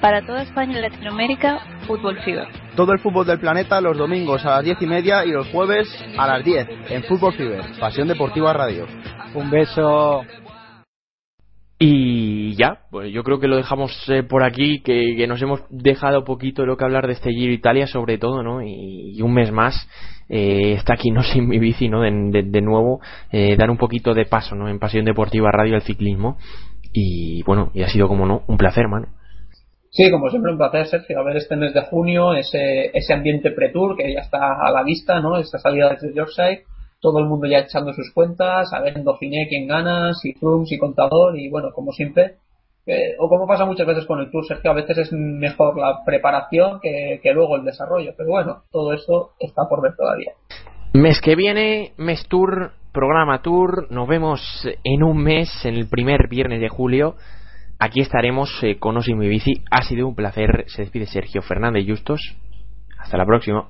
Para 0.02 0.26
toda 0.26 0.44
España 0.44 0.80
y 0.80 0.82
Latinoamérica, 0.82 1.60
Fútbol 1.86 2.18
Fever. 2.24 2.48
Todo 2.78 2.94
el 2.94 3.00
fútbol 3.00 3.28
del 3.28 3.40
planeta 3.40 3.82
los 3.82 3.98
domingos 3.98 4.46
a 4.46 4.52
las 4.52 4.64
diez 4.64 4.82
y 4.82 4.88
media 4.88 5.26
y 5.26 5.32
los 5.32 5.50
jueves 5.50 5.88
a 6.18 6.26
las 6.26 6.46
10 6.46 6.68
en 6.90 7.04
Fútbol 7.04 7.34
Fever, 7.34 7.62
Pasión 7.78 8.08
Deportiva 8.08 8.54
Radio. 8.54 8.88
Un 9.36 9.52
beso. 9.52 10.22
Y 11.78 12.56
ya, 12.56 12.80
pues 12.92 13.12
yo 13.12 13.24
creo 13.24 13.42
que 13.42 13.50
lo 13.50 13.58
dejamos 13.58 13.92
eh, 14.10 14.24
por 14.24 14.44
aquí, 14.44 14.82
que, 14.82 15.26
nos 15.28 15.42
hemos 15.42 15.62
dejado 15.70 16.24
poquito 16.24 16.66
lo 16.66 16.78
que 16.78 16.86
hablar 16.86 17.06
de 17.08 17.14
este 17.14 17.32
Giro 17.32 17.52
Italia, 17.52 17.86
sobre 17.88 18.18
todo, 18.18 18.42
¿no? 18.42 18.62
Y, 18.62 19.22
un 19.22 19.34
mes 19.34 19.52
más 19.52 19.76
eh, 20.30 20.76
está 20.78 20.94
aquí, 20.94 21.12
no 21.12 21.24
sin 21.24 21.48
mi 21.48 21.60
bici, 21.60 21.90
¿no? 21.90 22.02
De, 22.02 22.44
de, 22.44 22.62
nuevo, 22.62 23.02
eh, 23.32 23.58
dar 23.58 23.70
un 23.70 23.78
poquito 23.78 24.14
de 24.14 24.26
paso, 24.26 24.56
¿no? 24.56 24.70
En 24.70 24.80
Pasión 24.80 25.04
Deportiva 25.04 25.52
Radio 25.52 25.76
el 25.76 25.82
ciclismo. 25.82 26.38
Y 26.94 27.44
bueno, 27.44 27.70
y 27.74 27.84
ha 27.84 27.90
sido 27.90 28.08
como 28.08 28.26
no, 28.26 28.44
un 28.48 28.58
placer, 28.58 28.88
mano. 28.88 29.19
Sí, 29.92 30.12
como 30.12 30.30
siempre 30.30 30.52
un 30.52 30.58
placer, 30.58 30.86
Sergio, 30.86 31.20
a 31.20 31.24
ver 31.24 31.38
este 31.38 31.56
mes 31.56 31.74
de 31.74 31.82
junio, 31.82 32.34
ese, 32.34 32.92
ese 32.94 33.14
ambiente 33.14 33.52
pre-tour 33.52 33.98
que 33.98 34.14
ya 34.14 34.20
está 34.20 34.62
a 34.62 34.72
la 34.72 34.84
vista, 34.84 35.20
¿no? 35.20 35.38
Esta 35.38 35.58
salida 35.58 35.90
desde 35.90 36.14
Yorkshire, 36.14 36.64
todo 37.02 37.20
el 37.20 37.26
mundo 37.26 37.48
ya 37.48 37.60
echando 37.60 37.94
sus 37.94 38.14
cuentas, 38.14 38.72
a 38.72 38.82
ver 38.82 38.98
en 38.98 39.04
Dauphiné 39.04 39.48
quién 39.50 39.68
gana, 39.68 40.14
si 40.14 40.34
Froome, 40.34 40.66
si 40.66 40.78
Contador, 40.78 41.38
y 41.40 41.50
bueno, 41.50 41.70
como 41.74 41.92
siempre, 41.92 42.36
o 43.20 43.30
como 43.30 43.48
pasa 43.48 43.66
muchas 43.66 43.88
veces 43.88 44.06
con 44.06 44.20
el 44.20 44.32
Tour, 44.32 44.46
Sergio, 44.46 44.72
a 44.72 44.76
veces 44.76 44.98
es 44.98 45.14
mejor 45.14 45.78
la 45.78 46.04
preparación 46.06 46.80
que, 46.82 47.20
que 47.22 47.34
luego 47.34 47.56
el 47.56 47.64
desarrollo, 47.64 48.14
pero 48.18 48.30
bueno, 48.30 48.64
todo 48.72 48.94
eso 48.94 49.32
está 49.40 49.68
por 49.68 49.82
ver 49.82 49.96
todavía. 49.96 50.34
Mes 50.94 51.22
que 51.22 51.36
viene, 51.36 51.94
mes 51.98 52.28
Tour, 52.28 52.72
programa 52.92 53.42
Tour, 53.42 53.92
nos 53.92 54.08
vemos 54.08 54.42
en 54.84 55.04
un 55.04 55.18
mes, 55.18 55.50
en 55.64 55.76
el 55.76 55.88
primer 55.88 56.28
viernes 56.30 56.62
de 56.62 56.70
julio 56.70 57.16
aquí 57.80 58.02
estaremos 58.02 58.52
eh, 58.62 58.78
con 58.78 58.98
Os 58.98 59.08
y 59.08 59.16
mi 59.16 59.28
bici. 59.28 59.64
Ha 59.72 59.82
sido 59.82 60.08
un 60.08 60.16
placer. 60.16 60.66
Se 60.68 60.84
despide 60.84 61.08
Sergio 61.08 61.42
Fernández 61.42 61.86
Justos. 61.88 62.36
Hasta 62.98 63.18
la 63.18 63.26
próxima. 63.26 63.70